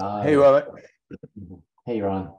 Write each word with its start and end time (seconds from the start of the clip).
Hey, 0.00 0.34
Robert. 0.34 0.66
Hey, 1.84 2.00
Ron. 2.00 2.32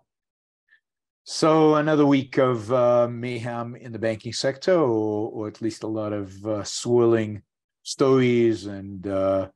So 1.23 1.75
another 1.75 2.07
week 2.07 2.39
of 2.39 2.71
uh, 2.73 3.07
mayhem 3.07 3.75
in 3.75 3.91
the 3.91 3.99
banking 3.99 4.33
sector, 4.33 4.73
or, 4.73 5.29
or 5.29 5.47
at 5.47 5.61
least 5.61 5.83
a 5.83 5.87
lot 5.87 6.11
of 6.11 6.43
uh, 6.45 6.63
swirling 6.63 7.43
stories, 7.83 8.65
and 8.65 9.05
uh, 9.05 9.47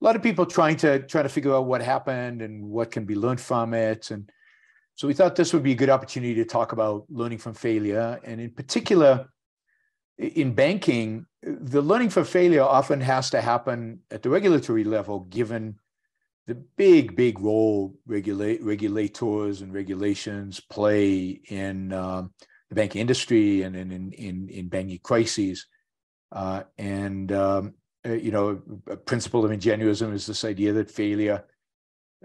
a 0.00 0.04
lot 0.04 0.14
of 0.14 0.22
people 0.22 0.46
trying 0.46 0.76
to 0.76 1.00
trying 1.00 1.24
to 1.24 1.28
figure 1.28 1.52
out 1.52 1.66
what 1.66 1.82
happened 1.82 2.40
and 2.40 2.64
what 2.64 2.92
can 2.92 3.04
be 3.04 3.16
learned 3.16 3.40
from 3.40 3.74
it. 3.74 4.12
And 4.12 4.30
so 4.94 5.08
we 5.08 5.14
thought 5.14 5.34
this 5.34 5.52
would 5.52 5.64
be 5.64 5.72
a 5.72 5.82
good 5.82 5.90
opportunity 5.90 6.34
to 6.34 6.44
talk 6.44 6.70
about 6.70 7.06
learning 7.10 7.38
from 7.38 7.54
failure, 7.54 8.20
and 8.22 8.40
in 8.40 8.50
particular, 8.50 9.26
in 10.18 10.52
banking, 10.52 11.26
the 11.42 11.82
learning 11.82 12.10
from 12.10 12.26
failure 12.26 12.62
often 12.62 13.00
has 13.00 13.30
to 13.30 13.40
happen 13.40 14.00
at 14.12 14.22
the 14.22 14.30
regulatory 14.30 14.84
level, 14.84 15.20
given 15.20 15.79
the 16.50 16.56
big, 16.76 17.14
big 17.14 17.38
role 17.38 17.94
regulate 18.06 18.60
regulators 18.60 19.60
and 19.60 19.72
regulations 19.72 20.58
play 20.58 21.40
in 21.48 21.92
um, 21.92 22.32
the 22.70 22.74
banking 22.74 23.00
industry 23.00 23.62
and 23.62 23.76
in 23.76 23.92
in 23.92 24.10
in, 24.10 24.48
in 24.48 24.68
banking 24.68 24.98
crises. 25.00 25.68
Uh, 26.32 26.64
and 26.76 27.30
um, 27.30 27.74
uh, 28.04 28.14
you 28.14 28.32
know, 28.32 28.60
a 28.88 28.96
principle 28.96 29.44
of 29.44 29.52
ingenuism 29.52 30.12
is 30.12 30.26
this 30.26 30.44
idea 30.44 30.72
that 30.72 30.90
failure. 30.90 31.44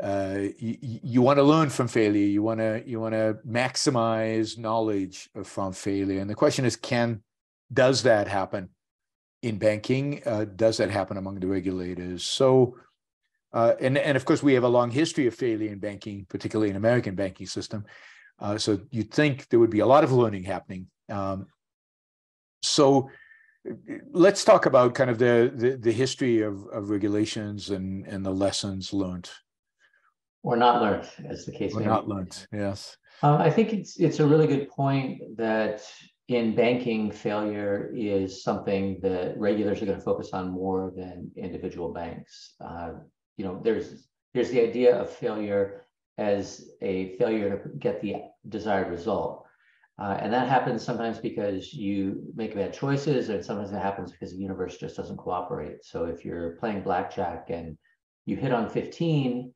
Uh, 0.02 0.46
you, 0.58 0.78
you 0.82 1.22
want 1.22 1.38
to 1.38 1.44
learn 1.44 1.70
from 1.70 1.88
failure. 1.88 2.26
You 2.26 2.42
want 2.42 2.60
to 2.62 2.82
you 2.84 3.00
want 3.00 3.14
to 3.14 3.38
maximize 3.48 4.58
knowledge 4.58 5.30
from 5.44 5.72
failure. 5.72 6.20
And 6.20 6.28
the 6.28 6.42
question 6.44 6.66
is, 6.66 6.76
can 6.76 7.22
does 7.72 8.02
that 8.02 8.28
happen 8.28 8.70
in 9.44 9.60
banking? 9.60 10.24
Uh, 10.26 10.46
does 10.46 10.78
that 10.78 10.90
happen 10.90 11.18
among 11.18 11.36
the 11.42 11.48
regulators? 11.48 12.26
So. 12.26 12.78
Uh, 13.56 13.74
and, 13.86 13.98
and 13.98 14.16
of 14.18 14.26
course, 14.26 14.44
we 14.44 14.54
have 14.54 14.66
a 14.66 14.74
long 14.80 14.92
history 14.92 15.26
of 15.28 15.34
failure 15.34 15.72
in 15.72 15.80
banking, 15.80 16.26
particularly 16.30 16.70
in 16.70 16.76
American 16.76 17.16
banking 17.16 17.48
system. 17.48 17.86
Uh, 18.44 18.58
so 18.58 18.70
you'd 18.92 19.14
think 19.20 19.48
there 19.50 19.62
would 19.62 19.70
be 19.70 19.80
a 19.80 19.86
lot 19.94 20.04
of 20.04 20.12
learning 20.12 20.44
happening. 20.44 20.88
Um, 21.10 21.48
so 22.62 23.10
let's 24.12 24.44
talk 24.44 24.66
about 24.66 24.94
kind 24.94 25.10
of 25.10 25.18
the 25.18 25.52
the, 25.56 25.70
the 25.78 25.92
history 26.04 26.42
of, 26.42 26.56
of 26.78 26.90
regulations 26.90 27.70
and, 27.70 28.06
and 28.08 28.26
the 28.26 28.36
lessons 28.46 28.94
learned 28.94 29.30
Or 30.44 30.56
not 30.58 30.82
learned, 30.82 31.08
as 31.30 31.46
the 31.46 31.52
case 31.60 31.74
may 31.74 31.80
be. 31.80 31.86
or 31.86 31.90
may 31.90 31.94
not 31.96 32.06
be. 32.06 32.14
learned. 32.14 32.48
Yes. 32.52 32.98
Uh, 33.24 33.38
I 33.38 33.50
think 33.50 33.68
it's 33.74 33.98
it's 34.06 34.20
a 34.20 34.28
really 34.28 34.48
good 34.54 34.70
point 34.70 35.22
that 35.38 35.82
in 36.28 36.56
banking, 36.56 37.12
failure 37.12 37.94
is 37.96 38.44
something 38.44 39.00
that 39.02 39.38
regulators 39.38 39.82
are 39.82 39.86
going 39.86 40.00
to 40.00 40.04
focus 40.04 40.32
on 40.34 40.50
more 40.50 40.92
than 41.00 41.32
individual 41.38 41.94
banks. 41.94 42.56
Uh, 42.60 42.94
you 43.38 43.46
know, 43.46 43.60
there's 43.64 44.08
there's 44.34 44.50
the 44.50 44.62
idea 44.62 45.00
of 45.00 45.10
failure 45.10 45.86
as 46.18 46.70
a 46.82 47.16
failure 47.18 47.58
to 47.58 47.70
get 47.78 48.02
the 48.02 48.16
desired 48.50 48.90
result. 48.90 49.46
Uh, 49.98 50.18
and 50.20 50.34
that 50.34 50.50
happens 50.50 50.84
sometimes 50.84 51.20
because 51.20 51.74
you 51.74 52.22
make 52.36 52.54
bad 52.54 52.74
choices, 52.74 53.30
and 53.30 53.44
sometimes 53.44 53.72
it 53.72 53.80
happens 53.80 54.12
because 54.12 54.32
the 54.32 54.42
universe 54.42 54.78
just 54.78 54.98
doesn't 54.98 55.18
cooperate. 55.18 55.86
So 55.86 56.06
if 56.06 56.26
you're 56.26 56.58
playing 56.58 56.82
blackjack 56.82 57.50
and 57.50 57.78
you 58.26 58.36
hit 58.36 58.52
on 58.52 58.70
15, 58.70 59.54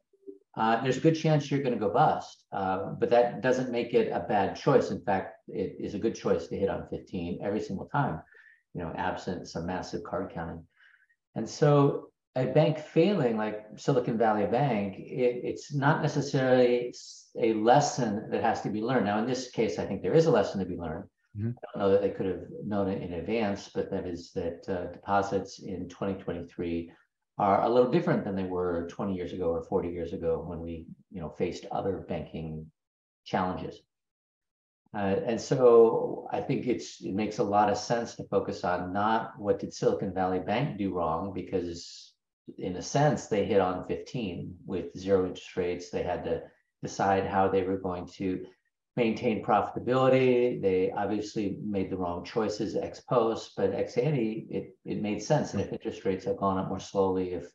uh, 0.58 0.82
there's 0.82 0.98
a 0.98 1.02
good 1.02 1.16
chance 1.16 1.50
you're 1.52 1.62
going 1.62 1.74
to 1.74 1.80
go 1.80 1.92
bust. 1.92 2.46
Uh, 2.54 2.92
but 3.00 3.10
that 3.10 3.42
doesn't 3.42 3.72
make 3.72 3.94
it 3.94 4.12
a 4.14 4.22
bad 4.22 4.56
choice. 4.56 4.92
In 4.92 5.02
fact, 5.02 5.36
it 5.50 5.76
is 5.78 5.94
a 5.94 6.00
good 6.00 6.16
choice 6.16 6.48
to 6.48 6.58
hit 6.58 6.70
on 6.70 6.88
15 6.90 7.40
every 7.44 7.62
single 7.62 7.86
time, 7.88 8.22
you 8.74 8.82
know, 8.82 8.94
absent 8.98 9.48
some 9.48 9.66
massive 9.66 10.04
card 10.04 10.32
counting. 10.34 10.66
And 11.36 11.50
so 11.50 12.09
a 12.36 12.46
bank 12.46 12.78
failing 12.78 13.38
like 13.38 13.66
Silicon 13.76 14.18
Valley 14.18 14.46
Bank, 14.46 14.98
it, 15.00 15.42
it's 15.44 15.74
not 15.74 16.02
necessarily 16.02 16.94
a 17.40 17.54
lesson 17.54 18.30
that 18.32 18.44
has 18.44 18.62
to 18.62 18.70
be 18.70 18.82
learned. 18.82 19.06
Now, 19.06 19.20
in 19.20 19.26
this 19.26 19.50
case, 19.52 19.80
I 19.80 19.86
think 19.86 20.02
there 20.02 20.14
is 20.14 20.26
a 20.26 20.32
lesson 20.32 20.60
to 20.60 20.66
be 20.66 20.78
learned. 20.78 21.06
Mhm. 21.38 21.54
I 21.58 21.80
don't 21.80 21.82
know 21.82 21.92
that 21.92 22.02
they 22.02 22.12
could 22.12 22.26
have 22.26 22.44
known 22.66 22.90
it 22.90 23.02
in 23.02 23.14
advance, 23.14 23.70
but 23.70 23.92
that 23.92 24.08
is 24.08 24.32
that 24.34 24.68
uh, 24.68 24.92
deposits 24.92 25.60
in 25.60 25.88
2023 25.90 26.92
are 27.38 27.64
a 27.64 27.70
little 27.70 27.92
different 27.92 28.24
than 28.24 28.36
they 28.36 28.44
were 28.44 28.88
20 28.90 29.16
years 29.16 29.34
ago 29.34 29.50
or 29.52 29.64
40 29.64 29.90
years 29.90 30.14
ago 30.14 30.44
when 30.46 30.60
we, 30.60 30.86
you 31.12 31.22
know, 31.22 31.30
faced 31.30 31.66
other 31.72 32.06
banking 32.10 32.70
challenges. 33.26 33.82
Uh, 34.94 35.16
and 35.26 35.40
so 35.40 36.28
I 36.32 36.42
think 36.42 36.66
it's 36.66 37.00
it 37.02 37.14
makes 37.14 37.38
a 37.38 37.44
lot 37.44 37.70
of 37.70 37.78
sense 37.78 38.16
to 38.16 38.24
focus 38.24 38.64
on 38.64 38.92
not 38.92 39.40
what 39.40 39.60
did 39.60 39.74
Silicon 39.74 40.14
Valley 40.14 40.40
Bank 40.40 40.80
do 40.80 40.94
wrong 40.94 41.32
because 41.32 42.09
in 42.58 42.76
a 42.76 42.82
sense 42.82 43.28
they 43.28 43.46
hit 43.46 43.62
on 43.62 43.88
15 43.88 44.56
with 44.66 44.98
zero 44.98 45.26
interest 45.26 45.56
rates. 45.56 45.90
They 45.90 46.04
had 46.04 46.24
to 46.26 46.42
decide 46.82 47.26
how 47.26 47.48
they 47.48 47.64
were 47.64 47.78
going 47.78 48.08
to 48.18 48.46
maintain 48.96 49.44
profitability. 49.44 50.62
They 50.62 50.92
obviously 50.92 51.58
made 51.64 51.90
the 51.90 51.98
wrong 51.98 52.24
choices 52.26 52.76
ex 52.76 53.02
post, 53.02 53.54
but 53.56 53.74
ex 53.74 53.98
ante, 53.98 54.48
it, 54.50 54.76
it 54.86 55.02
made 55.02 55.22
sense. 55.22 55.54
And 55.54 55.62
if 55.62 55.72
interest 55.72 56.06
rates 56.06 56.26
had 56.26 56.38
gone 56.38 56.58
up 56.58 56.70
more 56.70 56.80
slowly, 56.80 57.34
if 57.34 57.46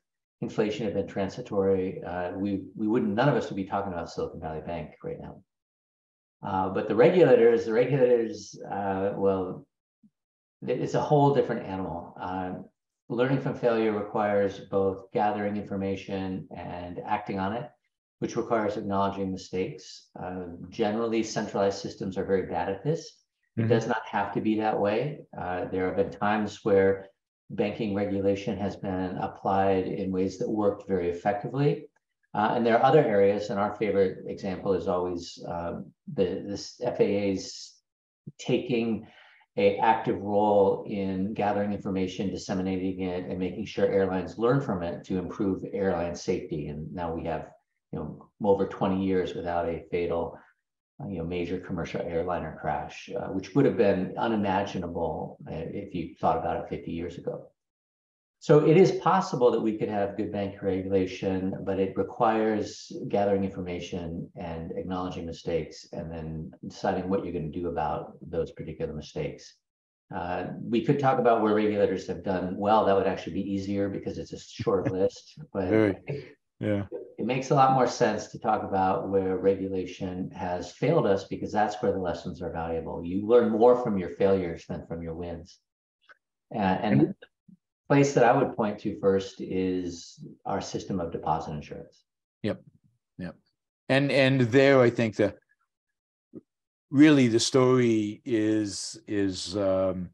inflation 0.40 0.84
had 0.84 0.94
been 0.94 1.06
transitory, 1.06 2.02
uh, 2.02 2.32
we, 2.32 2.62
we 2.76 2.86
wouldn't, 2.86 3.14
none 3.14 3.28
of 3.28 3.36
us 3.36 3.48
would 3.48 3.56
be 3.56 3.64
talking 3.64 3.92
about 3.92 4.10
Silicon 4.10 4.40
Valley 4.40 4.62
Bank 4.66 4.90
right 5.02 5.20
now. 5.20 5.42
Uh, 6.42 6.68
but 6.68 6.88
the 6.88 6.94
regulators, 6.94 7.64
the 7.64 7.72
regulators, 7.72 8.58
uh, 8.70 9.12
well, 9.16 9.66
it's 10.66 10.94
a 10.94 11.00
whole 11.00 11.34
different 11.34 11.66
animal. 11.66 12.14
Learning 13.08 13.40
from 13.40 13.54
failure 13.54 13.92
requires 13.92 14.60
both 14.60 15.10
gathering 15.12 15.56
information 15.56 16.48
and 16.56 17.00
acting 17.06 17.38
on 17.38 17.52
it 17.52 17.70
which 18.24 18.36
requires 18.36 18.78
acknowledging 18.78 19.30
mistakes. 19.30 20.08
Uh, 20.18 20.46
generally, 20.70 21.22
centralized 21.22 21.80
systems 21.80 22.16
are 22.16 22.24
very 22.24 22.46
bad 22.46 22.70
at 22.70 22.82
this. 22.82 23.20
It 23.58 23.64
Mhm. 23.64 23.68
does 23.68 23.86
not 23.86 24.02
have 24.06 24.32
to 24.32 24.40
be 24.40 24.54
that 24.56 24.80
way. 24.80 25.26
Uh, 25.36 25.66
there 25.66 25.86
have 25.86 25.96
been 25.96 26.10
times 26.10 26.64
where 26.64 27.10
banking 27.50 27.94
regulation 27.94 28.56
has 28.56 28.76
been 28.76 29.18
applied 29.18 29.86
in 29.86 30.10
ways 30.10 30.38
that 30.38 30.48
worked 30.48 30.88
very 30.88 31.10
effectively. 31.10 31.90
Uh, 32.32 32.52
and 32.54 32.64
there 32.64 32.78
are 32.78 32.82
other 32.82 33.04
areas, 33.04 33.50
and 33.50 33.60
our 33.60 33.74
favorite 33.74 34.24
example 34.26 34.72
is 34.72 34.88
always 34.88 35.38
um, 35.46 35.92
the 36.14 36.42
this 36.48 36.80
FAA's 36.80 37.78
taking 38.38 39.06
a 39.56 39.78
active 39.78 40.20
role 40.20 40.84
in 40.88 41.32
gathering 41.32 41.72
information, 41.72 42.30
disseminating 42.30 43.02
it, 43.02 43.24
and 43.24 43.38
making 43.38 43.64
sure 43.66 43.86
airlines 43.86 44.36
learn 44.38 44.60
from 44.60 44.82
it 44.82 45.04
to 45.04 45.18
improve 45.18 45.64
airline 45.72 46.14
safety. 46.14 46.68
And 46.68 46.92
now 46.92 47.14
we 47.14 47.24
have 47.26 47.50
you 47.92 48.00
know, 48.00 48.28
over 48.42 48.66
20 48.66 49.04
years 49.04 49.34
without 49.34 49.68
a 49.68 49.84
fatal, 49.90 50.36
uh, 51.00 51.06
you 51.08 51.18
know, 51.18 51.24
major 51.24 51.60
commercial 51.60 52.02
airliner 52.02 52.58
crash, 52.60 53.08
uh, 53.16 53.28
which 53.28 53.54
would 53.54 53.64
have 53.64 53.76
been 53.76 54.14
unimaginable 54.18 55.38
uh, 55.48 55.54
if 55.54 55.94
you 55.94 56.14
thought 56.20 56.38
about 56.38 56.64
it 56.64 56.68
50 56.68 56.90
years 56.90 57.16
ago. 57.18 57.48
So 58.44 58.66
it 58.66 58.76
is 58.76 58.92
possible 58.92 59.50
that 59.52 59.62
we 59.62 59.78
could 59.78 59.88
have 59.88 60.18
good 60.18 60.30
bank 60.30 60.60
regulation, 60.60 61.54
but 61.64 61.80
it 61.80 61.96
requires 61.96 62.92
gathering 63.08 63.42
information 63.42 64.30
and 64.36 64.70
acknowledging 64.76 65.24
mistakes 65.24 65.88
and 65.94 66.12
then 66.12 66.50
deciding 66.68 67.08
what 67.08 67.24
you're 67.24 67.32
going 67.32 67.50
to 67.50 67.58
do 67.58 67.68
about 67.68 68.18
those 68.20 68.52
particular 68.52 68.92
mistakes. 68.92 69.54
Uh, 70.14 70.48
we 70.62 70.84
could 70.84 70.98
talk 70.98 71.18
about 71.18 71.40
where 71.40 71.54
regulators 71.54 72.06
have 72.06 72.22
done 72.22 72.54
well. 72.58 72.84
That 72.84 72.94
would 72.94 73.06
actually 73.06 73.32
be 73.32 73.50
easier 73.50 73.88
because 73.88 74.18
it's 74.18 74.34
a 74.34 74.38
short 74.38 74.92
list. 74.98 75.38
But 75.50 75.70
Very. 75.70 75.96
Yeah. 76.60 76.82
it 77.16 77.24
makes 77.24 77.48
a 77.48 77.54
lot 77.54 77.72
more 77.72 77.86
sense 77.86 78.26
to 78.26 78.38
talk 78.38 78.62
about 78.62 79.08
where 79.08 79.38
regulation 79.38 80.30
has 80.32 80.70
failed 80.70 81.06
us 81.06 81.24
because 81.24 81.50
that's 81.50 81.80
where 81.80 81.92
the 81.92 81.98
lessons 81.98 82.42
are 82.42 82.52
valuable. 82.52 83.02
You 83.06 83.26
learn 83.26 83.52
more 83.52 83.82
from 83.82 83.96
your 83.96 84.10
failures 84.10 84.66
than 84.68 84.86
from 84.86 85.00
your 85.00 85.14
wins. 85.14 85.60
Uh, 86.54 86.58
and 86.58 87.14
place 87.88 88.14
that 88.14 88.24
I 88.24 88.32
would 88.32 88.56
point 88.56 88.78
to 88.80 88.98
first 88.98 89.40
is 89.40 90.24
our 90.46 90.60
system 90.60 91.00
of 91.00 91.12
deposit 91.12 91.52
insurance. 91.52 92.04
Yep. 92.42 92.62
Yep. 93.18 93.36
And 93.88 94.10
and 94.10 94.40
there 94.40 94.80
I 94.80 94.90
think 94.90 95.16
the 95.16 95.34
really 96.90 97.28
the 97.28 97.40
story 97.40 98.22
is 98.24 98.98
is 99.06 99.56
um 99.56 100.10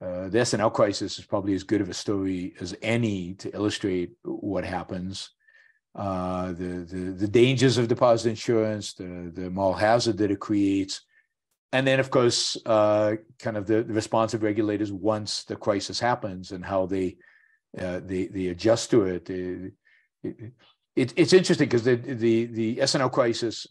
uh, 0.00 0.28
the 0.28 0.40
S&L 0.40 0.70
crisis 0.70 1.18
is 1.18 1.24
probably 1.24 1.54
as 1.54 1.62
good 1.62 1.80
of 1.80 1.88
a 1.88 1.94
story 1.94 2.54
as 2.60 2.76
any 2.82 3.32
to 3.32 3.54
illustrate 3.54 4.12
what 4.24 4.62
happens. 4.62 5.30
Uh, 5.94 6.48
the, 6.48 6.86
the 6.86 7.14
the 7.16 7.28
dangers 7.28 7.78
of 7.78 7.88
deposit 7.88 8.28
insurance, 8.28 8.92
the 8.92 9.32
the 9.34 9.48
moral 9.48 9.72
hazard 9.72 10.18
that 10.18 10.30
it 10.30 10.38
creates, 10.38 11.00
and 11.76 11.86
then 11.86 12.00
of 12.00 12.10
course, 12.10 12.56
uh, 12.64 13.16
kind 13.38 13.58
of 13.58 13.66
the, 13.66 13.82
the 13.82 13.92
response 13.92 14.32
of 14.32 14.42
regulators 14.42 14.90
once 14.90 15.44
the 15.44 15.56
crisis 15.56 16.00
happens 16.00 16.52
and 16.52 16.64
how 16.64 16.86
they 16.86 17.18
uh, 17.78 18.00
they 18.02 18.28
they 18.28 18.46
adjust 18.46 18.90
to 18.92 19.02
it. 19.04 19.28
It- 19.28 19.72
it- 20.22 20.52
it- 20.96 21.12
it's 21.16 21.34
interesting 21.34 21.68
because 21.68 21.84
the 21.84 21.96
the 21.96 22.46
the 22.46 22.80
S&L 22.80 23.10
crisis 23.10 23.66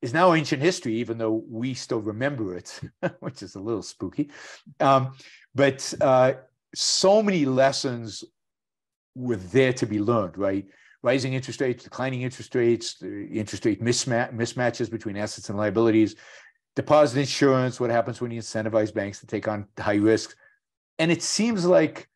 is 0.00 0.14
now 0.14 0.32
ancient 0.32 0.62
history, 0.62 0.94
even 0.94 1.18
though 1.18 1.42
we 1.48 1.74
still 1.74 2.00
remember 2.00 2.56
it, 2.56 2.68
which 3.18 3.42
is 3.42 3.56
a 3.56 3.60
little 3.60 3.82
spooky. 3.82 4.30
Um, 4.78 5.02
but 5.56 5.92
uh, 6.00 6.34
so 6.74 7.20
many 7.20 7.44
lessons 7.46 8.22
were 9.16 9.42
there 9.56 9.72
to 9.72 9.86
be 9.86 9.98
learned, 9.98 10.38
right? 10.38 10.66
rising 11.04 11.34
interest 11.34 11.60
rates, 11.60 11.84
declining 11.84 12.22
interest 12.22 12.54
rates, 12.54 13.02
interest 13.02 13.64
rate 13.66 13.82
mismatch, 13.82 14.32
mismatches 14.34 14.90
between 14.90 15.18
assets 15.18 15.50
and 15.50 15.58
liabilities, 15.58 16.16
deposit 16.76 17.20
insurance, 17.20 17.78
what 17.78 17.90
happens 17.90 18.20
when 18.20 18.30
you 18.30 18.40
incentivize 18.40 18.92
banks 18.92 19.20
to 19.20 19.26
take 19.26 19.48
on 19.48 19.66
high 19.78 19.96
risks. 19.96 20.34
And 20.98 21.10
it 21.10 21.22
seems 21.22 21.64
like 21.64 22.08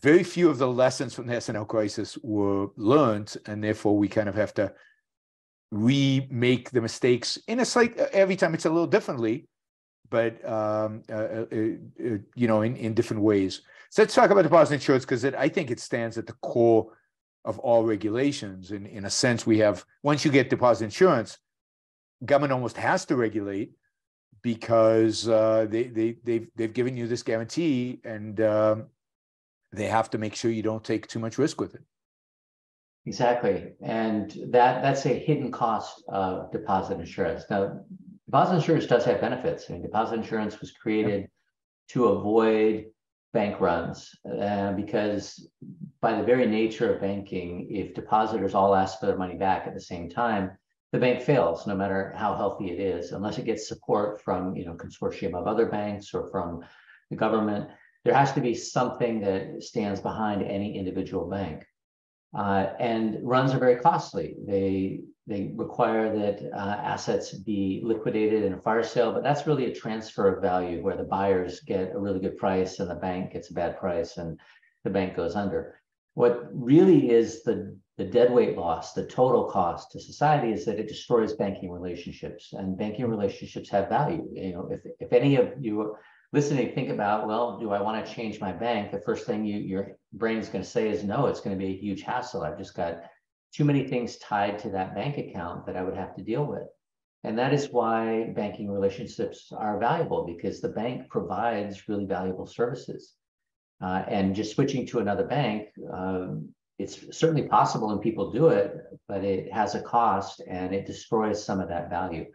very 0.00 0.22
few 0.22 0.50
of 0.50 0.58
the 0.58 0.68
lessons 0.68 1.14
from 1.14 1.26
the 1.26 1.34
S&L 1.34 1.64
crisis 1.64 2.18
were 2.22 2.68
learned, 2.76 3.36
and 3.46 3.62
therefore 3.62 3.96
we 3.96 4.08
kind 4.08 4.28
of 4.28 4.34
have 4.34 4.54
to 4.54 4.72
remake 5.70 6.70
the 6.70 6.80
mistakes 6.80 7.38
in 7.48 7.60
a 7.60 7.64
slight 7.64 7.96
every 8.12 8.36
time 8.36 8.54
it's 8.54 8.66
a 8.66 8.70
little 8.70 8.86
differently, 8.86 9.48
but 10.10 10.44
um, 10.48 11.02
uh, 11.10 11.14
uh, 11.14 11.44
uh, 11.50 12.18
you 12.36 12.46
know 12.46 12.62
in, 12.62 12.76
in 12.76 12.94
different 12.94 13.22
ways. 13.22 13.62
So 13.90 14.02
let's 14.02 14.14
talk 14.14 14.30
about 14.30 14.42
deposit 14.42 14.74
insurance 14.74 15.04
because 15.04 15.24
I 15.24 15.48
think 15.48 15.70
it 15.70 15.80
stands 15.80 16.18
at 16.18 16.26
the 16.26 16.34
core 16.34 16.92
of 17.44 17.58
all 17.60 17.84
regulations. 17.84 18.72
In, 18.72 18.86
in 18.86 19.04
a 19.04 19.10
sense, 19.10 19.46
we 19.46 19.58
have, 19.58 19.84
once 20.02 20.24
you 20.24 20.30
get 20.30 20.50
deposit 20.50 20.84
insurance, 20.84 21.38
government 22.24 22.52
almost 22.52 22.76
has 22.76 23.04
to 23.06 23.16
regulate 23.16 23.72
because 24.44 25.26
uh, 25.26 25.66
they, 25.70 25.84
they, 25.84 26.16
they've, 26.22 26.50
they've 26.54 26.74
given 26.74 26.98
you 26.98 27.08
this 27.08 27.22
guarantee 27.22 27.98
and 28.04 28.42
um, 28.42 28.86
they 29.72 29.86
have 29.86 30.10
to 30.10 30.18
make 30.18 30.36
sure 30.36 30.50
you 30.50 30.62
don't 30.62 30.84
take 30.84 31.06
too 31.06 31.18
much 31.18 31.38
risk 31.38 31.58
with 31.62 31.74
it. 31.74 31.82
Exactly. 33.06 33.72
And 33.82 34.30
that 34.50 34.82
that's 34.82 35.06
a 35.06 35.18
hidden 35.18 35.50
cost 35.50 36.04
of 36.08 36.52
deposit 36.52 37.00
insurance. 37.00 37.44
Now, 37.48 37.80
deposit 38.26 38.56
insurance 38.56 38.86
does 38.86 39.04
have 39.06 39.20
benefits. 39.20 39.64
I 39.68 39.72
mean, 39.74 39.82
deposit 39.82 40.16
insurance 40.16 40.60
was 40.60 40.72
created 40.72 41.28
to 41.88 42.06
avoid 42.06 42.84
bank 43.32 43.60
runs 43.60 44.10
uh, 44.40 44.72
because 44.72 45.48
by 46.02 46.18
the 46.18 46.22
very 46.22 46.46
nature 46.46 46.94
of 46.94 47.00
banking, 47.00 47.66
if 47.70 47.94
depositors 47.94 48.54
all 48.54 48.74
ask 48.74 49.00
for 49.00 49.06
their 49.06 49.18
money 49.18 49.36
back 49.36 49.66
at 49.66 49.74
the 49.74 49.80
same 49.80 50.10
time, 50.10 50.50
the 50.94 51.00
bank 51.00 51.20
fails 51.20 51.66
no 51.66 51.74
matter 51.74 52.14
how 52.16 52.36
healthy 52.36 52.70
it 52.70 52.78
is, 52.78 53.10
unless 53.10 53.36
it 53.36 53.44
gets 53.44 53.66
support 53.66 54.22
from 54.22 54.54
you 54.54 54.64
know 54.64 54.74
consortium 54.74 55.34
of 55.34 55.48
other 55.48 55.66
banks 55.66 56.14
or 56.14 56.30
from 56.30 56.60
the 57.10 57.16
government. 57.16 57.68
There 58.04 58.14
has 58.14 58.32
to 58.34 58.40
be 58.40 58.54
something 58.54 59.20
that 59.22 59.60
stands 59.60 60.00
behind 60.00 60.44
any 60.44 60.78
individual 60.78 61.28
bank. 61.28 61.66
Uh, 62.32 62.66
and 62.78 63.18
runs 63.24 63.52
are 63.52 63.58
very 63.58 63.80
costly. 63.80 64.36
They 64.46 65.00
they 65.26 65.52
require 65.56 66.16
that 66.16 66.36
uh, 66.56 66.76
assets 66.94 67.34
be 67.34 67.80
liquidated 67.82 68.44
in 68.44 68.54
a 68.54 68.60
fire 68.60 68.84
sale, 68.84 69.12
but 69.12 69.24
that's 69.24 69.48
really 69.48 69.66
a 69.66 69.74
transfer 69.74 70.32
of 70.32 70.42
value 70.42 70.80
where 70.80 70.96
the 70.96 71.10
buyers 71.18 71.58
get 71.58 71.92
a 71.92 71.98
really 71.98 72.20
good 72.20 72.36
price 72.36 72.78
and 72.78 72.88
the 72.88 72.94
bank 72.94 73.32
gets 73.32 73.50
a 73.50 73.54
bad 73.54 73.80
price 73.80 74.16
and 74.16 74.38
the 74.84 74.90
bank 74.90 75.16
goes 75.16 75.34
under. 75.34 75.80
What 76.14 76.48
really 76.52 77.10
is 77.10 77.42
the, 77.42 77.76
the 77.98 78.04
deadweight 78.04 78.56
loss, 78.56 78.92
the 78.92 79.06
total 79.06 79.44
cost 79.50 79.92
to 79.92 80.00
society 80.00 80.52
is 80.52 80.64
that 80.64 80.78
it 80.78 80.88
destroys 80.88 81.34
banking 81.34 81.70
relationships 81.70 82.52
and 82.52 82.78
banking 82.78 83.06
relationships 83.06 83.68
have 83.70 83.88
value. 83.88 84.28
You 84.32 84.52
know, 84.52 84.68
if, 84.70 84.80
if 85.00 85.12
any 85.12 85.36
of 85.36 85.52
you 85.60 85.96
listening 86.32 86.72
think 86.72 86.88
about, 86.88 87.26
well, 87.26 87.58
do 87.58 87.70
I 87.70 87.82
want 87.82 88.04
to 88.04 88.12
change 88.12 88.40
my 88.40 88.52
bank? 88.52 88.90
The 88.90 89.00
first 89.00 89.26
thing 89.26 89.44
you, 89.44 89.58
your 89.58 89.96
brain 90.12 90.38
is 90.38 90.48
going 90.48 90.64
to 90.64 90.70
say 90.70 90.88
is 90.88 91.04
no, 91.04 91.26
it's 91.26 91.40
going 91.40 91.56
to 91.56 91.64
be 91.64 91.72
a 91.72 91.76
huge 91.76 92.02
hassle. 92.02 92.42
I've 92.42 92.58
just 92.58 92.74
got 92.74 93.02
too 93.52 93.64
many 93.64 93.86
things 93.86 94.18
tied 94.18 94.58
to 94.60 94.70
that 94.70 94.94
bank 94.94 95.18
account 95.18 95.66
that 95.66 95.76
I 95.76 95.82
would 95.82 95.96
have 95.96 96.14
to 96.16 96.22
deal 96.22 96.44
with. 96.44 96.66
And 97.22 97.38
that 97.38 97.54
is 97.54 97.70
why 97.70 98.32
banking 98.36 98.70
relationships 98.70 99.50
are 99.56 99.80
valuable 99.80 100.26
because 100.26 100.60
the 100.60 100.68
bank 100.68 101.08
provides 101.08 101.88
really 101.88 102.04
valuable 102.04 102.46
services. 102.46 103.14
Uh, 103.80 104.04
and 104.08 104.34
just 104.34 104.54
switching 104.54 104.86
to 104.86 105.00
another 105.00 105.24
bank, 105.24 105.68
um, 105.92 106.48
it's 106.78 107.16
certainly 107.16 107.46
possible 107.46 107.90
and 107.90 108.00
people 108.00 108.32
do 108.32 108.48
it, 108.48 108.76
but 109.08 109.24
it 109.24 109.52
has 109.52 109.74
a 109.74 109.82
cost 109.82 110.42
and 110.48 110.74
it 110.74 110.86
destroys 110.86 111.44
some 111.44 111.60
of 111.60 111.68
that 111.68 111.90
value. 111.90 112.26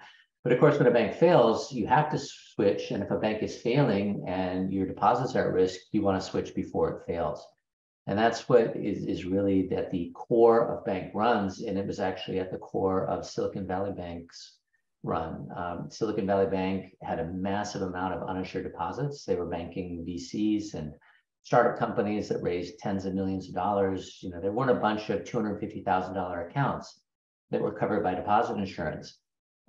But 0.43 0.53
of 0.53 0.59
course, 0.59 0.77
when 0.77 0.87
a 0.87 0.91
bank 0.91 1.15
fails, 1.15 1.71
you 1.73 1.85
have 1.87 2.09
to 2.11 2.17
switch. 2.17 2.91
And 2.91 3.03
if 3.03 3.11
a 3.11 3.17
bank 3.17 3.43
is 3.43 3.57
failing 3.57 4.23
and 4.27 4.71
your 4.71 4.85
deposits 4.85 5.35
are 5.35 5.47
at 5.47 5.53
risk, 5.53 5.79
you 5.91 6.01
want 6.01 6.21
to 6.21 6.27
switch 6.27 6.55
before 6.55 6.89
it 6.91 7.05
fails. 7.05 7.45
And 8.07 8.17
that's 8.17 8.47
what 8.47 8.75
is, 8.75 9.05
is 9.05 9.25
really 9.25 9.69
at 9.73 9.91
the 9.91 10.11
core 10.15 10.73
of 10.73 10.85
bank 10.85 11.11
runs. 11.13 11.61
And 11.61 11.77
it 11.77 11.85
was 11.85 11.99
actually 11.99 12.39
at 12.39 12.51
the 12.51 12.57
core 12.57 13.05
of 13.07 13.25
Silicon 13.25 13.67
Valley 13.67 13.91
Bank's 13.91 14.59
run. 15.03 15.47
Um, 15.55 15.87
Silicon 15.91 16.25
Valley 16.25 16.47
Bank 16.47 16.95
had 17.03 17.19
a 17.19 17.27
massive 17.27 17.81
amount 17.81 18.13
of 18.13 18.27
uninsured 18.27 18.63
deposits. 18.63 19.25
They 19.25 19.35
were 19.35 19.45
banking 19.45 20.05
VCs 20.07 20.73
and 20.73 20.93
startup 21.43 21.79
companies 21.79 22.29
that 22.29 22.41
raised 22.41 22.79
tens 22.79 23.05
of 23.05 23.13
millions 23.13 23.47
of 23.47 23.55
dollars. 23.55 24.19
You 24.21 24.29
know, 24.29 24.41
there 24.41 24.51
weren't 24.51 24.71
a 24.71 24.75
bunch 24.75 25.09
of 25.09 25.23
$250,000 25.23 26.49
accounts 26.49 27.01
that 27.51 27.61
were 27.61 27.77
covered 27.77 28.03
by 28.03 28.15
deposit 28.15 28.57
insurance. 28.57 29.17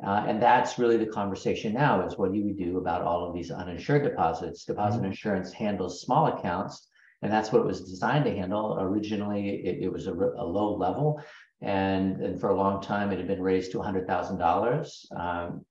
Uh, 0.04 0.24
and 0.26 0.42
that's 0.42 0.78
really 0.78 0.96
the 0.96 1.06
conversation 1.06 1.74
now 1.74 2.06
is 2.06 2.16
what 2.16 2.32
do 2.32 2.42
we 2.42 2.52
do 2.52 2.78
about 2.78 3.02
all 3.02 3.26
of 3.26 3.34
these 3.34 3.50
uninsured 3.50 4.02
deposits? 4.02 4.64
Deposit 4.64 4.98
mm-hmm. 4.98 5.06
insurance 5.06 5.52
handles 5.52 6.02
small 6.02 6.26
accounts 6.26 6.88
and 7.22 7.32
that's 7.32 7.52
what 7.52 7.60
it 7.60 7.66
was 7.66 7.82
designed 7.82 8.24
to 8.24 8.34
handle. 8.34 8.78
Originally, 8.80 9.60
it, 9.64 9.84
it 9.84 9.92
was 9.92 10.06
a, 10.06 10.12
a, 10.12 10.44
low 10.44 10.74
level, 10.76 11.22
and, 11.60 12.20
and 12.22 12.40
for 12.40 12.50
a 12.50 12.56
long 12.56 12.80
time, 12.80 13.12
it 13.12 13.18
had 13.18 13.28
been 13.28 13.42
raised 13.42 13.72
to 13.72 13.78
$100,000 13.78 15.16
um, 15.20 15.64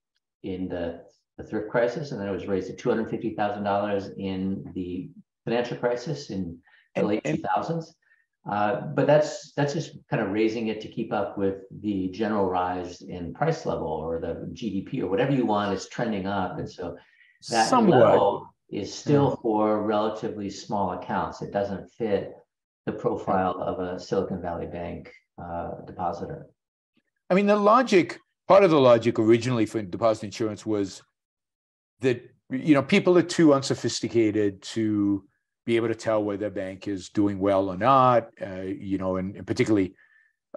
in 0.44 0.68
the, 0.68 1.00
the 1.36 1.44
thrift 1.44 1.68
crisis, 1.68 2.12
and 2.12 2.20
then 2.20 2.28
it 2.28 2.32
was 2.32 2.46
raised 2.46 2.68
to 2.68 2.88
$250,000 2.88 4.10
in 4.18 4.70
the 4.74 5.10
financial 5.50 5.76
crisis 5.76 6.30
in 6.30 6.58
the 6.94 7.02
late 7.02 7.24
2000s. 7.24 7.84
Uh, 8.50 8.80
but 8.94 9.06
that's 9.06 9.52
that's 9.52 9.74
just 9.74 9.98
kind 10.08 10.22
of 10.22 10.30
raising 10.30 10.68
it 10.68 10.80
to 10.80 10.88
keep 10.88 11.12
up 11.12 11.36
with 11.36 11.56
the 11.82 12.08
general 12.08 12.46
rise 12.46 13.02
in 13.02 13.34
price 13.34 13.66
level 13.66 13.86
or 13.86 14.18
the 14.18 14.48
GDP 14.54 15.02
or 15.02 15.08
whatever 15.08 15.32
you 15.32 15.44
want 15.44 15.76
is 15.76 15.88
trending 15.88 16.26
up, 16.26 16.58
and 16.58 16.70
so 16.70 16.96
that 17.50 17.68
Somewhat. 17.68 18.00
level 18.00 18.46
is 18.70 18.94
still 18.94 19.38
for 19.42 19.82
relatively 19.82 20.48
small 20.48 20.92
accounts. 20.92 21.42
It 21.42 21.52
doesn't 21.52 21.90
fit 21.90 22.32
the 22.86 22.92
profile 22.92 23.60
of 23.60 23.78
a 23.78 24.00
Silicon 24.00 24.40
Valley 24.40 24.66
Bank 24.66 25.12
uh, 25.36 25.72
depositor. 25.86 26.46
I 27.28 27.34
mean, 27.34 27.46
the 27.46 27.56
logic, 27.56 28.18
part 28.48 28.64
of 28.64 28.70
the 28.70 28.80
logic 28.80 29.18
originally 29.18 29.66
for 29.66 29.82
deposit 29.82 30.24
insurance 30.24 30.64
was 30.64 31.02
that 32.00 32.22
you 32.48 32.72
know 32.72 32.82
people 32.82 33.18
are 33.18 33.22
too 33.22 33.52
unsophisticated 33.52 34.62
to 34.62 35.24
be 35.70 35.76
able 35.76 35.94
to 35.94 35.94
tell 35.94 36.20
whether 36.24 36.46
a 36.46 36.50
bank 36.64 36.88
is 36.88 37.10
doing 37.20 37.38
well 37.38 37.64
or 37.72 37.76
not. 37.76 38.20
Uh, 38.44 38.62
you 38.90 38.98
know, 38.98 39.12
and, 39.18 39.36
and 39.36 39.46
particularly 39.46 39.94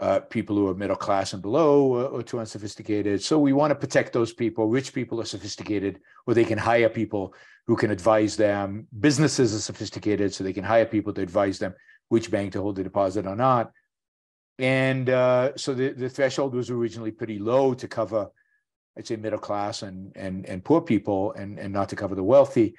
uh, 0.02 0.20
people 0.38 0.56
who 0.56 0.68
are 0.68 0.74
middle 0.74 0.96
class 0.96 1.34
and 1.34 1.42
below 1.48 1.74
are, 1.98 2.10
are 2.16 2.24
too 2.24 2.40
unsophisticated. 2.40 3.22
So 3.22 3.38
we 3.38 3.54
want 3.54 3.70
to 3.70 3.84
protect 3.86 4.12
those 4.12 4.34
people. 4.34 4.76
Rich 4.80 4.92
people 4.92 5.22
are 5.22 5.26
sophisticated, 5.36 6.00
or 6.26 6.34
they 6.34 6.50
can 6.52 6.58
hire 6.58 6.90
people 6.90 7.36
who 7.68 7.76
can 7.76 7.92
advise 7.92 8.36
them. 8.36 8.88
Businesses 9.08 9.54
are 9.54 9.66
sophisticated, 9.72 10.34
so 10.34 10.44
they 10.44 10.58
can 10.60 10.64
hire 10.64 10.88
people 10.96 11.14
to 11.14 11.22
advise 11.22 11.60
them 11.60 11.76
which 12.10 12.32
bank 12.32 12.54
to 12.54 12.62
hold 12.64 12.76
the 12.78 12.84
deposit 12.84 13.28
or 13.28 13.36
not. 13.36 13.72
And 14.58 15.10
uh, 15.10 15.56
so 15.56 15.76
the, 15.76 15.90
the 15.90 16.10
threshold 16.10 16.56
was 16.56 16.72
originally 16.72 17.12
pretty 17.12 17.38
low 17.38 17.76
to 17.76 17.88
cover, 17.88 18.30
I'd 18.98 19.06
say, 19.06 19.18
middle 19.18 19.44
class 19.48 19.84
and 19.84 20.12
and 20.16 20.36
and 20.52 20.66
poor 20.70 20.82
people, 20.82 21.34
and 21.34 21.60
and 21.60 21.72
not 21.72 21.90
to 21.90 21.96
cover 21.96 22.16
the 22.16 22.30
wealthy. 22.36 22.76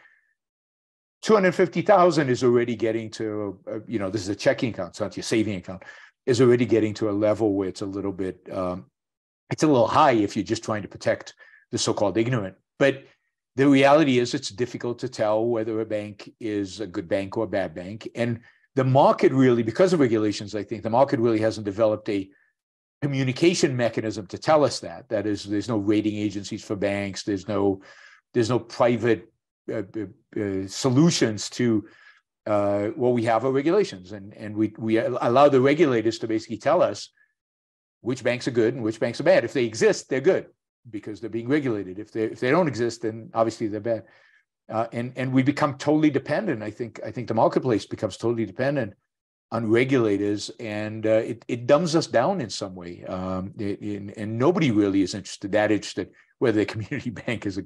250,000 1.25 2.29
is 2.29 2.45
already 2.45 2.77
getting 2.77 3.09
to, 3.09 3.59
uh, 3.67 3.79
you 3.87 3.99
know, 3.99 4.11
this 4.11 4.21
is 4.21 4.29
a 4.29 4.37
checking 4.37 4.75
account, 4.75 4.91
it's 4.91 5.01
not 5.01 5.17
your 5.17 5.25
saving 5.25 5.57
account, 5.57 5.83
is 6.27 6.39
already 6.43 6.67
getting 6.67 6.93
to 6.93 7.09
a 7.09 7.13
level 7.13 7.55
where 7.55 7.67
it's 7.67 7.81
a 7.81 7.87
little 7.87 8.13
bit, 8.13 8.47
um, 8.53 8.85
it's 9.49 9.63
a 9.63 9.67
little 9.67 9.87
high 9.87 10.13
if 10.13 10.37
you're 10.37 10.45
just 10.45 10.63
trying 10.63 10.83
to 10.83 10.89
protect 10.89 11.35
the 11.73 11.79
so-called 11.79 12.19
ignorant. 12.19 12.55
But 12.79 13.05
the 13.57 13.67
reality 13.67 14.19
is 14.19 14.35
it's 14.35 14.51
difficult 14.51 14.99
to 14.99 15.09
tell 15.09 15.47
whether 15.47 15.81
a 15.81 15.87
bank 15.87 16.31
is 16.41 16.81
a 16.81 16.87
good 16.87 17.09
bank 17.09 17.39
or 17.39 17.45
a 17.45 17.49
bad 17.49 17.75
bank. 17.75 18.07
And 18.15 18.41
the 18.75 18.85
market 18.85 19.33
really, 19.33 19.63
because 19.63 19.95
of 19.95 20.01
regulations, 20.01 20.55
I 20.55 20.63
think 20.63 20.83
the 20.83 20.91
market 20.91 21.21
really 21.21 21.41
hasn't 21.41 21.65
developed 21.65 22.07
a 22.11 22.29
communication 23.01 23.75
mechanism 23.75 24.27
to 24.27 24.37
tell 24.37 24.63
us 24.63 24.79
that. 24.81 25.09
That 25.09 25.27
is, 25.27 25.45
there's 25.45 25.71
no 25.71 25.79
rating 25.79 26.17
agencies 26.17 26.63
for 26.63 26.77
banks. 26.77 27.23
There's 27.23 27.49
no, 27.49 27.81
there's 28.35 28.51
no 28.51 28.59
private 28.59 29.33
solutions 30.69 31.51
to 31.51 31.85
uh, 32.47 32.89
what 32.89 33.15
we 33.15 33.25
have 33.25 33.45
are 33.45 33.53
regulations, 33.53 34.13
and 34.13 34.35
and 34.35 34.55
we 34.55 34.75
we 34.79 34.99
allow 34.99 35.49
the 35.49 35.61
regulators 35.61 36.19
to 36.19 36.29
basically 36.29 36.59
tell 36.59 36.83
us 36.83 37.11
which 38.03 38.23
banks 38.23 38.47
are 38.47 38.53
good 38.53 38.75
and 38.75 38.83
which 38.83 39.01
banks 39.01 39.21
are 39.21 39.25
bad. 39.25 39.45
If 39.45 39.55
they 39.55 39.65
exist, 39.65 40.09
they're 40.09 40.21
good 40.21 40.47
because 40.91 41.21
they're 41.21 41.31
being 41.31 41.49
regulated. 41.49 41.99
If 41.99 42.13
they 42.13 42.25
if 42.25 42.41
they 42.41 42.51
don't 42.51 42.69
exist, 42.69 43.03
then 43.03 43.31
obviously 43.33 43.69
they're 43.69 43.81
bad. 43.81 44.05
Uh, 44.69 44.87
and 44.93 45.13
and 45.17 45.33
we 45.33 45.43
become 45.43 45.79
totally 45.79 46.11
dependent. 46.11 46.63
I 46.63 46.71
think 46.71 47.01
I 47.05 47.11
think 47.11 47.29
the 47.29 47.35
marketplace 47.35 47.87
becomes 47.87 48.17
totally 48.17 48.47
dependent 48.47 48.95
on 49.51 49.71
regulators, 49.71 50.51
and 50.61 51.07
uh, 51.07 51.23
it 51.31 51.45
it 51.49 51.67
dumbs 51.67 51.97
us 51.97 52.07
down 52.07 52.41
in 52.41 52.51
some 52.51 52.75
way. 52.75 53.05
Um, 53.05 53.53
it, 53.59 54.17
and 54.17 54.39
nobody 54.39 54.71
really 54.71 55.03
is 55.03 55.15
interested 55.15 55.53
that 55.53 55.73
interested 55.73 56.11
whether 56.39 56.59
the 56.59 56.67
community 56.73 57.11
bank 57.11 57.47
is 57.47 57.57
a 57.57 57.65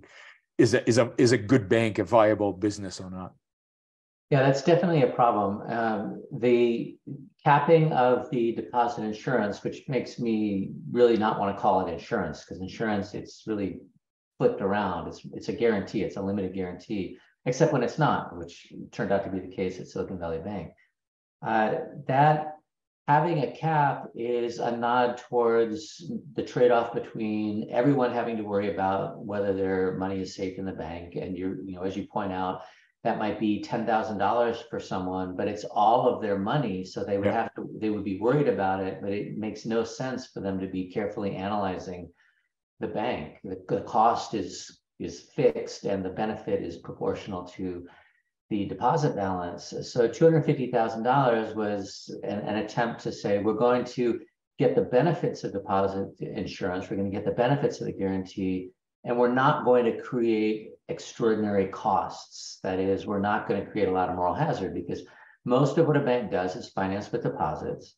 is 0.59 0.75
a 0.75 0.87
is 0.89 0.99
a 0.99 1.13
is 1.17 1.33
a 1.33 1.39
good 1.39 1.69
bank, 1.69 1.99
a 1.99 2.05
viable 2.05 2.53
business 2.53 3.01
or 3.01 3.11
not. 3.11 3.35
Yeah, 4.31 4.43
that's 4.43 4.63
definitely 4.63 5.03
a 5.03 5.09
problem. 5.09 5.63
Um, 5.71 6.23
the 6.33 6.99
capping 7.45 7.93
of 7.93 8.29
the 8.31 8.53
deposit 8.53 9.05
insurance, 9.05 9.65
which 9.65 9.89
makes 9.89 10.19
me 10.19 10.73
really 10.91 11.17
not 11.17 11.39
want 11.39 11.57
to 11.57 11.61
call 11.61 11.87
it 11.87 11.91
insurance, 11.91 12.45
because 12.45 12.61
insurance, 12.61 13.15
it's 13.15 13.45
really 13.47 13.81
flipped 14.37 14.61
around. 14.61 15.09
It's 15.09 15.23
it's 15.33 15.49
a 15.49 15.53
guarantee, 15.53 16.03
it's 16.03 16.17
a 16.17 16.23
limited 16.23 16.53
guarantee, 16.55 17.17
except 17.47 17.73
when 17.73 17.83
it's 17.83 17.99
not, 17.99 18.37
which 18.37 18.73
turned 18.93 19.13
out 19.13 19.25
to 19.25 19.31
be 19.31 19.39
the 19.41 19.55
case 19.55 19.81
at 19.81 19.89
Silicon 19.89 20.19
Valley 20.19 20.41
Bank. 20.45 20.73
Uh, 21.41 21.77
that 22.09 22.58
having 23.09 23.43
a 23.43 23.57
cap 23.57 24.07
is 24.15 24.59
a 24.59 24.77
nod 24.77 25.17
towards 25.17 26.13
the 26.35 26.43
trade-off 26.43 26.93
between 26.93 27.67
everyone 27.71 28.13
having 28.13 28.37
to 28.37 28.43
worry 28.43 28.71
about 28.71 29.25
whether 29.25 29.55
their 29.55 29.97
money 29.97 30.21
is 30.21 30.35
safe 30.35 30.59
in 30.59 30.67
the 30.67 30.73
bank. 30.73 31.17
And 31.17 31.35
you're, 31.35 31.59
you 31.63 31.75
know, 31.75 31.85
as 31.85 31.97
you 31.97 32.07
point 32.07 32.35
out, 32.35 32.61
that 33.05 33.17
might 33.17 33.41
be 33.41 33.65
$10,000 33.67 34.63
for 34.69 34.79
someone, 34.79 35.37
but 35.37 35.49
it's 35.49 35.65
all 35.65 36.07
of 36.07 36.21
their 36.21 36.39
money. 36.39 36.85
So 36.85 37.03
they 37.03 37.17
would 37.17 37.29
yeah. 37.29 37.45
have 37.45 37.55
to, 37.55 37.67
they 37.81 37.89
would 37.89 38.05
be 38.05 38.21
worried 38.21 38.49
about 38.49 38.83
it, 38.83 38.99
but 39.01 39.13
it 39.13 39.39
makes 39.39 39.65
no 39.65 39.85
sense 39.85 40.27
for 40.27 40.41
them 40.41 40.61
to 40.61 40.67
be 40.67 40.93
carefully 40.93 41.35
analyzing 41.35 42.11
the 42.79 42.89
bank. 42.89 43.39
The, 43.43 43.57
the 43.71 43.81
cost 43.83 44.35
is, 44.35 44.81
is 44.99 45.31
fixed 45.35 45.85
and 45.85 46.05
the 46.05 46.11
benefit 46.11 46.63
is 46.63 46.77
proportional 46.77 47.45
to 47.57 47.87
the 48.51 48.65
deposit 48.65 49.15
balance. 49.15 49.75
So 49.83 50.09
$250,000 50.09 51.55
was 51.55 52.19
an, 52.23 52.39
an, 52.41 52.57
attempt 52.57 53.01
to 53.03 53.13
say, 53.13 53.39
we're 53.39 53.53
going 53.53 53.85
to 53.85 54.21
get 54.59 54.75
the 54.75 54.83
benefits 54.83 55.45
of 55.45 55.53
deposit 55.53 56.09
insurance, 56.21 56.89
we're 56.89 56.97
going 56.97 57.11
to 57.11 57.17
get 57.17 57.27
the 57.27 57.33
benefits 57.33 57.81
of 57.81 57.87
the 57.87 57.93
guarantee, 57.93 58.71
and 59.05 59.19
we're 59.19 59.33
not 59.33 59.65
going 59.65 59.85
to 59.85 60.01
create 60.01 60.71
extraordinary 60.89 61.67
costs. 61.67 62.59
That 62.63 62.79
is, 62.79 63.07
we're 63.07 63.21
not 63.21 63.49
going 63.49 63.65
to 63.65 63.71
create 63.71 63.89
a 63.89 63.93
lot 63.93 64.09
of 64.09 64.17
moral 64.17 64.35
hazard 64.35 64.75
because 64.75 65.03
most 65.45 65.79
of 65.79 65.87
what 65.87 65.97
a 65.97 66.01
bank 66.01 66.31
does 66.31 66.57
is 66.57 66.71
finance 66.71 67.13
with 67.13 67.23
deposits. 67.23 67.97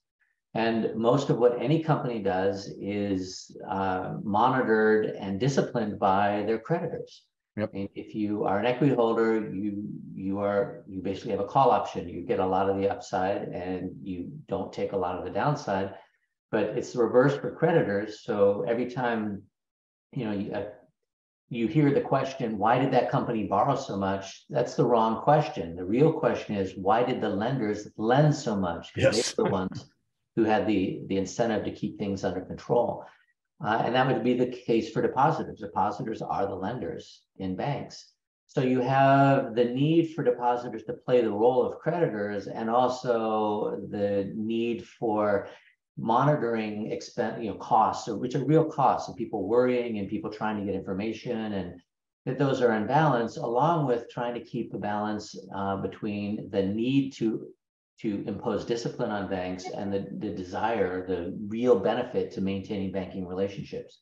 And 0.55 0.97
most 0.97 1.31
of 1.31 1.39
what 1.39 1.63
any 1.63 1.83
company 1.83 2.21
does 2.21 2.73
is 2.81 3.57
uh, 3.69 4.15
monitored 4.25 5.07
and 5.07 5.39
disciplined 5.39 5.99
by 5.99 6.43
their 6.45 6.59
creditors. 6.59 7.25
Yep. 7.61 7.91
if 7.95 8.15
you 8.15 8.45
are 8.45 8.59
an 8.59 8.67
equity 8.67 8.95
holder, 8.95 9.51
you 9.53 9.85
you 10.15 10.39
are 10.39 10.83
you 10.89 11.03
basically 11.03 11.33
have 11.33 11.41
a 11.41 11.47
call 11.47 11.71
option. 11.71 12.09
You 12.09 12.23
get 12.23 12.41
a 12.41 12.47
lot 12.47 12.71
of 12.71 12.77
the 12.77 12.89
upside 12.89 13.49
and 13.49 13.91
you 14.03 14.31
don't 14.49 14.73
take 14.73 14.93
a 14.93 14.97
lot 14.97 15.19
of 15.19 15.25
the 15.25 15.31
downside. 15.31 15.95
But 16.51 16.65
it's 16.77 16.93
the 16.93 17.03
reverse 17.03 17.37
for 17.37 17.55
creditors. 17.55 18.23
So 18.25 18.65
every 18.67 18.91
time 18.91 19.43
you 20.13 20.25
know 20.25 20.33
you, 20.33 20.53
uh, 20.53 20.65
you 21.51 21.67
hear 21.67 21.93
the 21.93 22.01
question, 22.01 22.59
why 22.59 22.79
did 22.79 22.93
that 22.93 23.11
company 23.11 23.45
borrow 23.45 23.77
so 23.77 23.97
much? 23.97 24.45
That's 24.49 24.75
the 24.75 24.87
wrong 24.87 25.23
question. 25.23 25.77
The 25.77 25.85
real 25.85 26.13
question 26.13 26.55
is 26.55 26.75
why 26.77 27.03
did 27.03 27.21
the 27.21 27.29
lenders 27.29 27.89
lend 27.97 28.35
so 28.35 28.57
much? 28.57 28.93
Yes. 28.97 29.33
They're 29.33 29.45
the 29.45 29.51
ones 29.51 29.91
who 30.37 30.45
had 30.45 30.67
the 30.67 31.03
the 31.09 31.19
incentive 31.19 31.65
to 31.65 31.73
keep 31.73 31.99
things 31.99 32.25
under 32.25 32.41
control. 32.41 33.05
Uh, 33.63 33.83
and 33.85 33.95
that 33.95 34.07
would 34.07 34.25
be 34.25 34.35
the 34.35 34.47
case 34.47 34.91
for 34.91 35.03
depositors. 35.03 35.61
Depositors 35.61 36.23
are 36.23 36.47
the 36.47 36.55
lenders 36.55 37.23
in 37.39 37.57
banks. 37.57 38.13
So 38.47 38.63
you 38.63 38.81
have 38.81 39.55
the 39.55 39.67
need 39.67 40.15
for 40.15 40.25
depositors 40.25 40.83
to 40.85 40.95
play 40.95 41.21
the 41.21 41.31
role 41.31 41.65
of 41.65 41.79
creditors 41.79 42.49
and 42.49 42.69
also 42.69 43.81
the 43.91 44.33
need 44.35 44.87
for 44.87 45.49
monitoring 45.97 46.91
expense, 46.91 47.43
you 47.43 47.51
know, 47.51 47.59
costs, 47.59 48.09
which 48.09 48.35
are 48.35 48.45
real 48.45 48.65
costs 48.65 49.09
of 49.09 49.17
people 49.17 49.47
worrying 49.47 49.99
and 49.99 50.09
people 50.09 50.33
trying 50.33 50.59
to 50.59 50.65
get 50.65 50.75
information 50.75 51.53
and 51.53 51.81
that 52.27 52.39
those 52.39 52.61
are 52.61 52.75
in 52.75 52.87
balance, 52.87 53.37
along 53.37 53.87
with 53.87 54.11
trying 54.11 54.35
to 54.35 54.41
keep 54.41 54.75
a 54.75 54.79
balance 54.79 55.37
uh, 55.55 55.77
between 55.77 56.51
the 56.51 56.63
need 56.63 57.13
to 57.13 57.49
to 58.03 58.25
impose 58.27 58.65
discipline 58.65 59.11
on 59.11 59.29
banks 59.29 59.67
and 59.67 59.93
the, 59.93 60.07
the 60.19 60.31
desire, 60.31 61.07
the 61.07 61.37
real 61.49 61.79
benefit 61.79 62.33
to 62.33 62.41
maintaining 62.41 62.93
banking 62.93 63.27
relationships. 63.27 64.01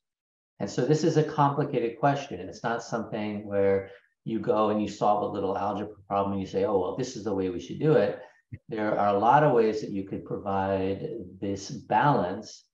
And 0.61 0.71
so 0.71 0.85
this 0.85 1.05
is 1.05 1.17
a 1.17 1.23
complicated 1.23 1.99
question. 1.99 2.41
It's 2.41 2.63
not 2.63 2.83
something 2.83 3.47
where 3.47 3.91
you 4.25 4.41
go 4.41 4.71
and 4.71 4.81
you 4.81 4.89
solve 4.89 5.23
a 5.23 5.33
little 5.33 5.57
algebra 5.57 5.97
problem 6.07 6.33
and 6.33 6.41
you 6.41 6.47
say, 6.47 6.65
oh, 6.65 6.79
well, 6.79 6.97
this 6.97 7.17
is 7.17 7.25
the 7.25 7.35
way 7.35 7.49
we 7.49 7.61
should 7.61 7.81
do 7.81 7.93
it. 7.93 8.21
There 8.69 8.99
are 8.99 9.15
a 9.15 9.19
lot 9.19 9.43
of 9.43 9.53
ways 9.53 9.81
that 9.81 9.91
you 9.91 10.05
could 10.05 10.25
provide 10.25 11.09
this 11.41 11.71
balance. 11.71 12.65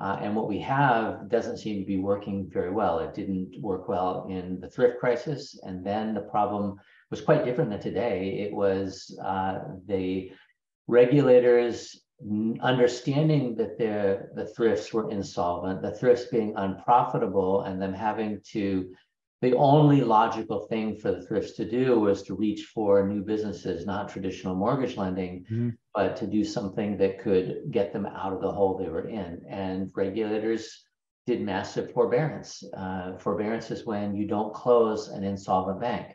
Uh, 0.00 0.18
and 0.20 0.34
what 0.34 0.48
we 0.48 0.58
have 0.60 1.28
doesn't 1.28 1.58
seem 1.58 1.80
to 1.80 1.86
be 1.86 1.98
working 1.98 2.50
very 2.52 2.70
well. 2.70 2.98
It 2.98 3.14
didn't 3.14 3.60
work 3.60 3.88
well 3.88 4.26
in 4.28 4.60
the 4.60 4.68
thrift 4.68 4.98
crisis. 4.98 5.58
And 5.62 5.84
then 5.84 6.14
the 6.14 6.22
problem 6.22 6.76
was 7.10 7.20
quite 7.20 7.44
different 7.44 7.70
than 7.70 7.80
today. 7.80 8.40
It 8.40 8.52
was 8.52 9.16
uh, 9.24 9.60
the 9.86 10.32
regulators 10.86 12.04
understanding 12.60 13.54
that 13.56 13.76
the, 13.76 14.28
the 14.34 14.46
thrifts 14.46 14.92
were 14.92 15.10
insolvent, 15.10 15.82
the 15.82 15.90
thrifts 15.90 16.26
being 16.26 16.54
unprofitable, 16.56 17.62
and 17.62 17.80
them 17.80 17.92
having 17.92 18.40
to, 18.52 18.92
the 19.42 19.54
only 19.56 20.00
logical 20.00 20.66
thing 20.68 20.96
for 20.96 21.12
the 21.12 21.22
thrifts 21.26 21.52
to 21.52 21.68
do 21.68 22.00
was 22.00 22.22
to 22.22 22.34
reach 22.34 22.66
for 22.74 23.06
new 23.06 23.22
businesses, 23.22 23.84
not 23.84 24.08
traditional 24.08 24.54
mortgage 24.54 24.96
lending, 24.96 25.44
mm-hmm. 25.44 25.70
but 25.94 26.16
to 26.16 26.26
do 26.26 26.44
something 26.44 26.96
that 26.96 27.18
could 27.18 27.64
get 27.70 27.92
them 27.92 28.06
out 28.06 28.32
of 28.32 28.40
the 28.40 28.50
hole 28.50 28.78
they 28.78 28.88
were 28.88 29.08
in. 29.08 29.42
And 29.48 29.90
regulators 29.94 30.84
did 31.26 31.42
massive 31.42 31.92
forbearance. 31.92 32.62
Uh, 32.76 33.16
forbearance 33.18 33.70
is 33.70 33.84
when 33.84 34.14
you 34.14 34.26
don't 34.26 34.54
close 34.54 35.08
an 35.08 35.24
insolvent 35.24 35.80
bank. 35.80 36.14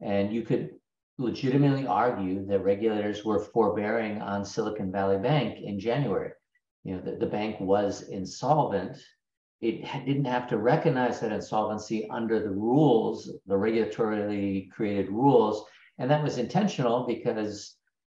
And 0.00 0.32
you 0.32 0.42
could 0.42 0.70
legitimately 1.18 1.86
argue 1.86 2.46
that 2.46 2.64
regulators 2.64 3.24
were 3.24 3.38
forbearing 3.38 4.20
on 4.20 4.44
Silicon 4.44 4.90
Valley 4.90 5.18
Bank 5.18 5.60
in 5.60 5.78
January. 5.78 6.32
You 6.84 6.96
know, 6.96 7.02
the, 7.02 7.16
the 7.16 7.26
bank 7.26 7.60
was 7.60 8.08
insolvent. 8.08 8.98
It 9.60 9.84
didn't 10.04 10.24
have 10.24 10.48
to 10.48 10.58
recognize 10.58 11.20
that 11.20 11.32
insolvency 11.32 12.08
under 12.10 12.40
the 12.40 12.50
rules, 12.50 13.30
the 13.46 13.54
regulatorily 13.54 14.70
created 14.70 15.08
rules. 15.08 15.64
And 15.98 16.10
that 16.10 16.22
was 16.22 16.38
intentional 16.38 17.06
because 17.06 17.76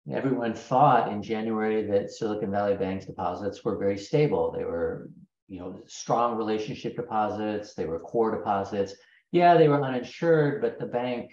everyone 0.10 0.54
thought 0.54 1.12
in 1.12 1.22
January 1.22 1.86
that 1.88 2.12
Silicon 2.12 2.52
Valley 2.52 2.78
Bank's 2.78 3.06
deposits 3.06 3.66
were 3.66 3.78
very 3.78 3.98
stable. 3.98 4.52
They 4.52 4.64
were, 4.64 5.10
you 5.50 5.60
know, 5.60 5.82
strong 5.88 6.38
relationship 6.38 6.96
deposits, 6.96 7.74
they 7.74 7.86
were 7.86 8.00
core 8.00 8.38
deposits. 8.38 8.94
Yeah, 9.32 9.58
they 9.58 9.68
were 9.68 9.84
uninsured, 9.84 10.62
but 10.62 10.80
the 10.80 10.86
bank 10.86 11.32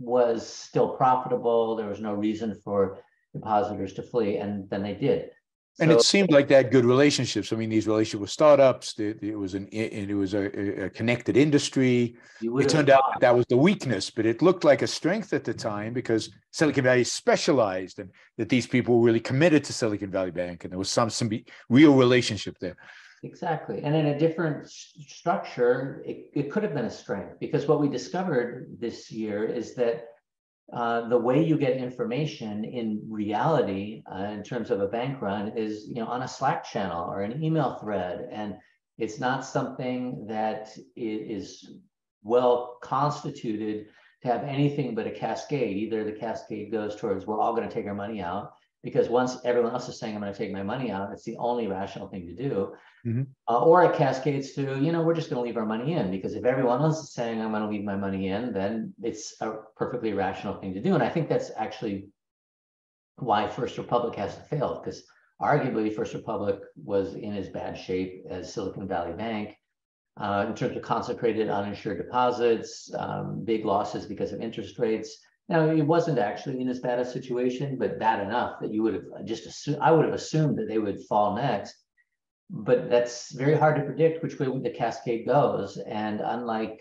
was 0.00 0.48
still 0.48 0.88
profitable. 0.88 1.76
There 1.76 1.88
was 1.88 2.00
no 2.00 2.14
reason 2.14 2.58
for 2.64 2.98
depositors 3.32 3.92
to 3.94 4.02
flee, 4.02 4.38
and 4.38 4.68
then 4.70 4.82
they 4.82 4.94
did. 4.94 5.30
And 5.78 5.90
so, 5.90 5.96
it 5.96 6.02
seemed 6.02 6.30
like 6.30 6.48
they 6.48 6.56
had 6.56 6.70
good 6.70 6.84
relationships. 6.84 7.52
I 7.52 7.56
mean, 7.56 7.70
these 7.70 7.86
relationships 7.86 8.20
with 8.20 8.30
startups. 8.30 8.98
It 8.98 9.38
was 9.38 9.54
an 9.54 9.68
it 9.68 10.14
was 10.14 10.34
a, 10.34 10.84
a 10.86 10.90
connected 10.90 11.36
industry. 11.36 12.16
It 12.42 12.68
turned 12.68 12.90
out 12.90 13.02
that, 13.12 13.20
that 13.20 13.36
was 13.36 13.46
the 13.48 13.56
weakness, 13.56 14.10
but 14.10 14.26
it 14.26 14.42
looked 14.42 14.64
like 14.64 14.82
a 14.82 14.86
strength 14.86 15.32
at 15.32 15.44
the 15.44 15.54
time 15.54 15.94
because 15.94 16.30
Silicon 16.50 16.84
Valley 16.84 17.04
specialized, 17.04 17.98
and 17.98 18.10
that 18.36 18.48
these 18.48 18.66
people 18.66 18.98
were 18.98 19.06
really 19.06 19.20
committed 19.20 19.64
to 19.64 19.72
Silicon 19.72 20.10
Valley 20.10 20.32
Bank, 20.32 20.64
and 20.64 20.72
there 20.72 20.78
was 20.78 20.90
some 20.90 21.08
some 21.08 21.30
real 21.68 21.94
relationship 21.94 22.58
there. 22.60 22.76
Exactly. 23.22 23.82
And 23.82 23.94
in 23.94 24.06
a 24.06 24.18
different 24.18 24.68
structure, 24.70 26.02
it, 26.06 26.30
it 26.32 26.50
could 26.50 26.62
have 26.62 26.72
been 26.74 26.86
a 26.86 26.90
strength 26.90 27.38
because 27.38 27.68
what 27.68 27.80
we 27.80 27.88
discovered 27.88 28.76
this 28.80 29.10
year 29.10 29.44
is 29.44 29.74
that 29.74 30.06
uh, 30.72 31.08
the 31.08 31.18
way 31.18 31.42
you 31.44 31.58
get 31.58 31.76
information 31.76 32.64
in 32.64 33.02
reality, 33.10 34.02
uh, 34.10 34.24
in 34.24 34.42
terms 34.42 34.70
of 34.70 34.80
a 34.80 34.86
bank 34.88 35.20
run, 35.20 35.48
is 35.56 35.86
you 35.88 35.96
know 35.96 36.06
on 36.06 36.22
a 36.22 36.28
Slack 36.28 36.64
channel 36.64 37.10
or 37.10 37.22
an 37.22 37.42
email 37.42 37.74
thread, 37.74 38.28
and 38.30 38.56
it's 38.96 39.18
not 39.18 39.44
something 39.44 40.26
that 40.28 40.70
is 40.96 41.72
well 42.22 42.78
constituted 42.82 43.86
to 44.22 44.28
have 44.28 44.44
anything 44.44 44.94
but 44.94 45.06
a 45.06 45.10
cascade. 45.10 45.76
Either 45.76 46.04
the 46.04 46.12
cascade 46.12 46.70
goes 46.70 46.96
towards 46.96 47.26
we're 47.26 47.40
all 47.40 47.54
going 47.54 47.68
to 47.68 47.74
take 47.74 47.86
our 47.86 47.94
money 47.94 48.22
out, 48.22 48.52
because 48.82 49.08
once 49.08 49.36
everyone 49.44 49.72
else 49.72 49.88
is 49.88 49.98
saying 49.98 50.14
I'm 50.14 50.20
going 50.20 50.32
to 50.32 50.38
take 50.38 50.52
my 50.52 50.62
money 50.62 50.90
out, 50.90 51.12
it's 51.12 51.24
the 51.24 51.36
only 51.36 51.66
rational 51.66 52.08
thing 52.08 52.26
to 52.26 52.34
do. 52.34 52.74
Mm-hmm. 53.06 53.22
Uh, 53.48 53.60
or 53.62 53.84
it 53.84 53.94
cascades 53.96 54.52
to, 54.52 54.78
you 54.80 54.92
know, 54.92 55.02
we're 55.02 55.14
just 55.14 55.30
going 55.30 55.42
to 55.42 55.46
leave 55.46 55.56
our 55.56 55.66
money 55.66 55.94
in 55.94 56.10
because 56.10 56.34
if 56.34 56.44
everyone 56.44 56.80
else 56.80 57.02
is 57.02 57.12
saying 57.12 57.40
I'm 57.40 57.50
going 57.50 57.62
to 57.62 57.68
leave 57.68 57.84
my 57.84 57.96
money 57.96 58.28
in, 58.28 58.52
then 58.52 58.94
it's 59.02 59.34
a 59.40 59.52
perfectly 59.76 60.12
rational 60.12 60.54
thing 60.60 60.74
to 60.74 60.82
do. 60.82 60.94
And 60.94 61.02
I 61.02 61.08
think 61.08 61.28
that's 61.28 61.50
actually 61.56 62.08
why 63.16 63.48
First 63.48 63.76
Republic 63.76 64.16
hasn't 64.16 64.48
failed 64.48 64.82
because 64.82 65.04
arguably 65.40 65.94
First 65.94 66.14
Republic 66.14 66.60
was 66.82 67.14
in 67.14 67.34
as 67.34 67.48
bad 67.48 67.78
shape 67.78 68.24
as 68.30 68.52
Silicon 68.52 68.88
Valley 68.88 69.12
Bank. 69.12 69.56
Uh, 70.16 70.44
in 70.48 70.54
terms 70.54 70.76
of 70.76 70.82
concentrated 70.82 71.48
uninsured 71.48 71.96
deposits, 71.96 72.92
um, 72.98 73.42
big 73.44 73.64
losses 73.64 74.04
because 74.04 74.32
of 74.32 74.40
interest 74.40 74.78
rates, 74.78 75.16
now, 75.50 75.68
it 75.68 75.82
wasn't 75.82 76.20
actually 76.20 76.60
in 76.60 76.68
as 76.68 76.78
bad 76.78 77.00
a 77.00 77.04
situation, 77.04 77.76
but 77.76 77.98
bad 77.98 78.24
enough 78.24 78.60
that 78.60 78.72
you 78.72 78.84
would 78.84 78.94
have 78.94 79.24
just 79.24 79.46
assumed, 79.46 79.78
I 79.80 79.90
would 79.90 80.04
have 80.04 80.14
assumed 80.14 80.56
that 80.58 80.68
they 80.68 80.78
would 80.78 81.02
fall 81.08 81.34
next. 81.34 81.74
But 82.48 82.88
that's 82.88 83.32
very 83.32 83.56
hard 83.56 83.74
to 83.76 83.82
predict 83.82 84.22
which 84.22 84.38
way 84.38 84.46
the 84.46 84.70
cascade 84.70 85.26
goes. 85.26 85.76
And 85.76 86.20
unlike 86.20 86.80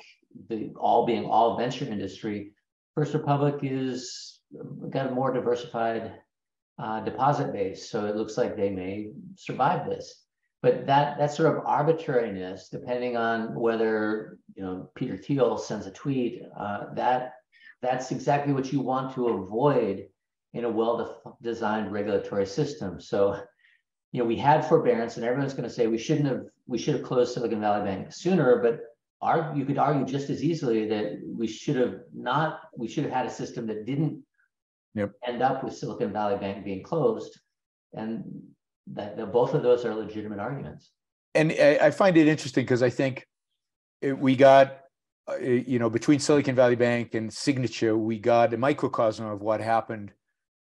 the 0.50 0.72
all 0.80 1.08
being 1.08 1.26
all 1.26 1.58
venture 1.58 1.86
industry, 1.86 2.52
First 2.94 3.16
Republic 3.16 3.56
is 3.64 4.40
got 4.92 5.08
a 5.08 5.16
more 5.16 5.34
diversified 5.34 6.14
uh, 6.78 7.00
deposit 7.02 7.52
base, 7.52 7.90
so 7.90 8.06
it 8.06 8.16
looks 8.16 8.38
like 8.38 8.56
they 8.56 8.70
may 8.70 9.14
survive 9.36 9.90
this. 9.90 10.26
But 10.62 10.86
that 10.86 11.18
that 11.18 11.34
sort 11.34 11.58
of 11.58 11.66
arbitrariness, 11.66 12.70
depending 12.70 13.18
on 13.18 13.56
whether 13.56 14.38
you 14.54 14.62
know 14.64 14.92
Peter 14.94 15.18
Thiel 15.18 15.58
sends 15.58 15.88
a 15.88 15.92
tweet, 15.92 16.44
uh, 16.56 16.94
that 16.94 17.34
that's 17.82 18.12
exactly 18.12 18.54
what 18.54 18.72
you 18.74 18.82
want 18.82 19.14
to 19.16 19.30
avoid 19.30 20.08
in 20.54 20.66
a 20.66 20.70
well-designed 20.70 21.92
regulatory 21.92 22.46
system. 22.46 23.00
So, 23.00 23.40
you 24.12 24.22
know, 24.22 24.26
we 24.26 24.36
had 24.36 24.66
forbearance, 24.66 25.18
and 25.18 25.26
everyone's 25.26 25.54
going 25.54 25.68
to 25.68 25.74
say 25.74 25.88
we 25.88 25.98
shouldn't 25.98 26.28
have 26.28 26.46
we 26.68 26.78
should 26.78 26.96
have 26.96 27.04
closed 27.04 27.34
Silicon 27.34 27.62
Valley 27.62 27.86
Bank 27.86 28.12
sooner. 28.12 28.62
But 28.62 28.82
argue, 29.22 29.60
you 29.60 29.66
could 29.66 29.78
argue 29.78 30.06
just 30.06 30.30
as 30.30 30.44
easily 30.44 30.88
that 30.88 31.20
we 31.24 31.48
should 31.48 31.76
have 31.76 32.00
not 32.14 32.62
we 32.76 32.88
should 32.88 33.04
have 33.04 33.14
had 33.14 33.26
a 33.26 33.32
system 33.32 33.68
that 33.68 33.86
didn't 33.86 34.24
yep. 34.96 35.12
end 35.26 35.42
up 35.42 35.64
with 35.64 35.76
Silicon 35.76 36.12
Valley 36.12 36.38
Bank 36.38 36.66
being 36.66 36.84
closed, 36.84 37.40
and 37.94 38.24
that, 38.94 39.18
that 39.18 39.32
both 39.32 39.54
of 39.54 39.62
those 39.62 39.86
are 39.86 39.94
legitimate 39.94 40.40
arguments. 40.40 40.92
And 41.36 41.52
I, 41.52 41.92
find 41.92 42.18
it 42.18 42.28
interesting 42.28 42.64
because 42.64 42.82
I 42.82 42.90
think 42.90 43.28
it, 44.02 44.18
we 44.18 44.36
got 44.36 44.79
you 45.42 45.80
know 45.80 45.90
between 45.90 46.20
Silicon 46.20 46.56
Valley 46.56 46.76
Bank 46.76 47.14
and 47.14 47.32
Signature, 47.32 47.98
we 47.98 48.20
got 48.20 48.54
a 48.54 48.58
microcosm 48.58 49.26
of 49.26 49.42
what 49.42 49.62
happened 49.62 50.12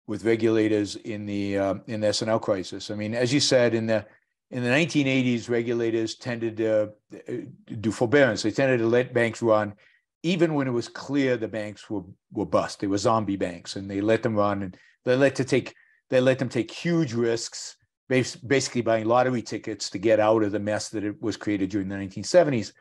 with 0.06 0.24
regulators 0.24 0.96
in 0.96 1.26
the 1.26 1.58
uh, 1.58 1.74
in 1.86 2.00
the 2.00 2.08
S&L 2.08 2.38
crisis. 2.40 2.90
I 2.90 2.94
mean, 2.94 3.14
as 3.14 3.32
you 3.32 3.40
said, 3.40 3.74
in 3.74 3.86
the 3.86 4.06
in 4.50 4.64
the 4.64 4.70
1980s, 4.70 5.48
regulators 5.48 6.14
tended 6.14 6.56
to 6.56 6.90
uh, 7.12 7.32
do 7.80 7.92
forbearance. 7.92 8.42
They 8.42 8.50
tended 8.50 8.80
to 8.80 8.86
let 8.86 9.12
banks 9.12 9.42
run, 9.42 9.74
even 10.22 10.54
when 10.54 10.66
it 10.66 10.72
was 10.72 10.88
clear 10.88 11.36
the 11.36 11.48
banks 11.48 11.88
were 11.90 12.02
were 12.32 12.46
bust. 12.46 12.80
They 12.80 12.86
were 12.86 12.98
zombie 12.98 13.36
banks, 13.36 13.76
and 13.76 13.90
they 13.90 14.00
let 14.00 14.22
them 14.22 14.34
run, 14.34 14.62
and 14.62 14.76
they 15.04 15.14
let 15.14 15.36
to 15.36 15.44
take 15.44 15.74
they 16.08 16.20
let 16.20 16.38
them 16.38 16.48
take 16.48 16.70
huge 16.70 17.12
risks, 17.12 17.76
basically 18.08 18.80
buying 18.80 19.04
lottery 19.04 19.42
tickets 19.42 19.90
to 19.90 19.98
get 19.98 20.20
out 20.20 20.42
of 20.42 20.52
the 20.52 20.58
mess 20.58 20.88
that 20.88 21.04
it 21.04 21.20
was 21.20 21.36
created 21.36 21.70
during 21.70 21.88
the 21.88 21.96
1970s. 21.96 22.72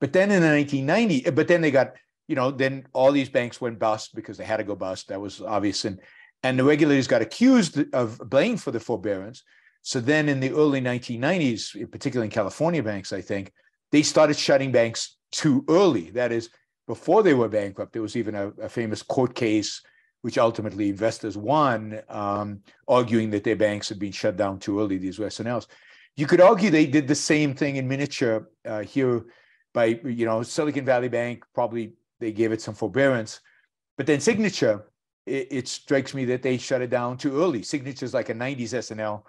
But 0.00 0.12
then 0.12 0.30
in 0.30 0.42
the 0.42 0.48
1990s, 0.48 1.34
but 1.34 1.48
then 1.48 1.60
they 1.60 1.70
got 1.70 1.94
you 2.26 2.36
know 2.36 2.50
then 2.50 2.86
all 2.92 3.12
these 3.12 3.28
banks 3.28 3.60
went 3.60 3.78
bust 3.78 4.14
because 4.14 4.38
they 4.38 4.44
had 4.44 4.58
to 4.58 4.64
go 4.64 4.76
bust. 4.76 5.08
That 5.08 5.20
was 5.20 5.40
obvious, 5.40 5.84
and 5.84 6.00
and 6.42 6.58
the 6.58 6.64
regulators 6.64 7.06
got 7.06 7.22
accused 7.22 7.82
of 7.92 8.18
blame 8.18 8.56
for 8.56 8.70
the 8.70 8.80
forbearance. 8.80 9.42
So 9.82 10.00
then 10.00 10.28
in 10.28 10.40
the 10.40 10.50
early 10.50 10.80
1990s, 10.80 11.90
particularly 11.90 12.26
in 12.26 12.30
California 12.32 12.82
banks, 12.82 13.12
I 13.12 13.20
think, 13.20 13.52
they 13.92 14.02
started 14.02 14.36
shutting 14.36 14.72
banks 14.72 15.16
too 15.32 15.64
early. 15.68 16.10
That 16.10 16.32
is, 16.32 16.50
before 16.86 17.22
they 17.22 17.34
were 17.34 17.48
bankrupt, 17.48 17.92
there 17.92 18.02
was 18.02 18.16
even 18.16 18.34
a, 18.34 18.48
a 18.62 18.68
famous 18.68 19.02
court 19.02 19.34
case, 19.34 19.80
which 20.22 20.38
ultimately 20.38 20.90
investors 20.90 21.36
won, 21.36 22.00
um, 22.08 22.60
arguing 22.88 23.30
that 23.30 23.44
their 23.44 23.56
banks 23.56 23.88
had 23.88 23.98
been 23.98 24.12
shut 24.12 24.36
down 24.36 24.58
too 24.58 24.80
early, 24.80 24.98
these 24.98 25.18
Western. 25.18 25.60
You 26.16 26.26
could 26.26 26.40
argue 26.40 26.70
they 26.70 26.86
did 26.86 27.08
the 27.08 27.14
same 27.14 27.54
thing 27.54 27.76
in 27.76 27.88
miniature 27.88 28.48
uh, 28.66 28.80
here 28.80 29.24
by, 29.72 30.00
you 30.04 30.26
know, 30.26 30.42
Silicon 30.42 30.84
Valley 30.84 31.08
Bank, 31.08 31.44
probably 31.54 31.92
they 32.18 32.32
gave 32.32 32.52
it 32.52 32.60
some 32.60 32.74
forbearance. 32.74 33.40
But 33.96 34.06
then 34.06 34.20
Signature, 34.20 34.86
it, 35.26 35.48
it, 35.50 35.68
strikes 35.68 36.14
me 36.14 36.24
that 36.26 36.42
they 36.42 36.56
shut 36.58 36.82
it 36.82 36.90
down 36.90 37.16
too 37.16 37.40
early. 37.40 37.62
Signature 37.62 38.04
is 38.04 38.14
like 38.14 38.28
a 38.28 38.34
90s 38.34 38.74
S&L, 38.74 39.26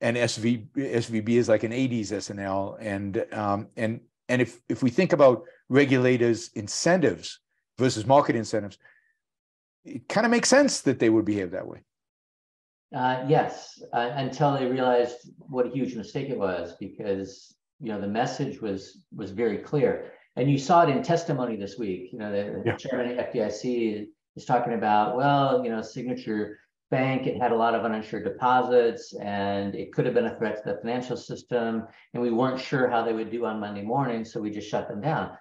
and 0.00 0.16
SV, 0.16 0.66
SVB 0.76 1.28
is 1.30 1.48
like 1.48 1.64
an 1.64 1.72
80s 1.72 2.12
S&L. 2.12 2.76
And 2.80 3.24
um, 3.32 3.68
and 3.76 4.00
and 4.28 4.42
if 4.42 4.60
if 4.68 4.82
we 4.82 4.90
think 4.90 5.12
about 5.12 5.44
regulators' 5.68 6.50
incentives 6.54 7.40
versus 7.78 8.06
market 8.06 8.36
incentives, 8.36 8.78
it 9.84 10.08
kind 10.08 10.26
of 10.26 10.30
makes 10.30 10.48
sense 10.48 10.80
that 10.82 10.98
they 10.98 11.10
would 11.10 11.24
behave 11.24 11.50
that 11.52 11.66
way. 11.66 11.80
Uh, 12.94 13.24
yes, 13.28 13.82
uh, 13.92 14.10
until 14.14 14.56
they 14.56 14.66
realized 14.66 15.30
what 15.38 15.66
a 15.66 15.70
huge 15.70 15.94
mistake 15.94 16.30
it 16.30 16.38
was, 16.38 16.74
because 16.80 17.54
you 17.80 17.92
know 17.92 18.00
the 18.00 18.08
message 18.08 18.60
was 18.60 19.04
was 19.14 19.30
very 19.30 19.58
clear, 19.58 20.12
and 20.36 20.50
you 20.50 20.58
saw 20.58 20.82
it 20.82 20.88
in 20.88 21.02
testimony 21.02 21.56
this 21.56 21.78
week. 21.78 22.10
You 22.12 22.18
know, 22.18 22.32
the, 22.32 22.62
yeah. 22.64 22.76
chairman 22.76 23.18
of 23.18 23.26
FDIC 23.26 24.06
is 24.36 24.44
talking 24.44 24.74
about, 24.74 25.16
well, 25.16 25.64
you 25.64 25.70
know, 25.70 25.82
Signature 25.82 26.58
Bank, 26.90 27.26
it 27.26 27.40
had 27.40 27.52
a 27.52 27.56
lot 27.56 27.74
of 27.74 27.84
uninsured 27.84 28.24
deposits 28.24 29.14
and 29.20 29.74
it 29.74 29.92
could 29.92 30.06
have 30.06 30.14
been 30.14 30.26
a 30.26 30.38
threat 30.38 30.56
to 30.56 30.70
the 30.70 30.78
financial 30.80 31.18
system. 31.18 31.86
And 32.14 32.22
we 32.22 32.30
weren't 32.30 32.60
sure 32.60 32.88
how 32.88 33.02
they 33.02 33.12
would 33.12 33.30
do 33.30 33.44
on 33.44 33.60
Monday 33.60 33.82
morning, 33.82 34.24
so 34.24 34.40
we 34.40 34.50
just 34.50 34.70
shut 34.70 34.88
them 34.88 35.02
down. 35.02 35.32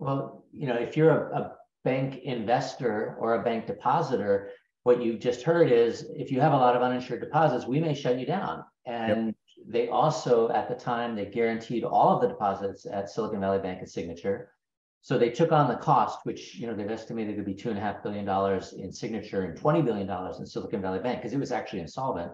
Well, 0.00 0.44
you 0.52 0.66
know, 0.66 0.74
if 0.74 0.96
you're 0.96 1.30
a, 1.30 1.38
a 1.38 1.52
bank 1.84 2.22
investor 2.24 3.16
or 3.20 3.34
a 3.34 3.44
bank 3.44 3.68
depositor, 3.68 4.50
what 4.82 5.00
you 5.00 5.16
just 5.16 5.42
heard 5.42 5.70
is 5.70 6.06
if 6.16 6.32
you 6.32 6.40
have 6.40 6.52
a 6.52 6.56
lot 6.56 6.74
of 6.74 6.82
uninsured 6.82 7.20
deposits, 7.20 7.66
we 7.66 7.78
may 7.78 7.94
shut 7.94 8.18
you 8.18 8.26
down. 8.26 8.64
And 8.84 9.26
yep. 9.26 9.34
They 9.68 9.88
also, 9.88 10.50
at 10.50 10.68
the 10.68 10.74
time, 10.74 11.14
they 11.14 11.26
guaranteed 11.26 11.84
all 11.84 12.14
of 12.14 12.20
the 12.20 12.28
deposits 12.28 12.86
at 12.86 13.10
Silicon 13.10 13.40
Valley 13.40 13.58
Bank 13.58 13.80
and 13.80 13.88
Signature. 13.88 14.52
So 15.00 15.18
they 15.18 15.30
took 15.30 15.52
on 15.52 15.68
the 15.68 15.76
cost, 15.76 16.20
which 16.24 16.56
you 16.56 16.66
know 16.66 16.74
they've 16.74 16.90
estimated 16.90 17.36
to 17.36 17.42
be 17.42 17.54
two 17.54 17.68
and 17.68 17.78
a 17.78 17.80
half 17.80 18.02
billion 18.02 18.24
dollars 18.24 18.72
in 18.72 18.92
Signature 18.92 19.42
and 19.42 19.56
twenty 19.56 19.82
billion 19.82 20.06
dollars 20.06 20.40
in 20.40 20.46
Silicon 20.46 20.82
Valley 20.82 20.98
Bank 20.98 21.20
because 21.20 21.32
it 21.32 21.38
was 21.38 21.52
actually 21.52 21.80
insolvent. 21.80 22.32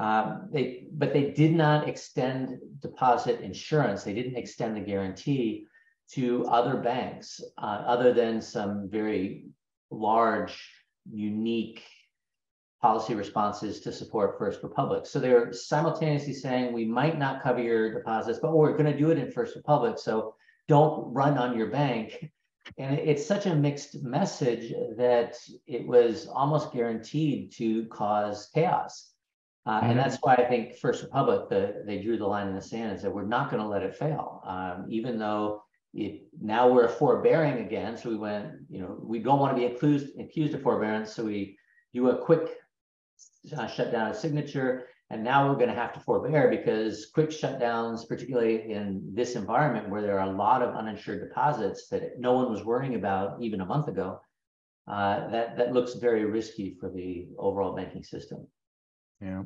Um, 0.00 0.48
they 0.50 0.86
but 0.92 1.12
they 1.12 1.32
did 1.32 1.52
not 1.52 1.86
extend 1.86 2.58
deposit 2.80 3.40
insurance. 3.40 4.04
They 4.04 4.14
didn't 4.14 4.36
extend 4.36 4.76
the 4.76 4.80
guarantee 4.80 5.66
to 6.12 6.46
other 6.46 6.76
banks 6.76 7.40
uh, 7.58 7.84
other 7.86 8.12
than 8.12 8.40
some 8.40 8.88
very 8.88 9.46
large, 9.90 10.66
unique 11.10 11.82
policy 12.82 13.14
responses 13.14 13.80
to 13.80 13.92
support 13.92 14.36
First 14.36 14.62
Republic. 14.62 15.06
So 15.06 15.20
they're 15.20 15.52
simultaneously 15.52 16.34
saying 16.34 16.72
we 16.72 16.84
might 16.84 17.16
not 17.16 17.42
cover 17.42 17.62
your 17.62 17.94
deposits, 17.94 18.40
but 18.42 18.52
we're 18.52 18.76
going 18.76 18.92
to 18.92 18.98
do 18.98 19.10
it 19.10 19.18
in 19.18 19.30
First 19.30 19.54
Republic. 19.54 19.98
So 19.98 20.34
don't 20.66 21.14
run 21.14 21.38
on 21.38 21.56
your 21.56 21.68
bank. 21.68 22.30
And 22.78 22.98
it's 22.98 23.24
such 23.24 23.46
a 23.46 23.54
mixed 23.54 24.02
message 24.02 24.72
that 24.96 25.36
it 25.66 25.86
was 25.86 26.26
almost 26.26 26.72
guaranteed 26.72 27.52
to 27.52 27.86
cause 27.86 28.50
chaos. 28.52 29.10
Uh, 29.64 29.78
and 29.82 29.90
mm-hmm. 29.92 29.98
that's 29.98 30.16
why 30.22 30.34
I 30.34 30.44
think 30.48 30.76
First 30.76 31.04
Republic, 31.04 31.48
the, 31.48 31.84
they 31.86 32.02
drew 32.02 32.18
the 32.18 32.26
line 32.26 32.48
in 32.48 32.54
the 32.54 32.62
sand 32.62 32.90
and 32.90 33.00
said, 33.00 33.12
we're 33.12 33.24
not 33.24 33.48
going 33.48 33.62
to 33.62 33.68
let 33.68 33.84
it 33.84 33.94
fail. 33.94 34.42
Um, 34.44 34.86
even 34.88 35.18
though 35.18 35.62
it, 35.94 36.22
now 36.40 36.68
we're 36.68 36.88
forbearing 36.88 37.64
again. 37.64 37.96
So 37.96 38.10
we 38.10 38.16
went, 38.16 38.46
you 38.68 38.80
know, 38.80 38.98
we 39.00 39.20
don't 39.20 39.38
want 39.38 39.56
to 39.56 39.60
be 39.60 39.72
accused, 39.72 40.18
accused 40.18 40.54
of 40.54 40.62
forbearance. 40.62 41.14
So 41.14 41.24
we 41.24 41.56
do 41.94 42.10
a 42.10 42.16
quick 42.16 42.61
uh, 43.56 43.66
shutdown 43.66 44.10
of 44.10 44.16
signature 44.16 44.86
and 45.12 45.22
now 45.22 45.46
we're 45.46 45.56
going 45.56 45.68
to 45.68 45.74
have 45.74 45.92
to 45.92 46.00
forbear 46.00 46.48
because 46.48 47.10
quick 47.12 47.28
shutdowns, 47.28 48.08
particularly 48.08 48.72
in 48.72 49.02
this 49.12 49.36
environment 49.36 49.90
where 49.90 50.00
there 50.00 50.18
are 50.18 50.32
a 50.32 50.36
lot 50.36 50.62
of 50.62 50.74
uninsured 50.74 51.20
deposits 51.20 51.88
that 51.88 52.18
no 52.18 52.32
one 52.32 52.50
was 52.50 52.64
worrying 52.64 52.94
about 52.94 53.36
even 53.42 53.60
a 53.60 53.66
month 53.66 53.88
ago, 53.88 54.22
uh, 54.88 55.28
that 55.28 55.58
that 55.58 55.74
looks 55.74 55.94
very 55.96 56.24
risky 56.24 56.78
for 56.80 56.88
the 56.88 57.28
overall 57.38 57.76
banking 57.76 58.02
system. 58.02 58.48
Yeah. 59.20 59.42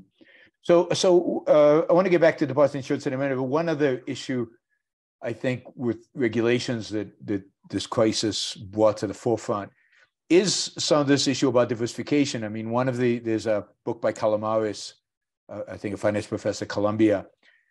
So 0.62 0.88
so 0.92 1.42
uh, 1.48 1.82
I 1.90 1.92
want 1.92 2.06
to 2.06 2.10
get 2.10 2.20
back 2.20 2.38
to 2.38 2.46
deposit 2.46 2.78
insurance 2.78 3.08
in 3.08 3.12
a 3.12 3.18
minute, 3.18 3.36
but 3.36 3.42
one 3.42 3.68
other 3.68 4.02
issue 4.06 4.46
I 5.20 5.32
think 5.32 5.64
with 5.74 6.06
regulations 6.14 6.90
that 6.90 7.08
that 7.26 7.42
this 7.70 7.88
crisis 7.88 8.54
brought 8.54 8.98
to 8.98 9.08
the 9.08 9.14
forefront 9.14 9.72
is 10.28 10.72
some 10.78 11.00
of 11.00 11.06
this 11.06 11.28
issue 11.28 11.48
about 11.48 11.68
diversification. 11.68 12.44
I 12.44 12.48
mean, 12.48 12.70
one 12.70 12.88
of 12.88 12.96
the 12.96 13.18
there's 13.18 13.46
a 13.46 13.66
book 13.84 14.00
by 14.00 14.12
Calomiris 14.12 14.94
uh, 15.48 15.62
I 15.68 15.76
think 15.76 15.94
a 15.94 15.98
finance 15.98 16.26
professor 16.26 16.64
at 16.64 16.68
Columbia, 16.68 17.26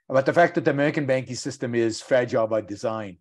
about 0.10 0.26
the 0.26 0.34
fact 0.34 0.56
that 0.56 0.66
the 0.66 0.72
American 0.72 1.06
banking 1.06 1.36
system 1.36 1.76
is 1.76 2.02
fragile 2.02 2.48
by 2.48 2.62
design. 2.62 3.18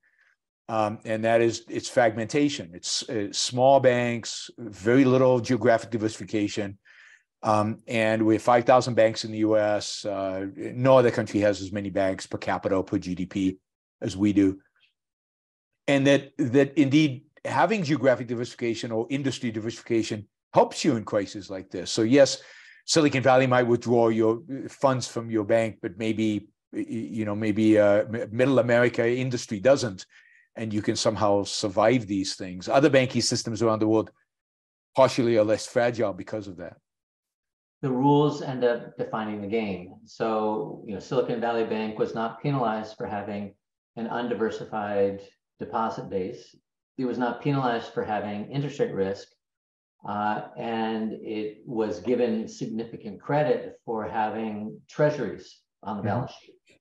Um, 0.68 0.98
and 1.04 1.24
that 1.24 1.42
is 1.42 1.64
its 1.68 1.88
fragmentation. 1.88 2.70
It's 2.72 3.08
uh, 3.08 3.28
small 3.32 3.80
banks, 3.80 4.50
very 4.56 5.04
little 5.04 5.40
geographic 5.40 5.90
diversification. 5.90 6.78
Um, 7.42 7.80
and 7.86 8.24
we 8.24 8.36
have 8.36 8.42
5,000 8.42 8.94
banks 8.94 9.24
in 9.24 9.32
the 9.32 9.38
US. 9.38 10.06
Uh, 10.06 10.46
no 10.56 10.98
other 10.98 11.10
country 11.10 11.40
has 11.40 11.60
as 11.60 11.70
many 11.70 11.90
banks 11.90 12.26
per 12.26 12.38
capita 12.38 12.82
per 12.82 12.96
GDP 12.96 13.58
as 14.00 14.16
we 14.16 14.32
do. 14.32 14.58
And 15.86 16.06
that, 16.06 16.32
that 16.38 16.78
indeed 16.78 17.24
having 17.44 17.82
geographic 17.82 18.26
diversification 18.26 18.90
or 18.90 19.06
industry 19.10 19.50
diversification 19.50 20.26
helps 20.52 20.84
you 20.84 20.96
in 20.96 21.04
crises 21.04 21.50
like 21.50 21.70
this. 21.70 21.90
So, 21.90 22.02
yes, 22.02 22.42
Silicon 22.86 23.22
Valley 23.22 23.46
might 23.46 23.64
withdraw 23.64 24.08
your 24.08 24.40
funds 24.68 25.08
from 25.08 25.30
your 25.30 25.44
bank, 25.44 25.78
but 25.82 25.98
maybe 25.98 26.48
you 26.72 27.24
know 27.24 27.34
maybe 27.34 27.78
uh, 27.78 28.04
Middle 28.30 28.58
America 28.58 29.08
industry 29.08 29.60
doesn't, 29.60 30.06
and 30.56 30.72
you 30.72 30.82
can 30.82 30.96
somehow 30.96 31.44
survive 31.44 32.06
these 32.06 32.36
things. 32.36 32.68
Other 32.68 32.90
banking 32.90 33.22
systems 33.22 33.62
around 33.62 33.80
the 33.80 33.88
world 33.88 34.10
partially 34.94 35.36
are 35.38 35.44
less 35.44 35.66
fragile 35.66 36.12
because 36.12 36.46
of 36.46 36.56
that. 36.58 36.76
The 37.82 37.90
rules 37.90 38.42
end 38.42 38.64
up 38.64 38.96
defining 38.96 39.40
the 39.40 39.48
game. 39.48 39.94
So 40.04 40.84
you 40.86 40.94
know, 40.94 41.00
Silicon 41.00 41.40
Valley 41.40 41.64
Bank 41.64 41.98
was 41.98 42.14
not 42.14 42.42
penalized 42.42 42.96
for 42.96 43.06
having 43.06 43.54
an 43.96 44.08
undiversified 44.08 45.20
deposit 45.58 46.10
base. 46.10 46.54
It 46.98 47.04
was 47.06 47.18
not 47.18 47.42
penalized 47.42 47.92
for 47.92 48.04
having 48.04 48.50
interest 48.50 48.78
rate 48.80 48.94
risk 48.94 49.28
Uh, 50.04 50.48
and 50.56 51.12
it 51.14 51.62
was 51.66 52.00
given 52.00 52.46
significant 52.46 53.20
credit 53.20 53.80
for 53.84 54.04
having 54.06 54.80
treasuries 54.88 55.62
on 55.82 55.96
the 55.96 56.02
Mhm. 56.02 56.06
balance 56.06 56.32
sheet, 56.32 56.80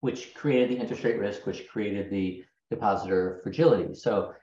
which 0.00 0.34
created 0.34 0.70
the 0.70 0.80
interest 0.80 1.04
rate 1.04 1.18
risk, 1.18 1.46
which 1.46 1.68
created 1.68 2.10
the 2.10 2.44
depositor 2.70 3.40
fragility. 3.42 3.94
So 3.94 4.34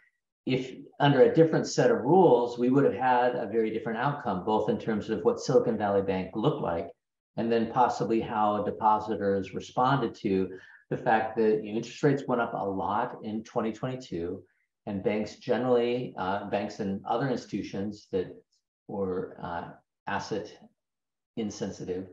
if 0.45 0.75
under 0.99 1.21
a 1.23 1.33
different 1.33 1.67
set 1.67 1.91
of 1.91 2.01
rules, 2.03 2.57
we 2.57 2.69
would 2.69 2.85
have 2.85 2.93
had 2.93 3.35
a 3.35 3.47
very 3.47 3.71
different 3.71 3.99
outcome, 3.99 4.45
both 4.45 4.69
in 4.69 4.77
terms 4.79 5.09
of 5.09 5.23
what 5.25 5.39
Silicon 5.39 5.77
Valley 5.77 6.01
Bank 6.01 6.35
looked 6.35 6.61
like, 6.61 6.91
and 7.37 7.51
then 7.51 7.71
possibly 7.71 8.21
how 8.21 8.63
depositors 8.63 9.53
responded 9.53 10.15
to 10.15 10.59
the 10.89 10.97
fact 10.97 11.37
that 11.37 11.63
you 11.63 11.71
know, 11.71 11.77
interest 11.77 12.03
rates 12.03 12.27
went 12.27 12.41
up 12.41 12.53
a 12.53 12.69
lot 12.69 13.19
in 13.23 13.43
2022, 13.43 14.43
and 14.85 15.03
banks 15.03 15.35
generally, 15.35 16.13
uh, 16.17 16.49
banks 16.49 16.79
and 16.79 17.01
other 17.05 17.29
institutions 17.29 18.07
that 18.11 18.27
were 18.87 19.37
uh, 19.41 19.69
asset 20.07 20.51
insensitive, 21.37 22.07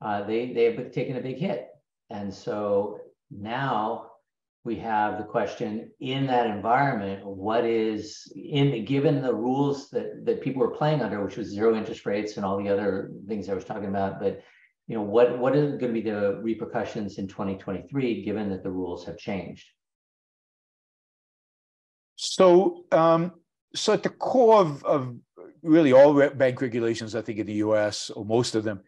uh, 0.00 0.22
they 0.24 0.52
they 0.52 0.64
have 0.64 0.90
taken 0.90 1.16
a 1.16 1.20
big 1.20 1.38
hit, 1.38 1.68
and 2.10 2.32
so 2.32 2.98
now 3.30 4.12
we 4.64 4.76
have 4.76 5.18
the 5.18 5.24
question 5.24 5.90
in 6.00 6.26
that 6.26 6.46
environment 6.46 7.26
what 7.26 7.64
is 7.64 8.32
in 8.36 8.84
given 8.84 9.22
the 9.22 9.34
rules 9.34 9.90
that 9.90 10.24
that 10.24 10.40
people 10.40 10.60
were 10.60 10.76
playing 10.76 11.02
under 11.02 11.24
which 11.24 11.36
was 11.36 11.48
zero 11.48 11.74
interest 11.76 12.06
rates 12.06 12.36
and 12.36 12.46
all 12.46 12.58
the 12.58 12.68
other 12.68 13.10
things 13.26 13.48
i 13.48 13.54
was 13.54 13.64
talking 13.64 13.88
about 13.88 14.20
but 14.20 14.42
you 14.86 14.96
know 14.96 15.02
what 15.02 15.38
what 15.38 15.56
are 15.56 15.76
going 15.78 15.94
to 15.94 16.00
be 16.00 16.02
the 16.02 16.38
repercussions 16.42 17.18
in 17.18 17.26
2023 17.26 18.22
given 18.24 18.48
that 18.50 18.62
the 18.62 18.70
rules 18.70 19.04
have 19.04 19.16
changed 19.18 19.66
So, 22.16 22.84
um, 22.92 23.32
so 23.74 23.92
at 23.92 24.02
the 24.02 24.10
core 24.10 24.60
of, 24.60 24.84
of 24.84 25.14
really 25.62 25.92
all 25.92 26.28
bank 26.30 26.60
regulations, 26.60 27.14
I 27.14 27.22
think 27.22 27.38
in 27.38 27.46
the 27.46 27.54
U.S. 27.54 28.10
or 28.10 28.24
most 28.24 28.54
of 28.54 28.64
them, 28.64 28.80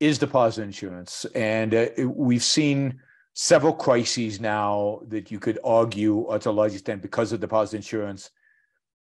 is 0.00 0.18
deposit 0.18 0.62
insurance, 0.62 1.24
and 1.36 1.74
uh, 1.74 1.86
we've 2.08 2.42
seen 2.42 3.00
several 3.34 3.72
crises 3.72 4.40
now 4.40 5.00
that 5.06 5.30
you 5.30 5.38
could 5.38 5.60
argue 5.62 6.26
are 6.26 6.40
to 6.40 6.50
a 6.50 6.52
large 6.52 6.72
extent 6.72 7.00
because 7.00 7.32
of 7.32 7.38
deposit 7.38 7.76
insurance, 7.76 8.30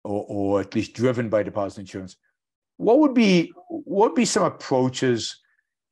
or, 0.02 0.26
or 0.28 0.61
at 0.61 0.74
least 0.74 0.94
driven 0.94 1.28
by 1.28 1.44
deposit 1.44 1.81
insurance. 1.81 2.16
What 2.78 2.98
would 2.98 3.14
be 3.14 3.52
what 3.68 4.11
would 4.11 4.16
be 4.16 4.24
some 4.24 4.42
approaches 4.42 5.37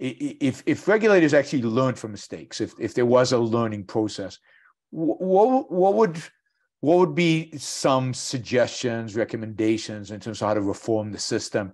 if 0.01 0.65
if 0.67 0.89
regulators 0.89 1.35
actually 1.35 1.63
learned 1.63 1.99
from 1.99 2.11
mistakes, 2.11 2.61
if 2.61 2.75
if 2.81 2.95
there 2.95 3.07
was 3.07 3.33
a 3.33 3.39
learning 3.39 3.85
process? 3.85 4.39
What 4.91 5.71
what 5.71 5.95
would 5.95 6.21
what 6.81 6.99
would 6.99 7.15
be 7.15 7.57
some 7.57 8.13
suggestions, 8.13 9.17
recommendations 9.17 10.11
in 10.11 10.21
terms 10.21 10.41
of 10.41 10.49
how 10.49 10.55
to 10.55 10.61
reform 10.61 11.11
the 11.11 11.19
system 11.19 11.73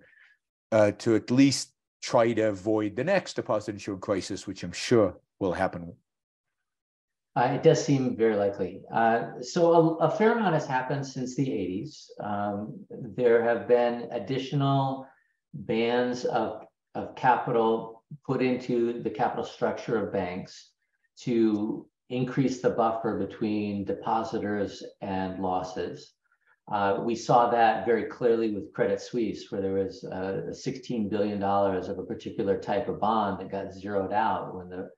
uh, 0.70 0.92
to 0.92 1.14
at 1.14 1.30
least 1.30 1.72
try 2.02 2.32
to 2.32 2.42
avoid 2.42 2.96
the 2.96 3.04
next 3.04 3.34
deposit 3.34 3.72
insurance 3.72 4.02
crisis, 4.02 4.46
which 4.46 4.62
I'm 4.62 4.72
sure 4.72 5.16
will 5.38 5.52
happen? 5.52 5.94
Uh, 7.34 7.52
it 7.54 7.62
does 7.62 7.82
seem 7.82 8.16
very 8.16 8.36
likely. 8.36 8.82
Uh, 8.92 9.40
so 9.40 9.72
a, 9.72 10.06
a 10.06 10.10
fair 10.10 10.32
amount 10.32 10.54
has 10.54 10.66
happened 10.66 11.06
since 11.06 11.34
the 11.34 11.46
80s. 11.46 12.06
Um, 12.22 12.78
there 12.90 13.42
have 13.42 13.66
been 13.66 14.08
additional 14.10 15.06
bans 15.54 16.24
of, 16.26 16.66
of 16.94 17.14
capital 17.16 18.04
put 18.26 18.42
into 18.42 19.02
the 19.02 19.10
capital 19.10 19.44
structure 19.44 20.06
of 20.06 20.12
banks 20.12 20.70
to 21.20 21.86
increase 22.12 22.60
the 22.60 22.70
buffer 22.70 23.18
between 23.18 23.84
depositors 23.84 24.84
and 25.00 25.42
losses. 25.42 26.12
Uh, 26.70 26.98
we 27.00 27.14
saw 27.14 27.50
that 27.50 27.84
very 27.86 28.04
clearly 28.04 28.54
with 28.54 28.72
Credit 28.72 29.00
Suisse, 29.00 29.50
where 29.50 29.60
there 29.60 29.72
was 29.72 30.04
uh, 30.04 30.42
$16 30.50 31.10
billion 31.10 31.42
of 31.42 31.98
a 31.98 32.04
particular 32.04 32.58
type 32.58 32.88
of 32.88 33.00
bond 33.00 33.40
that 33.40 33.50
got 33.50 33.72
zeroed 33.72 34.12
out 34.12 34.54
when 34.54 34.68
the 34.68 34.90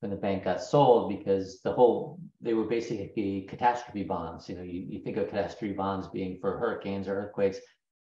when 0.00 0.10
the 0.10 0.16
bank 0.16 0.44
got 0.44 0.60
sold 0.60 1.16
because 1.16 1.60
the 1.60 1.72
whole 1.72 2.18
they 2.40 2.54
were 2.54 2.64
basically 2.64 3.46
catastrophe 3.48 4.02
bonds. 4.02 4.48
You 4.48 4.56
know, 4.56 4.62
you, 4.62 4.84
you 4.88 5.00
think 5.00 5.16
of 5.16 5.28
catastrophe 5.28 5.74
bonds 5.74 6.08
being 6.08 6.38
for 6.40 6.58
hurricanes 6.58 7.06
or 7.06 7.16
earthquakes, 7.16 7.58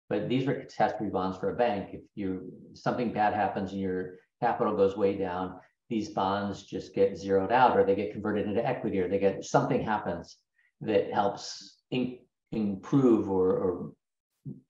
but 0.10 0.28
these 0.28 0.48
were 0.48 0.56
catastrophe 0.56 1.12
bonds 1.12 1.38
for 1.38 1.52
a 1.52 1.56
bank. 1.56 1.90
If 1.94 2.02
you 2.16 2.52
something 2.74 3.14
bad 3.14 3.34
happens 3.34 3.72
and 3.72 3.82
your 3.82 4.16
capital 4.42 4.76
goes 4.76 4.98
way 4.98 5.16
down, 5.18 5.60
these 5.92 6.10
bonds 6.10 6.64
just 6.64 6.96
get 6.96 7.18
zeroed 7.18 7.52
out 7.52 7.78
or 7.78 7.84
they 7.84 7.96
get 7.96 8.14
converted 8.14 8.48
into 8.48 8.66
equity 8.66 8.98
or 9.00 9.10
they 9.10 9.20
get 9.20 9.44
something 9.44 9.84
happens 9.84 10.38
that 10.80 11.14
helps 11.14 11.82
in, 11.92 12.18
improve 12.54 13.30
or, 13.30 13.50
or 13.50 13.92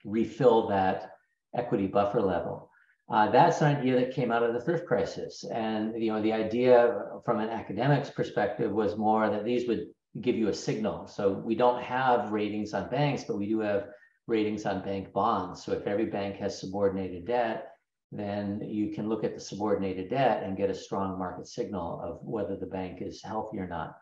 refill 0.03 0.67
that 0.67 1.11
equity 1.55 1.85
buffer 1.85 2.21
level. 2.21 2.69
Uh, 3.07 3.29
that's 3.29 3.61
an 3.61 3.77
idea 3.77 3.95
that 3.95 4.15
came 4.15 4.31
out 4.31 4.41
of 4.41 4.53
the 4.53 4.59
thrift 4.59 4.87
crisis. 4.87 5.45
And 5.53 6.01
you 6.01 6.11
know, 6.11 6.21
the 6.23 6.33
idea 6.33 7.03
from 7.23 7.39
an 7.39 7.49
academics 7.49 8.09
perspective 8.09 8.71
was 8.71 8.97
more 8.97 9.29
that 9.29 9.45
these 9.45 9.67
would 9.67 9.85
give 10.21 10.35
you 10.35 10.47
a 10.47 10.53
signal. 10.53 11.05
So 11.05 11.31
we 11.31 11.53
don't 11.53 11.83
have 11.83 12.31
ratings 12.31 12.73
on 12.73 12.89
banks, 12.89 13.25
but 13.25 13.37
we 13.37 13.47
do 13.47 13.59
have 13.59 13.89
ratings 14.25 14.65
on 14.65 14.83
bank 14.83 15.13
bonds. 15.13 15.63
So 15.63 15.71
if 15.73 15.85
every 15.85 16.05
bank 16.05 16.37
has 16.37 16.59
subordinated 16.59 17.27
debt, 17.27 17.70
then 18.11 18.61
you 18.65 18.89
can 18.89 19.07
look 19.07 19.23
at 19.23 19.33
the 19.33 19.39
subordinated 19.39 20.09
debt 20.09 20.43
and 20.43 20.57
get 20.57 20.69
a 20.69 20.75
strong 20.75 21.17
market 21.17 21.47
signal 21.47 22.01
of 22.03 22.19
whether 22.23 22.57
the 22.57 22.65
bank 22.65 23.01
is 23.01 23.21
healthy 23.21 23.57
or 23.57 23.67
not. 23.67 23.97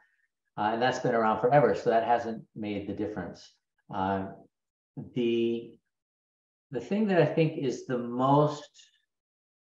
Uh, 0.57 0.71
and 0.73 0.81
that's 0.81 0.99
been 0.99 1.15
around 1.15 1.39
forever, 1.39 1.75
so 1.75 1.89
that 1.89 2.03
hasn't 2.03 2.43
made 2.55 2.87
the 2.87 2.93
difference. 2.93 3.53
Uh, 3.93 4.27
the 5.15 5.73
the 6.71 6.81
thing 6.81 7.07
that 7.07 7.21
I 7.21 7.25
think 7.25 7.57
is 7.57 7.85
the 7.85 7.97
most 7.97 8.69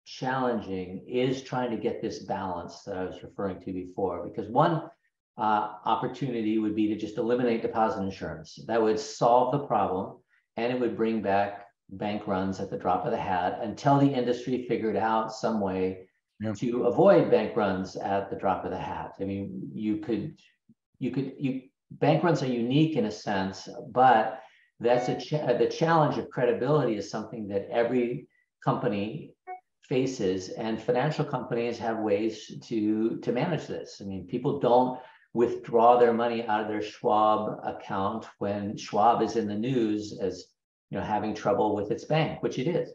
challenging 0.05 1.05
is 1.07 1.41
trying 1.41 1.71
to 1.71 1.77
get 1.77 2.01
this 2.01 2.19
balance 2.19 2.81
that 2.83 2.97
I 2.97 3.03
was 3.03 3.23
referring 3.23 3.61
to 3.61 3.73
before. 3.73 4.27
Because 4.27 4.49
one 4.49 4.89
uh, 5.37 5.73
opportunity 5.85 6.57
would 6.57 6.75
be 6.75 6.87
to 6.87 6.97
just 6.97 7.17
eliminate 7.17 7.61
deposit 7.61 8.01
insurance. 8.01 8.59
That 8.67 8.81
would 8.81 8.99
solve 8.99 9.51
the 9.51 9.67
problem 9.67 10.17
and 10.57 10.73
it 10.73 10.79
would 10.79 10.97
bring 10.97 11.21
back 11.21 11.66
bank 11.89 12.27
runs 12.27 12.59
at 12.59 12.69
the 12.69 12.77
drop 12.77 13.05
of 13.05 13.11
the 13.11 13.17
hat 13.17 13.59
until 13.61 13.97
the 13.99 14.11
industry 14.11 14.65
figured 14.67 14.97
out 14.97 15.33
some 15.33 15.59
way 15.59 16.09
Yeah. 16.39 16.53
to 16.53 16.83
avoid 16.85 17.31
bank 17.31 17.55
runs 17.55 17.95
at 17.95 18.29
the 18.29 18.35
drop 18.35 18.65
of 18.65 18.71
the 18.71 18.77
hat. 18.77 19.15
I 19.19 19.23
mean, 19.23 19.71
you 19.73 19.97
could, 19.97 20.37
you 20.99 21.11
could, 21.11 21.33
you 21.39 21.63
bank 21.91 22.23
runs 22.23 22.43
are 22.43 22.47
unique 22.47 22.95
in 22.97 23.05
a 23.05 23.11
sense, 23.11 23.67
but 23.89 24.41
that's 24.79 25.09
a 25.09 25.19
cha- 25.19 25.53
the 25.53 25.67
challenge 25.67 26.17
of 26.17 26.29
credibility 26.29 26.95
is 26.97 27.09
something 27.09 27.47
that 27.47 27.67
every 27.71 28.27
company 28.63 29.33
faces 29.81 30.49
and 30.49 30.81
financial 30.81 31.23
companies 31.23 31.79
have 31.79 31.99
ways 31.99 32.51
to 32.61 33.17
to 33.19 33.31
manage 33.31 33.67
this 33.67 34.01
i 34.01 34.03
mean 34.05 34.27
people 34.27 34.59
don't 34.59 34.99
withdraw 35.33 35.97
their 35.97 36.11
money 36.13 36.45
out 36.45 36.61
of 36.61 36.67
their 36.67 36.81
schwab 36.81 37.59
account 37.63 38.25
when 38.39 38.75
schwab 38.75 39.21
is 39.21 39.37
in 39.37 39.47
the 39.47 39.55
news 39.55 40.17
as 40.19 40.47
you 40.89 40.97
know 40.97 41.03
having 41.03 41.33
trouble 41.33 41.75
with 41.75 41.91
its 41.91 42.05
bank 42.05 42.41
which 42.43 42.59
it 42.59 42.67
is. 42.67 42.91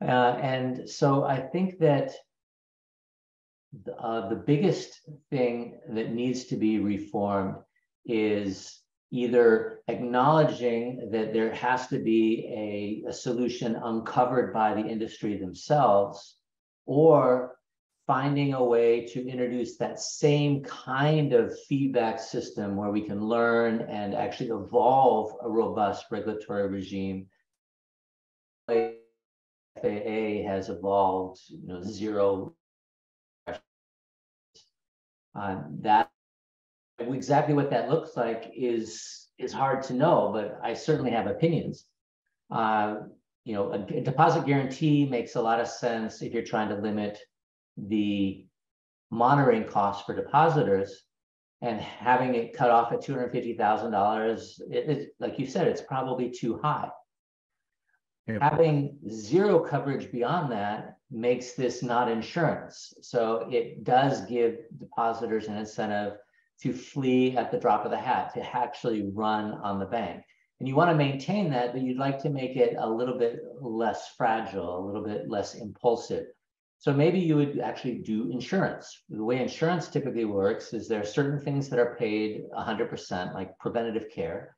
Uh, 0.00 0.38
and 0.40 0.88
so 0.88 1.24
i 1.24 1.40
think 1.40 1.78
that 1.78 2.12
the, 3.84 3.94
uh, 3.96 4.28
the 4.28 4.36
biggest 4.36 5.00
thing 5.30 5.78
that 5.90 6.12
needs 6.12 6.44
to 6.44 6.56
be 6.56 6.78
reformed 6.78 7.56
is 8.06 8.80
either 9.10 9.80
acknowledging 9.88 11.08
that 11.12 11.32
there 11.32 11.52
has 11.54 11.86
to 11.88 11.98
be 11.98 13.02
a, 13.06 13.08
a 13.08 13.12
solution 13.12 13.76
uncovered 13.76 14.52
by 14.52 14.74
the 14.74 14.86
industry 14.86 15.36
themselves, 15.36 16.36
or 16.86 17.57
finding 18.08 18.54
a 18.54 18.64
way 18.64 19.04
to 19.04 19.28
introduce 19.28 19.76
that 19.76 20.00
same 20.00 20.64
kind 20.64 21.34
of 21.34 21.54
feedback 21.68 22.18
system 22.18 22.74
where 22.74 22.90
we 22.90 23.02
can 23.02 23.22
learn 23.22 23.82
and 23.82 24.14
actually 24.14 24.48
evolve 24.48 25.36
a 25.42 25.48
robust 25.48 26.06
regulatory 26.10 26.66
regime. 26.68 27.26
FAA 28.66 28.82
has 29.82 30.70
evolved, 30.70 31.38
you 31.48 31.68
know, 31.68 31.82
zero. 31.82 32.54
Uh, 35.34 35.60
that 35.80 36.10
exactly 36.98 37.54
what 37.54 37.70
that 37.70 37.90
looks 37.90 38.16
like 38.16 38.50
is 38.56 39.28
is 39.38 39.52
hard 39.52 39.82
to 39.82 39.92
know, 39.92 40.30
but 40.32 40.58
I 40.64 40.72
certainly 40.72 41.10
have 41.10 41.26
opinions. 41.26 41.84
Uh, 42.50 43.00
you 43.44 43.52
know, 43.52 43.70
a, 43.70 43.80
a 43.98 44.00
deposit 44.00 44.46
guarantee 44.46 45.04
makes 45.04 45.36
a 45.36 45.42
lot 45.42 45.60
of 45.60 45.68
sense 45.68 46.22
if 46.22 46.32
you're 46.32 46.42
trying 46.42 46.70
to 46.70 46.74
limit 46.74 47.20
the 47.86 48.46
monitoring 49.10 49.64
costs 49.64 50.04
for 50.04 50.14
depositors 50.14 51.04
and 51.60 51.80
having 51.80 52.34
it 52.34 52.52
cut 52.52 52.70
off 52.70 52.92
at 52.92 53.00
$250,000, 53.00 54.60
it 54.70 54.88
is, 54.88 55.06
like 55.18 55.38
you 55.38 55.46
said, 55.46 55.66
it's 55.66 55.82
probably 55.82 56.30
too 56.30 56.58
high. 56.58 56.90
Yeah. 58.26 58.38
Having 58.40 58.98
zero 59.08 59.58
coverage 59.60 60.12
beyond 60.12 60.52
that 60.52 60.98
makes 61.10 61.52
this 61.54 61.82
not 61.82 62.10
insurance. 62.10 62.92
So 63.00 63.48
it 63.50 63.84
does 63.84 64.20
give 64.26 64.58
depositors 64.78 65.46
an 65.46 65.56
incentive 65.56 66.18
to 66.60 66.72
flee 66.72 67.36
at 67.36 67.50
the 67.50 67.58
drop 67.58 67.84
of 67.84 67.90
the 67.90 67.96
hat, 67.96 68.34
to 68.34 68.56
actually 68.56 69.10
run 69.14 69.52
on 69.52 69.78
the 69.78 69.86
bank. 69.86 70.22
And 70.60 70.68
you 70.68 70.74
want 70.74 70.90
to 70.90 70.96
maintain 70.96 71.50
that, 71.50 71.72
but 71.72 71.82
you'd 71.82 71.98
like 71.98 72.20
to 72.22 72.30
make 72.30 72.56
it 72.56 72.74
a 72.78 72.88
little 72.88 73.16
bit 73.16 73.40
less 73.60 74.12
fragile, 74.16 74.78
a 74.78 74.84
little 74.84 75.04
bit 75.04 75.28
less 75.28 75.54
impulsive. 75.54 76.26
So 76.80 76.92
maybe 76.92 77.18
you 77.18 77.34
would 77.36 77.58
actually 77.58 77.98
do 77.98 78.30
insurance. 78.30 79.02
The 79.08 79.24
way 79.24 79.42
insurance 79.42 79.88
typically 79.88 80.24
works 80.24 80.72
is 80.72 80.86
there 80.86 81.00
are 81.00 81.04
certain 81.04 81.40
things 81.40 81.68
that 81.68 81.78
are 81.80 81.96
paid 81.96 82.42
100%, 82.56 83.34
like 83.34 83.58
preventative 83.58 84.10
care. 84.10 84.56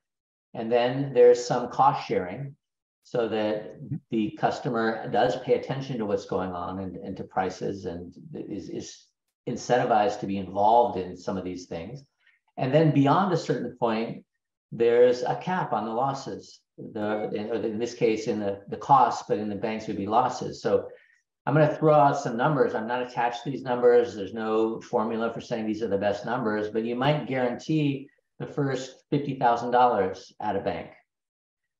And 0.53 0.71
then 0.71 1.13
there's 1.13 1.43
some 1.43 1.69
cost 1.69 2.07
sharing 2.07 2.55
so 3.03 3.27
that 3.27 3.81
mm-hmm. 3.81 3.95
the 4.11 4.37
customer 4.39 5.09
does 5.09 5.37
pay 5.37 5.55
attention 5.55 5.97
to 5.97 6.05
what's 6.05 6.25
going 6.25 6.51
on 6.51 6.79
and, 6.79 6.95
and 6.97 7.17
to 7.17 7.23
prices 7.23 7.85
and 7.85 8.13
is, 8.33 8.69
is 8.69 9.05
incentivized 9.49 10.19
to 10.19 10.27
be 10.27 10.37
involved 10.37 10.99
in 10.99 11.17
some 11.17 11.37
of 11.37 11.43
these 11.43 11.65
things. 11.65 12.03
And 12.57 12.71
then 12.71 12.91
beyond 12.91 13.33
a 13.33 13.37
certain 13.37 13.75
point, 13.79 14.23
there's 14.71 15.23
a 15.23 15.35
cap 15.35 15.73
on 15.73 15.85
the 15.85 15.91
losses. 15.91 16.59
The 16.77 17.29
in, 17.33 17.65
in 17.65 17.79
this 17.79 17.93
case, 17.93 18.27
in 18.27 18.39
the 18.39 18.61
the 18.69 18.77
cost, 18.77 19.25
but 19.27 19.37
in 19.37 19.49
the 19.49 19.55
banks 19.55 19.87
would 19.87 19.97
be 19.97 20.07
losses. 20.07 20.61
So 20.61 20.87
I'm 21.45 21.55
going 21.55 21.67
to 21.67 21.75
throw 21.75 21.95
out 21.95 22.19
some 22.19 22.37
numbers. 22.37 22.75
I'm 22.75 22.87
not 22.87 23.01
attached 23.01 23.43
to 23.43 23.49
these 23.49 23.63
numbers. 23.63 24.15
There's 24.15 24.33
no 24.33 24.79
formula 24.81 25.33
for 25.33 25.41
saying 25.41 25.65
these 25.65 25.81
are 25.81 25.87
the 25.87 25.97
best 25.97 26.25
numbers, 26.25 26.69
but 26.69 26.83
you 26.83 26.95
might 26.95 27.27
guarantee 27.27 28.09
the 28.39 28.45
first 28.45 29.03
$50,000 29.11 30.31
at 30.39 30.55
a 30.55 30.59
bank. 30.59 30.91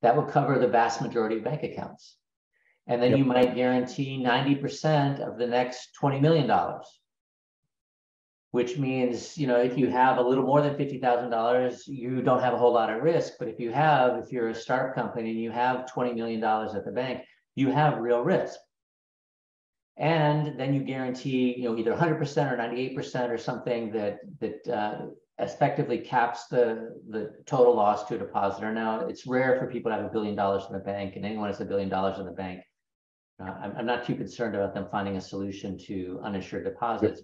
That 0.02 0.18
would 0.18 0.30
cover 0.30 0.58
the 0.58 0.68
vast 0.68 1.02
majority 1.02 1.38
of 1.38 1.44
bank 1.44 1.64
accounts. 1.64 2.18
And 2.88 3.02
then 3.02 3.12
yep. 3.12 3.20
you 3.20 3.26
might 3.26 3.56
guarantee 3.56 4.18
90% 4.24 5.20
of 5.20 5.38
the 5.38 5.48
next 5.48 5.90
$20 6.02 6.20
million 6.20 6.50
which 8.52 8.78
means 8.78 9.38
you 9.38 9.48
know 9.48 9.56
if 9.56 9.78
you 9.78 9.90
have 9.90 10.18
a 10.18 10.22
little 10.22 10.44
more 10.44 10.62
than 10.62 10.76
$50000 10.76 11.88
you 11.88 12.22
don't 12.22 12.42
have 12.42 12.54
a 12.54 12.58
whole 12.58 12.74
lot 12.74 12.92
of 12.92 13.02
risk 13.02 13.34
but 13.40 13.48
if 13.48 13.60
you 13.60 13.72
have 13.72 14.18
if 14.18 14.32
you're 14.32 14.50
a 14.50 14.56
startup 14.56 14.94
company 14.94 15.32
and 15.32 15.40
you 15.40 15.52
have 15.52 15.86
$20 15.86 16.16
million 16.16 16.44
at 16.44 16.86
the 16.86 16.92
bank 16.92 17.24
you 17.56 17.72
have 17.72 18.00
real 18.00 18.22
risk 18.22 18.60
and 20.02 20.60
then 20.60 20.74
you 20.74 20.82
guarantee 20.82 21.56
you 21.58 21.70
know 21.70 21.78
either 21.78 21.94
100% 21.94 22.20
or 22.52 22.58
98% 22.58 23.30
or 23.30 23.38
something 23.38 23.92
that 23.92 24.20
that 24.40 24.68
uh, 24.68 25.06
effectively 25.38 26.00
caps 26.00 26.48
the 26.48 27.00
the 27.10 27.32
total 27.46 27.76
loss 27.76 28.06
to 28.06 28.16
a 28.16 28.18
depositor 28.18 28.74
now 28.74 29.02
it's 29.08 29.26
rare 29.26 29.58
for 29.58 29.68
people 29.68 29.92
to 29.92 29.96
have 29.96 30.06
a 30.06 30.10
billion 30.10 30.36
dollars 30.36 30.64
in 30.68 30.74
the 30.74 30.80
bank 30.80 31.16
and 31.16 31.26
anyone 31.26 31.48
has 31.48 31.62
a 31.62 31.66
billion 31.66 31.88
dollars 31.88 32.20
in 32.20 32.26
the 32.26 32.32
bank 32.32 32.62
uh, 33.40 33.54
I'm, 33.62 33.74
I'm 33.78 33.86
not 33.86 34.06
too 34.06 34.16
concerned 34.16 34.56
about 34.56 34.74
them 34.74 34.88
finding 34.92 35.18
a 35.18 35.22
solution 35.22 35.78
to 35.86 36.20
uninsured 36.24 36.66
deposits 36.66 37.22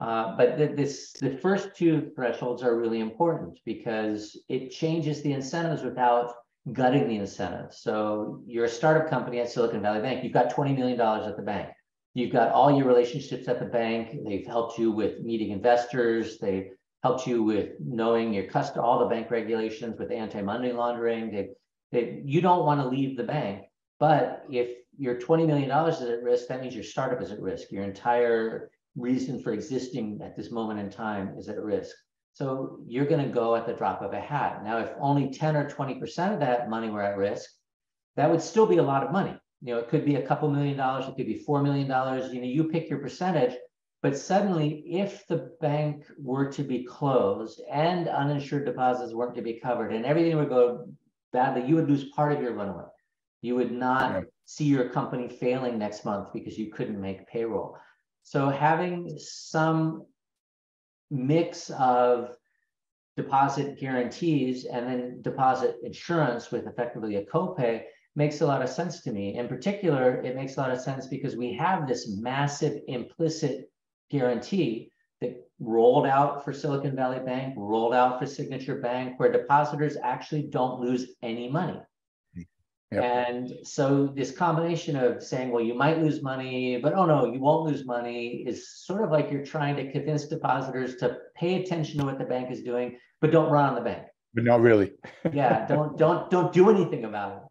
uh, 0.00 0.36
but 0.36 0.56
the, 0.56 0.68
this, 0.68 1.12
the 1.20 1.36
first 1.38 1.74
two 1.74 2.12
thresholds 2.14 2.62
are 2.62 2.78
really 2.78 3.00
important 3.00 3.58
because 3.64 4.40
it 4.48 4.70
changes 4.70 5.22
the 5.22 5.32
incentives 5.32 5.82
without 5.82 6.34
gutting 6.72 7.08
the 7.08 7.16
incentives. 7.16 7.78
So 7.78 8.40
you're 8.46 8.66
a 8.66 8.68
startup 8.68 9.10
company 9.10 9.40
at 9.40 9.50
Silicon 9.50 9.82
Valley 9.82 10.00
Bank. 10.00 10.22
You've 10.22 10.32
got 10.32 10.54
$20 10.54 10.76
million 10.76 11.00
at 11.00 11.36
the 11.36 11.42
bank. 11.42 11.70
You've 12.18 12.32
got 12.32 12.50
all 12.50 12.76
your 12.76 12.88
relationships 12.88 13.46
at 13.46 13.60
the 13.60 13.64
bank. 13.64 14.24
They've 14.24 14.44
helped 14.44 14.76
you 14.76 14.90
with 14.90 15.20
meeting 15.20 15.52
investors. 15.52 16.38
They've 16.38 16.72
helped 17.04 17.28
you 17.28 17.44
with 17.44 17.74
knowing 17.78 18.34
your 18.34 18.48
custom, 18.48 18.84
all 18.84 18.98
the 18.98 19.06
bank 19.06 19.30
regulations 19.30 20.00
with 20.00 20.10
anti-money 20.10 20.72
laundering. 20.72 21.30
They, 21.30 21.50
they, 21.92 22.20
you 22.24 22.40
don't 22.40 22.66
want 22.66 22.80
to 22.80 22.88
leave 22.88 23.16
the 23.16 23.22
bank. 23.22 23.66
But 24.00 24.42
if 24.50 24.78
your 24.98 25.14
$20 25.14 25.46
million 25.46 25.70
is 25.88 26.00
at 26.00 26.24
risk, 26.24 26.48
that 26.48 26.60
means 26.60 26.74
your 26.74 26.82
startup 26.82 27.22
is 27.22 27.30
at 27.30 27.40
risk. 27.40 27.70
Your 27.70 27.84
entire 27.84 28.72
reason 28.96 29.40
for 29.40 29.52
existing 29.52 30.18
at 30.20 30.36
this 30.36 30.50
moment 30.50 30.80
in 30.80 30.90
time 30.90 31.36
is 31.38 31.48
at 31.48 31.62
risk. 31.62 31.94
So 32.32 32.80
you're 32.84 33.06
going 33.06 33.24
to 33.24 33.32
go 33.32 33.54
at 33.54 33.64
the 33.64 33.74
drop 33.74 34.02
of 34.02 34.12
a 34.12 34.20
hat. 34.20 34.64
Now, 34.64 34.78
if 34.78 34.90
only 34.98 35.30
10 35.30 35.54
or 35.54 35.70
20% 35.70 36.34
of 36.34 36.40
that 36.40 36.68
money 36.68 36.90
were 36.90 37.02
at 37.04 37.16
risk, 37.16 37.48
that 38.16 38.28
would 38.28 38.42
still 38.42 38.66
be 38.66 38.78
a 38.78 38.82
lot 38.82 39.04
of 39.04 39.12
money. 39.12 39.38
You 39.60 39.74
know, 39.74 39.80
it 39.80 39.88
could 39.88 40.04
be 40.04 40.16
a 40.16 40.26
couple 40.26 40.50
million 40.50 40.76
dollars, 40.76 41.06
it 41.06 41.16
could 41.16 41.26
be 41.26 41.44
$4 41.46 41.62
million. 41.62 41.86
You 42.32 42.40
know, 42.40 42.46
you 42.46 42.64
pick 42.64 42.88
your 42.88 43.00
percentage. 43.00 43.56
But 44.00 44.16
suddenly, 44.16 44.84
if 44.86 45.26
the 45.26 45.50
bank 45.60 46.04
were 46.18 46.50
to 46.52 46.62
be 46.62 46.84
closed 46.84 47.60
and 47.70 48.08
uninsured 48.08 48.64
deposits 48.64 49.12
weren't 49.12 49.34
to 49.34 49.42
be 49.42 49.54
covered 49.54 49.92
and 49.92 50.06
everything 50.06 50.36
would 50.36 50.48
go 50.48 50.88
badly, 51.32 51.66
you 51.66 51.74
would 51.74 51.88
lose 51.88 52.10
part 52.10 52.32
of 52.32 52.40
your 52.40 52.54
runway. 52.54 52.84
You 53.42 53.56
would 53.56 53.72
not 53.72 54.12
yeah. 54.12 54.20
see 54.44 54.66
your 54.66 54.88
company 54.90 55.28
failing 55.28 55.78
next 55.78 56.04
month 56.04 56.32
because 56.32 56.56
you 56.56 56.70
couldn't 56.70 57.00
make 57.00 57.26
payroll. 57.26 57.76
So 58.22 58.50
having 58.50 59.18
some 59.18 60.04
mix 61.10 61.70
of 61.70 62.36
deposit 63.16 63.80
guarantees 63.80 64.64
and 64.64 64.86
then 64.86 65.22
deposit 65.22 65.76
insurance 65.82 66.52
with 66.52 66.66
effectively 66.66 67.16
a 67.16 67.24
copay 67.24 67.82
makes 68.18 68.40
a 68.40 68.46
lot 68.46 68.62
of 68.62 68.68
sense 68.68 69.00
to 69.02 69.12
me. 69.12 69.36
In 69.36 69.46
particular, 69.46 70.20
it 70.22 70.34
makes 70.34 70.56
a 70.56 70.60
lot 70.60 70.72
of 70.72 70.80
sense 70.80 71.06
because 71.06 71.36
we 71.36 71.54
have 71.54 71.86
this 71.86 72.08
massive 72.18 72.80
implicit 72.88 73.70
guarantee 74.10 74.90
that 75.20 75.48
rolled 75.60 76.04
out 76.04 76.44
for 76.44 76.52
Silicon 76.52 76.96
Valley 76.96 77.20
Bank, 77.20 77.54
rolled 77.56 77.94
out 77.94 78.18
for 78.18 78.26
Signature 78.26 78.80
Bank, 78.80 79.20
where 79.20 79.30
depositors 79.30 79.96
actually 80.02 80.42
don't 80.42 80.80
lose 80.80 81.12
any 81.22 81.48
money. 81.48 81.80
Yep. 82.90 83.04
And 83.04 83.52
so 83.64 84.12
this 84.16 84.32
combination 84.32 84.96
of 84.96 85.22
saying, 85.22 85.50
well, 85.50 85.62
you 85.62 85.74
might 85.74 86.00
lose 86.00 86.22
money, 86.22 86.78
but 86.78 86.94
oh 86.94 87.04
no, 87.06 87.32
you 87.32 87.38
won't 87.38 87.70
lose 87.70 87.84
money 87.84 88.44
is 88.46 88.70
sort 88.70 89.04
of 89.04 89.10
like 89.12 89.30
you're 89.30 89.44
trying 89.44 89.76
to 89.76 89.92
convince 89.92 90.26
depositors 90.26 90.96
to 90.96 91.18
pay 91.36 91.62
attention 91.62 92.00
to 92.00 92.06
what 92.06 92.18
the 92.18 92.24
bank 92.24 92.50
is 92.50 92.62
doing, 92.62 92.98
but 93.20 93.30
don't 93.30 93.50
run 93.50 93.68
on 93.68 93.74
the 93.76 93.82
bank. 93.82 94.04
But 94.34 94.44
not 94.44 94.62
really. 94.62 94.92
yeah, 95.32 95.66
don't 95.66 95.98
don't 95.98 96.30
don't 96.30 96.52
do 96.52 96.70
anything 96.70 97.04
about 97.04 97.36
it. 97.36 97.47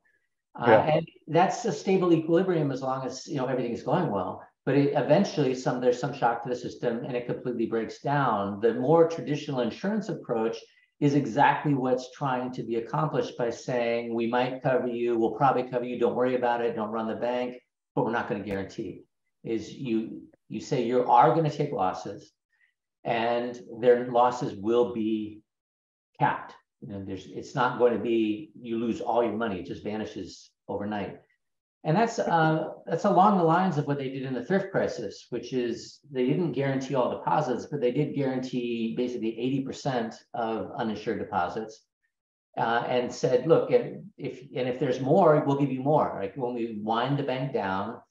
Uh, 0.60 0.66
yeah. 0.68 0.96
And 0.96 1.08
that's 1.28 1.66
a 1.66 1.72
stable 1.72 2.12
equilibrium 2.14 2.72
as 2.72 2.82
long 2.82 3.06
as 3.06 3.28
you 3.28 3.36
know 3.36 3.46
everything 3.46 3.74
is 3.74 3.84
going 3.84 4.10
well. 4.10 4.44
But 4.66 4.76
it, 4.76 4.94
eventually, 4.96 5.56
some 5.56 5.80
there's 5.80 6.00
some 6.00 6.14
shock 6.14 6.44
to 6.44 6.50
the 6.50 6.56
system, 6.56 7.04
and 7.06 7.16
it 7.16 7.28
completely 7.28 7.68
breaks 7.68 8.02
down. 8.02 8.60
The 8.60 8.74
more 8.74 9.08
traditional 9.08 9.62
insurance 9.62 10.10
approach 10.10 10.58
is 11.00 11.14
exactly 11.14 11.74
what's 11.74 12.12
trying 12.12 12.52
to 12.52 12.64
be 12.64 12.78
accomplished 12.78 13.38
by 13.38 13.52
saying 13.52 14.14
we 14.14 14.28
might 14.28 14.64
cover 14.64 14.88
you, 14.88 15.18
we'll 15.18 15.36
probably 15.36 15.64
cover 15.64 15.86
you, 15.86 16.00
don't 16.00 16.16
worry 16.16 16.36
about 16.36 16.62
it, 16.62 16.76
don't 16.76 16.90
run 16.90 17.08
the 17.08 17.16
bank, 17.16 17.56
but 17.94 18.04
we're 18.04 18.12
not 18.12 18.28
going 18.28 18.42
to 18.42 18.48
guarantee. 18.48 19.04
Is 19.44 19.72
you 19.72 20.24
you 20.50 20.60
say 20.60 20.84
you 20.84 21.04
are 21.04 21.34
going 21.34 21.50
to 21.50 21.56
take 21.56 21.72
losses, 21.72 22.32
and 23.04 23.60
their 23.80 24.12
losses 24.12 24.54
will 24.56 24.94
be 24.94 25.42
capped. 26.20 26.54
You 26.82 26.90
know, 26.90 27.04
there's 27.06 27.26
it's 27.26 27.56
not 27.56 27.80
going 27.80 27.94
to 27.94 28.00
be 28.00 28.52
you 28.60 28.78
lose 28.78 29.02
all 29.02 29.24
your 29.24 29.34
money, 29.34 29.60
it 29.60 29.66
just 29.66 29.84
vanishes 29.84 30.52
overnight. 30.68 31.20
And 31.84 31.96
that's 31.96 32.20
uh, 32.20 32.70
that's 32.86 33.06
along 33.06 33.38
the 33.38 33.44
lines 33.44 33.78
of 33.78 33.88
what 33.88 33.98
they 33.98 34.10
did 34.10 34.24
in 34.24 34.34
the 34.34 34.44
thrift 34.44 34.72
crisis, 34.72 35.28
which 35.30 35.54
is 35.54 36.00
they 36.12 36.26
didn't 36.26 36.52
guarantee 36.52 36.96
all 36.96 37.12
deposits, 37.12 37.68
but 37.68 37.80
they 37.80 37.92
did 37.92 38.16
guarantee 38.16 38.94
basically 38.98 39.64
80% 39.66 40.16
of 40.34 40.72
uninsured 40.78 41.20
deposits, 41.20 41.86
uh, 42.58 42.84
and 42.88 43.14
said, 43.14 43.48
look, 43.48 43.72
and 43.72 44.04
if 44.18 44.42
and 44.56 44.68
if 44.68 44.80
there's 44.80 45.00
more, 45.00 45.44
we'll 45.46 45.60
give 45.60 45.72
you 45.72 45.82
more. 45.82 46.18
Like 46.20 46.36
when 46.36 46.56
we 46.56 46.80
wind 46.82 47.18
the 47.18 47.24
bank 47.24 47.54
down, 47.54 48.02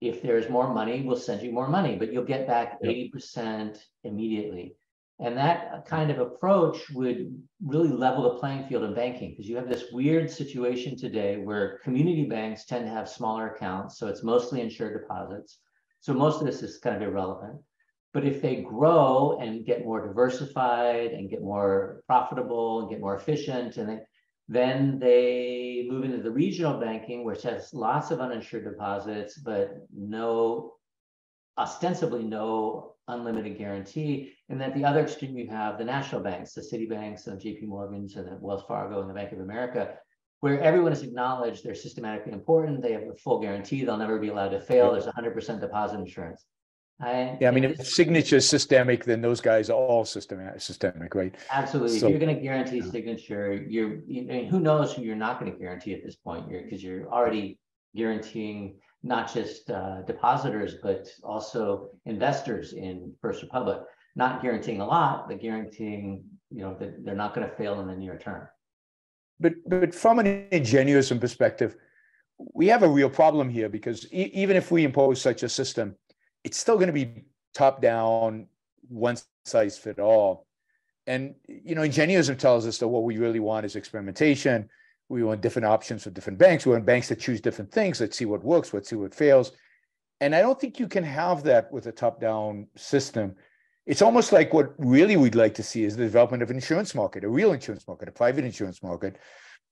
if 0.00 0.22
there's 0.22 0.48
more 0.48 0.72
money, 0.72 1.02
we'll 1.02 1.16
send 1.16 1.42
you 1.42 1.52
more 1.52 1.68
money, 1.68 1.96
but 1.96 2.12
you'll 2.12 2.24
get 2.24 2.46
back 2.46 2.80
80% 2.82 3.78
immediately. 4.04 4.76
And 5.20 5.36
that 5.36 5.84
kind 5.84 6.12
of 6.12 6.20
approach 6.20 6.90
would 6.90 7.42
really 7.64 7.88
level 7.88 8.22
the 8.22 8.38
playing 8.38 8.68
field 8.68 8.84
in 8.84 8.94
banking 8.94 9.30
because 9.30 9.48
you 9.48 9.56
have 9.56 9.68
this 9.68 9.90
weird 9.92 10.30
situation 10.30 10.96
today 10.96 11.38
where 11.38 11.78
community 11.78 12.24
banks 12.24 12.64
tend 12.64 12.84
to 12.86 12.92
have 12.92 13.08
smaller 13.08 13.48
accounts. 13.50 13.98
So 13.98 14.06
it's 14.06 14.22
mostly 14.22 14.60
insured 14.60 15.00
deposits. 15.00 15.58
So 16.00 16.14
most 16.14 16.40
of 16.40 16.46
this 16.46 16.62
is 16.62 16.78
kind 16.78 16.94
of 16.94 17.02
irrelevant. 17.02 17.60
But 18.14 18.24
if 18.24 18.40
they 18.40 18.62
grow 18.62 19.38
and 19.40 19.66
get 19.66 19.84
more 19.84 20.06
diversified 20.06 21.10
and 21.10 21.28
get 21.28 21.42
more 21.42 22.02
profitable 22.06 22.80
and 22.80 22.90
get 22.90 23.00
more 23.00 23.16
efficient, 23.16 23.76
and 23.76 23.88
they, 23.88 23.98
then 24.48 24.98
they 25.00 25.86
move 25.90 26.04
into 26.04 26.22
the 26.22 26.30
regional 26.30 26.78
banking, 26.80 27.24
which 27.24 27.42
has 27.42 27.74
lots 27.74 28.12
of 28.12 28.20
uninsured 28.20 28.64
deposits, 28.64 29.36
but 29.36 29.74
no, 29.92 30.74
ostensibly 31.58 32.22
no 32.22 32.94
unlimited 33.08 33.58
guarantee. 33.58 34.32
And 34.48 34.62
at 34.62 34.74
the 34.74 34.84
other 34.84 35.00
extreme, 35.00 35.36
you 35.36 35.48
have 35.48 35.78
the 35.78 35.84
national 35.84 36.22
banks, 36.22 36.52
the 36.52 36.60
Citibanks 36.60 37.26
and 37.26 37.40
JP 37.40 37.64
Morgans 37.64 38.16
and 38.16 38.26
the 38.26 38.36
Wells 38.40 38.64
Fargo 38.68 39.00
and 39.00 39.10
the 39.10 39.14
Bank 39.14 39.32
of 39.32 39.40
America, 39.40 39.94
where 40.40 40.60
everyone 40.60 40.92
has 40.92 41.02
acknowledged 41.02 41.64
they're 41.64 41.74
systematically 41.74 42.32
important. 42.32 42.82
They 42.82 42.92
have 42.92 43.02
a 43.02 43.16
full 43.16 43.40
guarantee. 43.40 43.84
They'll 43.84 43.96
never 43.96 44.18
be 44.18 44.28
allowed 44.28 44.50
to 44.50 44.60
fail. 44.60 44.92
There's 44.92 45.06
100% 45.06 45.60
deposit 45.60 45.98
insurance. 45.98 46.44
I, 47.00 47.38
yeah, 47.40 47.48
I 47.48 47.50
mean, 47.52 47.64
if 47.64 47.86
signature 47.86 48.36
is 48.36 48.48
systemic, 48.48 49.04
then 49.04 49.20
those 49.20 49.40
guys 49.40 49.70
are 49.70 49.74
all 49.74 50.04
systemic, 50.04 50.60
systemic, 50.60 51.14
right? 51.14 51.32
Absolutely. 51.50 51.96
So, 51.96 52.06
if 52.06 52.10
you're 52.10 52.18
going 52.18 52.34
to 52.34 52.42
guarantee 52.42 52.80
signature, 52.80 53.54
you're, 53.54 54.00
you, 54.06 54.22
I 54.22 54.32
mean, 54.32 54.48
who 54.48 54.58
knows 54.58 54.94
who 54.94 55.02
you're 55.02 55.14
not 55.14 55.38
going 55.38 55.52
to 55.52 55.56
guarantee 55.56 55.94
at 55.94 56.02
this 56.04 56.16
point? 56.16 56.50
You're 56.50 56.62
because 56.62 56.82
you're 56.82 57.08
already 57.08 57.60
guaranteeing 57.94 58.80
not 59.02 59.32
just 59.32 59.70
uh, 59.70 60.02
depositors, 60.02 60.74
but 60.82 61.08
also 61.22 61.90
investors 62.06 62.72
in 62.72 63.12
First 63.20 63.42
Republic, 63.42 63.78
not 64.16 64.42
guaranteeing 64.42 64.80
a 64.80 64.86
lot, 64.86 65.28
but 65.28 65.40
guaranteeing, 65.40 66.24
you 66.50 66.62
know, 66.62 66.76
that 66.78 67.04
they're 67.04 67.14
not 67.14 67.34
going 67.34 67.48
to 67.48 67.54
fail 67.54 67.80
in 67.80 67.86
the 67.86 67.94
near 67.94 68.18
term. 68.18 68.48
but 69.40 69.52
but 69.66 69.94
from 69.94 70.18
an 70.18 70.48
ingenuism 70.50 71.20
perspective, 71.20 71.76
we 72.54 72.66
have 72.66 72.82
a 72.82 72.88
real 72.88 73.10
problem 73.10 73.48
here 73.48 73.68
because 73.68 74.06
e- 74.12 74.30
even 74.34 74.56
if 74.56 74.70
we 74.70 74.84
impose 74.84 75.20
such 75.20 75.42
a 75.42 75.48
system, 75.48 75.94
it's 76.44 76.58
still 76.58 76.76
going 76.76 76.88
to 76.88 76.92
be 76.92 77.24
top 77.54 77.80
down, 77.80 78.46
one 78.88 79.16
size 79.44 79.78
fit 79.78 79.98
all. 79.98 80.46
And 81.06 81.34
you 81.46 81.74
know, 81.74 81.82
ingenuism 81.82 82.36
tells 82.38 82.66
us 82.66 82.78
that 82.78 82.88
what 82.88 83.04
we 83.04 83.18
really 83.18 83.40
want 83.40 83.64
is 83.64 83.76
experimentation. 83.76 84.68
We 85.08 85.22
want 85.22 85.40
different 85.40 85.66
options 85.66 86.04
for 86.04 86.10
different 86.10 86.38
banks. 86.38 86.66
We 86.66 86.72
want 86.72 86.84
banks 86.84 87.08
that 87.08 87.20
choose 87.20 87.40
different 87.40 87.72
things. 87.72 88.00
Let's 88.00 88.16
see 88.16 88.26
what 88.26 88.44
works. 88.44 88.74
Let's 88.74 88.90
see 88.90 88.96
what 88.96 89.14
fails. 89.14 89.52
And 90.20 90.34
I 90.34 90.42
don't 90.42 90.60
think 90.60 90.78
you 90.78 90.88
can 90.88 91.04
have 91.04 91.44
that 91.44 91.72
with 91.72 91.86
a 91.86 91.92
top-down 91.92 92.66
system. 92.76 93.36
It's 93.86 94.02
almost 94.02 94.32
like 94.32 94.52
what 94.52 94.74
really 94.76 95.16
we'd 95.16 95.34
like 95.34 95.54
to 95.54 95.62
see 95.62 95.84
is 95.84 95.96
the 95.96 96.04
development 96.04 96.42
of 96.42 96.50
an 96.50 96.56
insurance 96.56 96.94
market, 96.94 97.24
a 97.24 97.28
real 97.28 97.52
insurance 97.52 97.86
market, 97.88 98.08
a 98.08 98.12
private 98.12 98.44
insurance 98.44 98.82
market. 98.82 99.16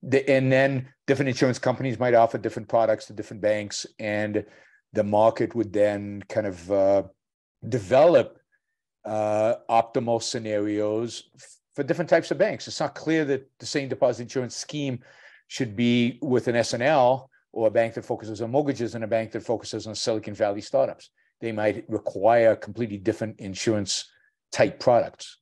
And 0.02 0.52
then 0.52 0.88
different 1.06 1.28
insurance 1.28 1.58
companies 1.58 1.98
might 1.98 2.14
offer 2.14 2.38
different 2.38 2.68
products 2.68 3.06
to 3.06 3.12
different 3.12 3.42
banks, 3.42 3.86
and 3.98 4.44
the 4.92 5.04
market 5.04 5.54
would 5.54 5.72
then 5.72 6.22
kind 6.28 6.46
of 6.46 6.70
uh, 6.70 7.02
develop 7.68 8.38
uh, 9.04 9.56
optimal 9.68 10.22
scenarios 10.22 11.24
for 11.74 11.82
different 11.82 12.08
types 12.08 12.30
of 12.30 12.38
banks. 12.38 12.68
It's 12.68 12.80
not 12.80 12.94
clear 12.94 13.24
that 13.26 13.50
the 13.58 13.66
same 13.66 13.88
deposit 13.88 14.22
insurance 14.22 14.56
scheme 14.56 15.00
should 15.48 15.76
be 15.76 16.18
with 16.22 16.48
an 16.48 16.56
S&L 16.56 17.30
or 17.52 17.68
a 17.68 17.70
bank 17.70 17.94
that 17.94 18.04
focuses 18.04 18.42
on 18.42 18.50
mortgages 18.50 18.94
and 18.94 19.04
a 19.04 19.06
bank 19.06 19.32
that 19.32 19.42
focuses 19.42 19.86
on 19.86 19.94
Silicon 19.94 20.34
Valley 20.34 20.60
startups. 20.60 21.10
They 21.40 21.52
might 21.52 21.84
require 21.88 22.56
completely 22.56 22.98
different 22.98 23.40
insurance 23.40 24.10
type 24.52 24.80
products. 24.80 25.38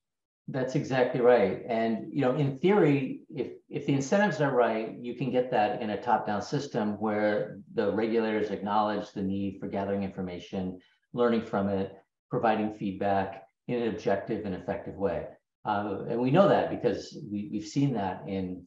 That's 0.46 0.74
exactly 0.74 1.20
right. 1.20 1.62
And 1.66 2.12
you 2.12 2.20
know, 2.20 2.34
in 2.36 2.58
theory, 2.58 3.22
if 3.34 3.52
if 3.70 3.86
the 3.86 3.94
incentives 3.94 4.42
are 4.42 4.54
right, 4.54 4.94
you 5.00 5.14
can 5.14 5.30
get 5.30 5.50
that 5.52 5.80
in 5.80 5.90
a 5.90 6.00
top-down 6.00 6.42
system 6.42 7.00
where 7.00 7.58
the 7.72 7.92
regulators 7.92 8.50
acknowledge 8.50 9.10
the 9.12 9.22
need 9.22 9.58
for 9.58 9.68
gathering 9.68 10.02
information, 10.02 10.78
learning 11.14 11.42
from 11.42 11.68
it, 11.68 11.96
providing 12.30 12.74
feedback 12.74 13.44
in 13.68 13.82
an 13.82 13.88
objective 13.88 14.44
and 14.44 14.54
effective 14.54 14.96
way. 14.96 15.26
Uh, 15.64 16.04
and 16.10 16.20
we 16.20 16.30
know 16.30 16.46
that 16.46 16.68
because 16.68 17.16
we, 17.30 17.48
we've 17.50 17.66
seen 17.66 17.94
that 17.94 18.22
in 18.28 18.66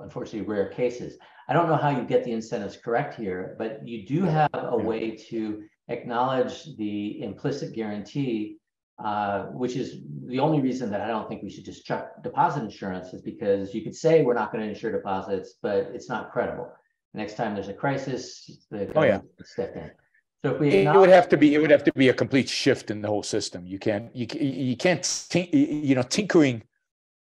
unfortunately 0.00 0.46
rare 0.48 0.68
cases. 0.68 1.18
I 1.48 1.52
don't 1.52 1.68
know 1.68 1.76
how 1.76 1.90
you 1.90 2.02
get 2.04 2.24
the 2.24 2.32
incentives 2.32 2.76
correct 2.76 3.14
here, 3.14 3.54
but 3.58 3.86
you 3.86 4.06
do 4.06 4.22
have 4.24 4.50
a 4.54 4.76
way 4.76 5.16
to 5.30 5.62
acknowledge 5.88 6.76
the 6.76 7.22
implicit 7.22 7.74
guarantee, 7.74 8.58
uh, 9.02 9.44
which 9.46 9.76
is 9.76 10.00
the 10.26 10.40
only 10.40 10.60
reason 10.60 10.90
that 10.90 11.00
I 11.00 11.08
don't 11.08 11.28
think 11.28 11.42
we 11.42 11.50
should 11.50 11.64
just 11.64 11.84
chuck 11.84 12.22
deposit 12.22 12.64
insurance 12.64 13.12
is 13.12 13.22
because 13.22 13.74
you 13.74 13.82
could 13.82 13.94
say 13.94 14.22
we're 14.22 14.34
not 14.34 14.52
going 14.52 14.64
to 14.64 14.70
insure 14.70 14.90
deposits, 14.90 15.54
but 15.62 15.90
it's 15.94 16.08
not 16.08 16.32
credible. 16.32 16.72
Next 17.14 17.34
time 17.34 17.54
there's 17.54 17.68
a 17.68 17.74
crisis, 17.74 18.66
the 18.70 18.92
oh, 18.94 19.02
yeah. 19.02 19.20
step 19.44 19.76
in. 19.76 19.90
So 20.44 20.54
if 20.54 20.60
we 20.60 20.68
it 20.70 20.94
would 20.94 21.08
have 21.08 21.28
to 21.30 21.36
be 21.36 21.54
it 21.54 21.58
would 21.58 21.70
have 21.70 21.84
to 21.84 21.92
be 21.94 22.08
a 22.10 22.14
complete 22.14 22.48
shift 22.48 22.90
in 22.90 23.00
the 23.00 23.08
whole 23.08 23.22
system. 23.22 23.66
You 23.66 23.78
can't 23.78 24.14
you 24.14 24.26
you 24.38 24.76
can't 24.76 25.28
you 25.32 25.94
know 25.94 26.02
tinkering 26.02 26.62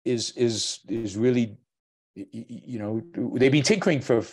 is 0.03 0.31
is 0.35 0.79
is 0.89 1.15
really 1.15 1.57
you 2.15 2.79
know 2.79 3.01
they've 3.35 3.51
been 3.51 3.63
tinkering 3.63 3.99
for 3.99 4.23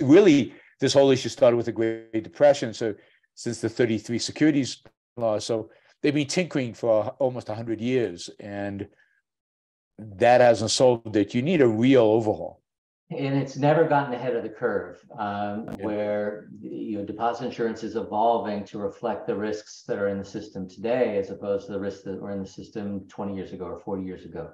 really 0.00 0.54
this 0.80 0.94
whole 0.94 1.10
issue 1.10 1.28
started 1.28 1.56
with 1.56 1.66
the 1.66 1.72
great 1.72 2.24
depression 2.24 2.72
so 2.72 2.94
since 3.34 3.60
the 3.60 3.68
33 3.68 4.18
securities 4.18 4.82
law 5.16 5.38
so 5.38 5.70
they've 6.02 6.14
been 6.14 6.26
tinkering 6.26 6.72
for 6.72 7.08
almost 7.18 7.48
100 7.48 7.80
years 7.80 8.30
and 8.40 8.88
that 9.98 10.40
hasn't 10.40 10.70
solved 10.70 11.16
it. 11.16 11.34
You 11.34 11.42
need 11.42 11.60
a 11.60 11.68
real 11.68 12.02
overhaul. 12.02 12.62
And 13.10 13.38
it's 13.38 13.56
never 13.56 13.84
gotten 13.84 14.12
ahead 14.12 14.36
of 14.36 14.42
the 14.42 14.50
curve 14.50 15.02
um, 15.18 15.66
yeah. 15.66 15.84
where 15.84 16.48
you 16.60 16.98
know 16.98 17.06
deposit 17.06 17.46
insurance 17.46 17.82
is 17.82 17.96
evolving 17.96 18.64
to 18.64 18.78
reflect 18.78 19.26
the 19.26 19.34
risks 19.34 19.84
that 19.88 19.98
are 19.98 20.08
in 20.08 20.18
the 20.18 20.24
system 20.24 20.68
today 20.68 21.16
as 21.16 21.30
opposed 21.30 21.66
to 21.66 21.72
the 21.72 21.80
risks 21.80 22.02
that 22.02 22.20
were 22.20 22.32
in 22.32 22.40
the 22.40 22.46
system 22.46 23.00
20 23.08 23.34
years 23.34 23.54
ago 23.54 23.64
or 23.64 23.80
40 23.80 24.02
years 24.02 24.26
ago 24.26 24.50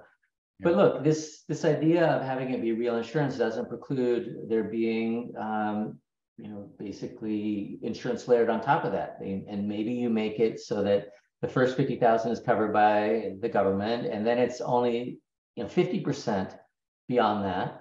but 0.61 0.77
look, 0.77 1.05
this 1.05 1.43
this 1.49 1.65
idea 1.65 2.07
of 2.07 2.23
having 2.23 2.51
it 2.51 2.63
be 2.63 2.73
real 2.73 2.97
insurance 2.97 3.37
doesn't 3.37 3.69
preclude 3.69 4.49
there 4.49 4.65
being, 4.65 5.33
um, 5.39 5.99
you 6.37 6.49
know, 6.49 6.71
basically 6.79 7.79
insurance 7.83 8.29
layered 8.29 8.51
on 8.51 8.61
top 8.61 8.85
of 8.85 8.93
that. 8.93 9.19
And 9.21 9.69
maybe 9.69 9.93
you 9.93 10.11
make 10.11 10.39
it 10.39 10.61
so 10.61 10.83
that 10.85 11.09
the 11.43 11.49
first 11.49 11.77
fifty 11.77 11.97
thousand 11.97 12.33
is 12.33 12.41
covered 12.41 12.73
by 12.73 13.35
the 13.41 13.49
government, 13.49 14.07
and 14.07 14.27
then 14.27 14.39
it's 14.39 14.61
only 14.61 15.19
you 15.57 15.63
know 15.65 15.69
fifty 15.69 16.01
percent 16.01 16.55
beyond 17.09 17.45
that. 17.45 17.81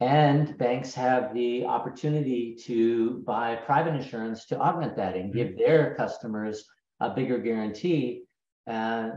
And 0.00 0.56
banks 0.58 0.94
have 0.94 1.32
the 1.34 1.64
opportunity 1.66 2.56
to 2.64 3.22
buy 3.26 3.54
private 3.54 3.94
insurance 3.94 4.46
to 4.46 4.58
augment 4.58 4.96
that 4.96 5.16
and 5.16 5.32
give 5.32 5.56
their 5.56 5.94
customers 5.94 6.64
a 6.98 7.10
bigger 7.10 7.38
guarantee 7.38 8.24
uh, 8.70 9.10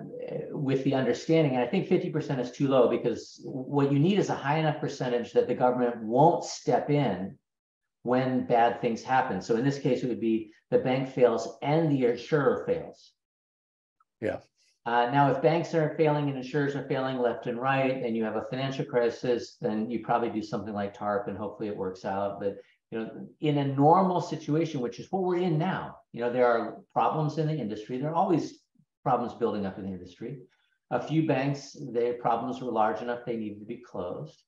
with 0.49 0.83
the 0.83 0.95
understanding, 0.95 1.53
and 1.53 1.63
I 1.63 1.67
think 1.67 1.87
50% 1.87 2.39
is 2.39 2.51
too 2.51 2.67
low 2.67 2.89
because 2.89 3.41
what 3.43 3.91
you 3.91 3.99
need 3.99 4.17
is 4.17 4.29
a 4.29 4.35
high 4.35 4.57
enough 4.57 4.79
percentage 4.79 5.33
that 5.33 5.47
the 5.47 5.53
government 5.53 6.01
won't 6.01 6.43
step 6.43 6.89
in 6.89 7.37
when 8.03 8.45
bad 8.47 8.81
things 8.81 9.03
happen. 9.03 9.41
So 9.41 9.55
in 9.55 9.63
this 9.63 9.79
case, 9.79 10.03
it 10.03 10.07
would 10.07 10.21
be 10.21 10.51
the 10.71 10.79
bank 10.79 11.09
fails 11.09 11.57
and 11.61 11.91
the 11.91 12.05
insurer 12.05 12.63
fails. 12.65 13.11
Yeah. 14.21 14.37
Uh, 14.85 15.09
now, 15.11 15.31
if 15.31 15.41
banks 15.41 15.73
are 15.73 15.95
failing 15.97 16.29
and 16.29 16.37
insurers 16.37 16.75
are 16.75 16.87
failing 16.87 17.17
left 17.17 17.47
and 17.47 17.59
right, 17.59 18.03
and 18.03 18.15
you 18.15 18.23
have 18.23 18.35
a 18.35 18.45
financial 18.51 18.85
crisis, 18.85 19.57
then 19.59 19.89
you 19.89 19.99
probably 19.99 20.29
do 20.29 20.43
something 20.43 20.73
like 20.73 20.95
TARP, 20.95 21.27
and 21.27 21.37
hopefully 21.37 21.69
it 21.69 21.75
works 21.75 22.05
out. 22.05 22.39
But 22.39 22.57
you 22.91 22.99
know, 22.99 23.27
in 23.41 23.57
a 23.57 23.65
normal 23.65 24.21
situation, 24.21 24.81
which 24.81 24.99
is 24.99 25.11
what 25.11 25.23
we're 25.23 25.37
in 25.37 25.57
now, 25.57 25.97
you 26.13 26.21
know, 26.21 26.31
there 26.31 26.47
are 26.47 26.77
problems 26.93 27.39
in 27.39 27.47
the 27.47 27.55
industry. 27.55 27.97
There 27.97 28.11
are 28.11 28.15
always 28.15 28.59
problems 29.05 29.35
building 29.35 29.67
up 29.67 29.77
in 29.77 29.85
the 29.85 29.91
industry. 29.91 30.39
A 30.89 30.99
few 30.99 31.27
banks, 31.27 31.77
their 31.93 32.13
problems 32.15 32.59
were 32.59 32.71
large 32.71 33.01
enough 33.01 33.19
they 33.25 33.37
needed 33.37 33.59
to 33.59 33.65
be 33.65 33.83
closed. 33.91 34.43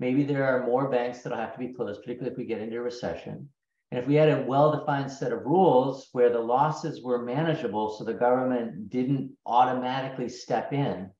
Maybe 0.00 0.24
there 0.24 0.44
are 0.44 0.66
more 0.66 0.90
banks 0.90 1.22
that'll 1.22 1.38
have 1.38 1.52
to 1.52 1.58
be 1.60 1.72
closed, 1.72 2.00
particularly 2.02 2.32
if 2.32 2.38
we 2.38 2.44
get 2.44 2.60
into 2.60 2.78
a 2.78 2.82
recession. 2.82 3.48
And 3.90 4.00
if 4.00 4.08
we 4.08 4.16
had 4.16 4.28
a 4.28 4.42
well-defined 4.42 5.12
set 5.12 5.32
of 5.32 5.44
rules 5.44 6.08
where 6.10 6.30
the 6.30 6.40
losses 6.40 7.02
were 7.02 7.22
manageable, 7.22 7.90
so 7.90 8.02
the 8.02 8.14
government 8.14 8.90
didn't 8.90 9.32
automatically 9.46 10.28
step 10.28 10.72
in 10.72 11.10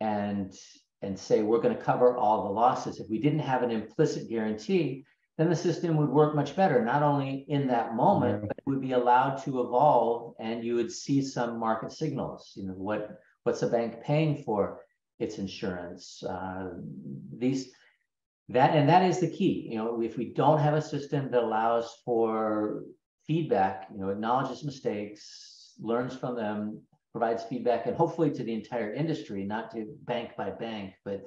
and 0.00 0.54
and 1.02 1.18
say 1.18 1.42
we're 1.42 1.60
going 1.60 1.76
to 1.76 1.82
cover 1.82 2.16
all 2.16 2.44
the 2.44 2.50
losses. 2.50 2.98
If 2.98 3.08
we 3.10 3.20
didn't 3.20 3.40
have 3.40 3.62
an 3.62 3.70
implicit 3.70 4.28
guarantee, 4.28 5.04
then 5.36 5.50
the 5.50 5.56
system 5.56 5.96
would 5.96 6.08
work 6.08 6.34
much 6.34 6.56
better, 6.56 6.82
not 6.82 7.02
only 7.02 7.44
in 7.48 7.66
that 7.68 7.94
moment, 7.94 8.42
but 8.42 8.56
it 8.56 8.66
would 8.66 8.80
be 8.80 8.92
allowed 8.92 9.36
to 9.36 9.60
evolve 9.60 10.34
and 10.40 10.64
you 10.64 10.74
would 10.76 10.90
see 10.90 11.20
some 11.20 11.58
market 11.58 11.92
signals. 11.92 12.52
You 12.56 12.68
know, 12.68 12.74
what 12.74 13.18
what's 13.42 13.62
a 13.62 13.68
bank 13.68 14.02
paying 14.02 14.42
for 14.44 14.80
its 15.18 15.38
insurance? 15.38 16.22
Uh, 16.22 16.70
these 17.36 17.70
that 18.48 18.74
and 18.74 18.88
that 18.88 19.02
is 19.02 19.20
the 19.20 19.30
key. 19.30 19.68
You 19.70 19.78
know, 19.78 20.00
if 20.00 20.16
we 20.16 20.32
don't 20.32 20.60
have 20.60 20.74
a 20.74 20.82
system 20.82 21.30
that 21.30 21.42
allows 21.42 22.00
for 22.04 22.84
feedback, 23.26 23.88
you 23.92 23.98
know, 23.98 24.08
acknowledges 24.08 24.64
mistakes, 24.64 25.74
learns 25.78 26.16
from 26.16 26.36
them, 26.36 26.80
provides 27.12 27.42
feedback, 27.42 27.86
and 27.86 27.96
hopefully 27.96 28.30
to 28.30 28.44
the 28.44 28.54
entire 28.54 28.94
industry, 28.94 29.44
not 29.44 29.70
to 29.72 29.86
bank 30.04 30.30
by 30.36 30.50
bank, 30.50 30.94
but 31.04 31.22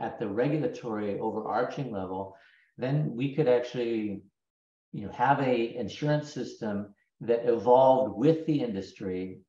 at 0.00 0.18
the 0.18 0.26
regulatory 0.26 1.20
overarching 1.20 1.92
level, 1.92 2.36
then 2.76 3.14
we 3.14 3.34
could 3.34 3.48
actually 3.48 4.22
you 4.92 5.06
know, 5.06 5.12
have 5.12 5.40
a 5.40 5.76
insurance 5.76 6.32
system 6.32 6.94
that 7.20 7.48
evolved 7.48 8.16
with 8.16 8.44
the 8.46 8.60
industry 8.60 9.40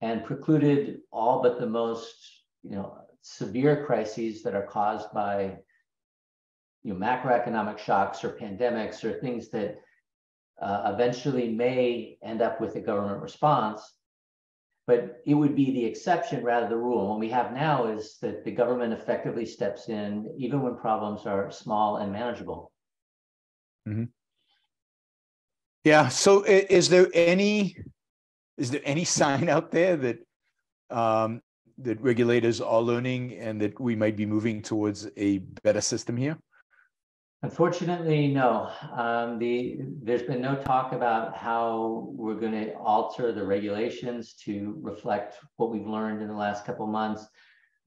and 0.00 0.24
precluded 0.24 0.98
all 1.10 1.42
but 1.42 1.58
the 1.58 1.66
most 1.66 2.42
you 2.62 2.76
know, 2.76 2.98
severe 3.22 3.84
crises 3.84 4.42
that 4.42 4.54
are 4.54 4.66
caused 4.66 5.12
by 5.12 5.56
you 6.82 6.94
know, 6.94 6.98
macroeconomic 6.98 7.78
shocks 7.78 8.22
or 8.24 8.36
pandemics 8.36 9.04
or 9.04 9.20
things 9.20 9.48
that 9.50 9.76
uh, 10.60 10.90
eventually 10.94 11.52
may 11.52 12.18
end 12.22 12.42
up 12.42 12.60
with 12.60 12.74
a 12.76 12.80
government 12.80 13.20
response 13.20 13.97
but 14.88 15.20
it 15.26 15.34
would 15.34 15.54
be 15.54 15.70
the 15.70 15.84
exception 15.84 16.42
rather 16.42 16.66
than 16.66 16.70
the 16.70 16.82
rule. 16.82 17.10
What 17.10 17.18
we 17.20 17.28
have 17.28 17.52
now 17.52 17.88
is 17.88 18.16
that 18.22 18.42
the 18.42 18.50
government 18.50 18.94
effectively 18.94 19.44
steps 19.44 19.90
in 19.90 20.34
even 20.38 20.62
when 20.62 20.76
problems 20.76 21.26
are 21.26 21.50
small 21.50 21.98
and 21.98 22.10
manageable. 22.10 22.72
Mm-hmm. 23.86 24.04
Yeah. 25.84 26.08
So, 26.08 26.42
is 26.44 26.88
there 26.88 27.08
any 27.12 27.76
is 28.56 28.70
there 28.70 28.80
any 28.82 29.04
sign 29.18 29.50
out 29.50 29.70
there 29.70 29.94
that 29.98 30.18
um, 30.88 31.42
that 31.76 32.00
regulators 32.00 32.62
are 32.62 32.80
learning 32.80 33.34
and 33.34 33.60
that 33.60 33.78
we 33.78 33.94
might 33.94 34.16
be 34.16 34.24
moving 34.24 34.62
towards 34.62 35.06
a 35.18 35.38
better 35.62 35.82
system 35.82 36.16
here? 36.16 36.38
Unfortunately, 37.42 38.28
no. 38.28 38.70
Um, 38.92 39.38
the 39.38 39.78
there's 40.02 40.22
been 40.24 40.40
no 40.40 40.56
talk 40.56 40.92
about 40.92 41.36
how 41.36 42.08
we're 42.10 42.34
going 42.34 42.52
to 42.52 42.74
alter 42.74 43.30
the 43.32 43.46
regulations 43.46 44.34
to 44.44 44.76
reflect 44.82 45.36
what 45.56 45.70
we've 45.70 45.86
learned 45.86 46.20
in 46.20 46.28
the 46.28 46.34
last 46.34 46.64
couple 46.64 46.86
months. 46.86 47.26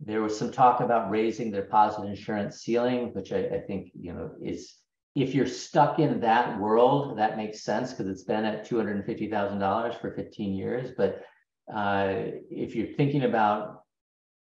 there 0.04 0.22
was 0.22 0.38
some 0.38 0.52
talk 0.52 0.80
about 0.82 1.12
raising 1.12 1.52
the 1.52 1.62
deposit 1.62 2.04
insurance 2.06 2.62
ceiling, 2.62 3.14
which 3.14 3.32
I, 3.32 3.46
I 3.46 3.60
think, 3.60 3.92
you 3.94 4.14
know, 4.14 4.32
is 4.42 4.78
if 5.16 5.36
you're 5.36 5.46
stuck 5.46 6.00
in 6.00 6.20
that 6.22 6.60
world, 6.60 7.18
that 7.18 7.38
makes 7.38 7.64
sense 7.64 7.92
because 7.92 8.08
it's 8.08 8.24
been 8.24 8.46
at 8.46 8.66
two 8.66 8.78
hundred 8.78 8.96
and 8.96 9.06
fifty 9.06 9.30
thousand 9.30 9.60
dollars 9.60 9.96
for 9.96 10.16
fifteen 10.16 10.54
years. 10.54 10.92
But 10.98 11.22
uh, 11.74 12.14
if 12.50 12.76
you're 12.76 12.96
thinking 12.96 13.24
about 13.24 13.84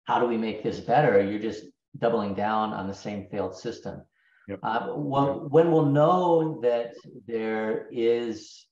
how 0.05 0.19
do 0.19 0.27
we 0.27 0.37
make 0.37 0.63
this 0.63 0.81
better, 0.81 1.23
you're 1.23 1.39
just 1.39 1.65
doubling 1.99 2.35
down 2.35 2.73
on 2.73 2.89
the 2.89 2.95
same 2.95 3.29
failed 3.31 3.57
system. 3.57 4.03
Yep. 4.49 4.59
Uh, 4.63 4.93
well, 4.97 5.47
when 5.49 5.71
we'll 5.71 5.87
know 5.87 6.61
that 6.63 6.95
there 7.27 7.89
is 7.91 8.67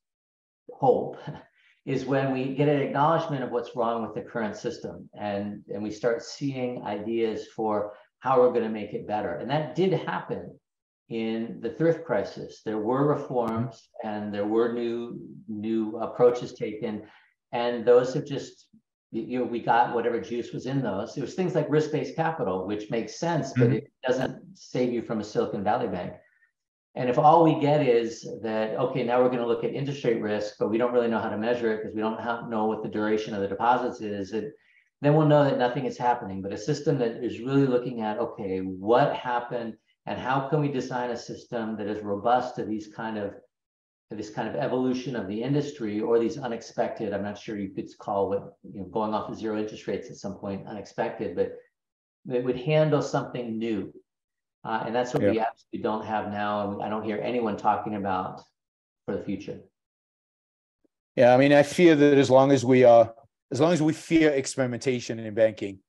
hope 0.72 1.16
is 1.84 2.04
when 2.04 2.32
we 2.32 2.54
get 2.54 2.68
an 2.68 2.80
acknowledgement 2.80 3.42
of 3.42 3.50
what's 3.50 3.74
wrong 3.74 4.02
with 4.02 4.14
the 4.14 4.20
current 4.20 4.56
system 4.56 5.08
and, 5.18 5.62
and 5.72 5.82
we 5.82 5.90
start 5.90 6.22
seeing 6.22 6.82
ideas 6.84 7.48
for 7.56 7.94
how 8.20 8.40
we're 8.40 8.50
going 8.50 8.62
to 8.62 8.68
make 8.68 8.92
it 8.92 9.06
better. 9.06 9.34
And 9.36 9.50
that 9.50 9.74
did 9.74 9.92
happen 9.92 10.56
in 11.08 11.58
the 11.60 11.70
thrift 11.70 12.04
crisis. 12.04 12.62
There 12.64 12.78
were 12.78 13.06
reforms 13.06 13.88
and 14.04 14.32
there 14.32 14.46
were 14.46 14.72
new 14.72 15.20
new 15.48 15.98
approaches 15.98 16.54
taken, 16.54 17.02
and 17.52 17.84
those 17.84 18.14
have 18.14 18.24
just 18.24 18.68
you 19.12 19.38
know 19.38 19.44
we 19.44 19.60
got 19.60 19.94
whatever 19.94 20.20
juice 20.20 20.52
was 20.52 20.66
in 20.66 20.82
those. 20.82 21.16
It 21.16 21.20
was 21.20 21.34
things 21.34 21.54
like 21.54 21.66
risk-based 21.68 22.16
capital, 22.16 22.66
which 22.66 22.90
makes 22.90 23.18
sense, 23.18 23.52
but 23.52 23.68
Mhm. 23.68 23.74
it 23.76 23.92
doesn't 24.06 24.56
save 24.56 24.92
you 24.92 25.02
from 25.02 25.20
a 25.20 25.24
Silicon 25.24 25.62
Valley 25.62 25.88
Bank. 25.88 26.14
And 26.94 27.08
if 27.08 27.18
all 27.18 27.44
we 27.44 27.60
get 27.60 27.86
is 27.86 28.28
that, 28.42 28.76
okay, 28.78 29.02
now 29.02 29.20
we're 29.22 29.28
going 29.28 29.38
to 29.38 29.46
look 29.46 29.64
at 29.64 29.72
interest 29.72 30.04
rate 30.04 30.20
risk, 30.20 30.56
but 30.58 30.68
we 30.68 30.76
don't 30.78 30.92
really 30.92 31.08
know 31.08 31.20
how 31.20 31.30
to 31.30 31.38
measure 31.38 31.72
it 31.72 31.78
because 31.78 31.94
we 31.94 32.02
don't 32.02 32.20
have, 32.20 32.48
know 32.48 32.66
what 32.66 32.82
the 32.82 32.88
duration 32.88 33.34
of 33.34 33.40
the 33.40 33.48
deposits 33.48 34.00
is, 34.02 34.32
it, 34.32 34.52
then 35.00 35.14
we'll 35.14 35.26
know 35.26 35.44
that 35.44 35.58
nothing 35.58 35.86
is 35.86 35.96
happening. 35.96 36.42
But 36.42 36.52
a 36.52 36.58
system 36.58 36.98
that 36.98 37.24
is 37.24 37.40
really 37.40 37.66
looking 37.66 38.02
at, 38.02 38.18
okay, 38.18 38.58
what 38.60 39.14
happened 39.14 39.76
and 40.06 40.18
how 40.18 40.48
can 40.48 40.60
we 40.60 40.68
design 40.68 41.10
a 41.10 41.16
system 41.16 41.76
that 41.76 41.88
is 41.88 42.02
robust 42.02 42.56
to 42.56 42.64
these 42.64 42.88
kind 42.88 43.16
of 43.16 43.34
this 44.16 44.30
kind 44.30 44.48
of 44.48 44.54
evolution 44.56 45.16
of 45.16 45.28
the 45.28 45.42
industry 45.42 46.00
or 46.00 46.18
these 46.18 46.38
unexpected, 46.38 47.12
I'm 47.12 47.22
not 47.22 47.38
sure 47.38 47.58
you 47.58 47.70
could 47.70 47.88
call 47.98 48.28
what, 48.30 48.54
you 48.62 48.80
know, 48.80 48.86
going 48.86 49.14
off 49.14 49.30
of 49.30 49.38
zero 49.38 49.58
interest 49.58 49.86
rates 49.86 50.10
at 50.10 50.16
some 50.16 50.34
point 50.34 50.66
unexpected, 50.66 51.34
but 51.36 51.52
it 52.32 52.44
would 52.44 52.56
handle 52.56 53.02
something 53.02 53.58
new. 53.58 53.92
Uh, 54.64 54.84
and 54.86 54.94
that's 54.94 55.12
what 55.12 55.22
we 55.22 55.40
absolutely 55.40 55.82
don't 55.82 56.06
have 56.06 56.30
now. 56.30 56.70
And 56.72 56.82
I 56.82 56.88
don't 56.88 57.02
hear 57.02 57.20
anyone 57.22 57.56
talking 57.56 57.96
about 57.96 58.40
for 59.06 59.16
the 59.16 59.22
future. 59.24 59.58
Yeah, 61.16 61.34
I 61.34 61.36
mean, 61.36 61.52
I 61.52 61.62
fear 61.62 61.94
that 61.96 62.16
as 62.16 62.30
long 62.30 62.52
as 62.52 62.64
we 62.64 62.84
are, 62.84 63.12
as 63.50 63.60
long 63.60 63.72
as 63.72 63.82
we 63.82 63.92
fear 63.92 64.30
experimentation 64.30 65.18
in 65.18 65.34
banking, 65.34 65.80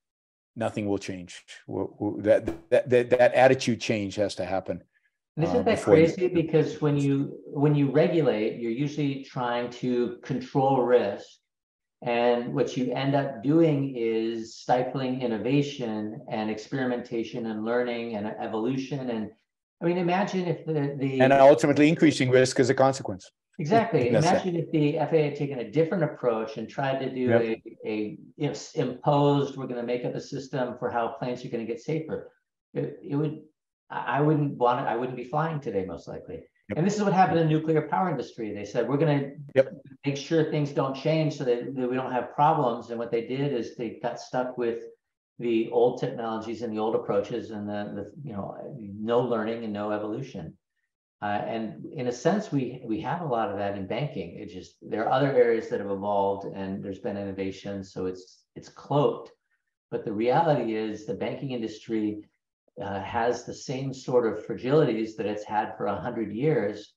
nothing 0.55 0.87
will 0.87 0.97
change. 0.97 1.43
We're- 1.67 1.87
we're- 1.99 2.21
That, 2.23 2.69
that, 2.71 2.89
that, 2.89 3.09
that 3.11 3.33
attitude 3.33 3.79
change 3.79 4.15
has 4.15 4.35
to 4.35 4.45
happen. 4.45 4.83
And 5.35 5.45
uh, 5.45 5.49
isn't 5.49 5.65
that 5.65 5.75
before 5.77 5.97
you- 5.97 6.05
crazy? 6.05 6.27
Because 6.27 6.81
when 6.81 6.97
you 6.97 7.39
when 7.47 7.75
you 7.75 7.91
regulate, 7.91 8.59
you're 8.59 8.71
usually 8.71 9.23
trying 9.23 9.69
to 9.83 10.17
control 10.23 10.81
risk. 10.83 11.25
And 12.05 12.53
what 12.53 12.75
you 12.75 12.91
end 12.93 13.15
up 13.15 13.41
doing 13.43 13.95
is 13.95 14.57
stifling 14.57 15.21
innovation 15.21 16.19
and 16.29 16.49
experimentation 16.51 17.45
and 17.45 17.63
learning 17.63 18.15
and 18.17 18.27
evolution. 18.27 19.09
And 19.09 19.31
I 19.81 19.85
mean, 19.85 19.97
imagine 19.97 20.45
if 20.47 20.65
the 20.65 20.95
the 20.99 21.21
And 21.21 21.31
ultimately 21.33 21.87
increasing 21.89 22.29
risk 22.29 22.59
as 22.59 22.69
a 22.69 22.73
consequence. 22.75 23.31
Exactly. 23.59 24.09
Imagine 24.09 24.55
if 24.55 24.71
the 24.71 24.97
FAA 24.97 25.23
had 25.29 25.35
taken 25.35 25.59
a 25.59 25.69
different 25.71 26.03
approach 26.03 26.57
and 26.57 26.67
tried 26.67 26.99
to 26.99 27.09
do 27.09 27.25
Yep. 27.29 27.41
a, 27.41 27.61
a 27.85 28.17
if 28.37 28.75
imposed, 28.75 29.55
we're 29.57 29.67
going 29.67 29.79
to 29.79 29.85
make 29.93 30.03
up 30.05 30.15
a 30.15 30.21
system 30.21 30.75
for 30.79 30.89
how 30.89 31.09
planes 31.19 31.45
are 31.45 31.49
going 31.49 31.65
to 31.65 31.71
get 31.71 31.81
safer. 31.81 32.31
It, 32.73 32.99
it 33.11 33.15
would, 33.15 33.43
I 33.93 34.21
wouldn't 34.21 34.57
want 34.57 34.81
it, 34.81 34.89
I 34.89 34.95
wouldn't 34.95 35.17
be 35.17 35.23
flying 35.23 35.59
today, 35.59 35.85
most 35.85 36.07
likely. 36.07 36.35
Yep. 36.69 36.77
And 36.77 36.87
this 36.87 36.95
is 36.95 37.03
what 37.03 37.13
happened 37.13 37.39
in 37.39 37.47
the 37.47 37.53
nuclear 37.53 37.83
power 37.83 38.09
industry. 38.09 38.53
They 38.53 38.65
said, 38.65 38.87
we're 38.87 38.97
going 38.97 39.19
to 39.19 39.31
Yep. 39.55 39.73
make 40.05 40.17
sure 40.17 40.43
things 40.43 40.71
don't 40.71 40.95
change 40.95 41.37
so 41.37 41.43
that, 41.43 41.75
that 41.75 41.89
we 41.89 41.95
don't 41.95 42.11
have 42.11 42.33
problems. 42.33 42.89
And 42.89 42.97
what 42.97 43.11
they 43.11 43.27
did 43.27 43.53
is 43.53 43.75
they 43.75 43.99
got 44.01 44.19
stuck 44.19 44.57
with 44.57 44.83
the 45.39 45.69
old 45.71 45.99
technologies 45.99 46.61
and 46.61 46.71
the 46.73 46.79
old 46.79 46.95
approaches 46.95 47.51
and 47.51 47.67
the, 47.67 47.91
the 47.95 48.11
you 48.23 48.33
know, 48.33 48.55
no 48.77 49.19
learning 49.19 49.63
and 49.63 49.73
no 49.73 49.91
evolution. 49.91 50.57
Uh, 51.21 51.41
and 51.47 51.85
in 51.85 52.07
a 52.07 52.11
sense, 52.11 52.51
we 52.51 52.81
we 52.85 52.99
have 52.99 53.21
a 53.21 53.25
lot 53.25 53.49
of 53.49 53.57
that 53.57 53.77
in 53.77 53.87
banking. 53.87 54.37
It 54.37 54.49
just 54.49 54.75
there 54.81 55.05
are 55.05 55.11
other 55.11 55.31
areas 55.31 55.69
that 55.69 55.79
have 55.79 55.89
evolved 55.89 56.53
and 56.53 56.83
there's 56.83 56.99
been 56.99 57.15
innovation, 57.15 57.81
so 57.83 58.07
it's 58.07 58.43
it's 58.55 58.67
cloaked. 58.67 59.31
But 59.89 60.03
the 60.03 60.11
reality 60.11 60.75
is, 60.75 61.05
the 61.05 61.13
banking 61.13 61.51
industry 61.51 62.25
uh, 62.81 63.01
has 63.01 63.45
the 63.45 63.53
same 63.53 63.93
sort 63.93 64.25
of 64.25 64.45
fragilities 64.45 65.15
that 65.17 65.25
it's 65.25 65.43
had 65.43 65.75
for 65.77 65.87
a 65.87 65.99
hundred 65.99 66.33
years. 66.33 66.93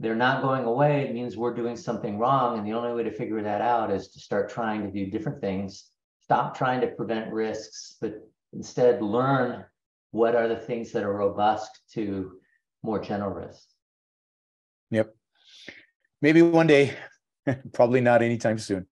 They're 0.00 0.14
not 0.14 0.42
going 0.42 0.64
away. 0.64 1.02
It 1.02 1.14
means 1.14 1.36
we're 1.36 1.54
doing 1.54 1.76
something 1.76 2.18
wrong, 2.18 2.56
and 2.56 2.66
the 2.66 2.72
only 2.72 2.92
way 2.94 3.02
to 3.02 3.16
figure 3.16 3.42
that 3.42 3.60
out 3.60 3.90
is 3.90 4.08
to 4.08 4.20
start 4.20 4.48
trying 4.48 4.82
to 4.82 4.90
do 4.90 5.10
different 5.10 5.40
things. 5.40 5.90
Stop 6.20 6.56
trying 6.56 6.80
to 6.82 6.88
prevent 6.88 7.32
risks, 7.32 7.96
but 8.00 8.14
instead 8.52 9.02
learn 9.02 9.64
what 10.12 10.34
are 10.34 10.48
the 10.48 10.56
things 10.56 10.92
that 10.92 11.02
are 11.02 11.12
robust 11.12 11.80
to 11.92 12.38
more 12.82 13.00
general 13.00 13.34
risks. 13.34 13.74
Yep. 14.90 15.14
Maybe 16.22 16.42
one 16.42 16.66
day, 16.66 16.94
probably 17.72 18.00
not 18.00 18.22
anytime 18.22 18.58
soon. 18.58 18.86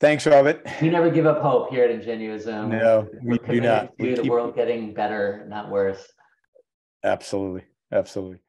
Thanks, 0.00 0.26
Robert. 0.26 0.64
We 0.80 0.90
never 0.90 1.10
give 1.10 1.26
up 1.26 1.42
hope 1.42 1.70
here 1.70 1.84
at 1.84 1.90
Ingenuism. 1.90 2.68
No, 2.68 3.08
We're 3.22 3.38
we 3.48 3.54
do 3.54 3.60
not. 3.60 3.92
We 3.98 4.14
the 4.14 4.22
keep- 4.22 4.30
world 4.30 4.54
getting 4.54 4.94
better, 4.94 5.44
not 5.48 5.70
worse. 5.70 6.06
Absolutely. 7.04 7.64
Absolutely. 7.90 8.38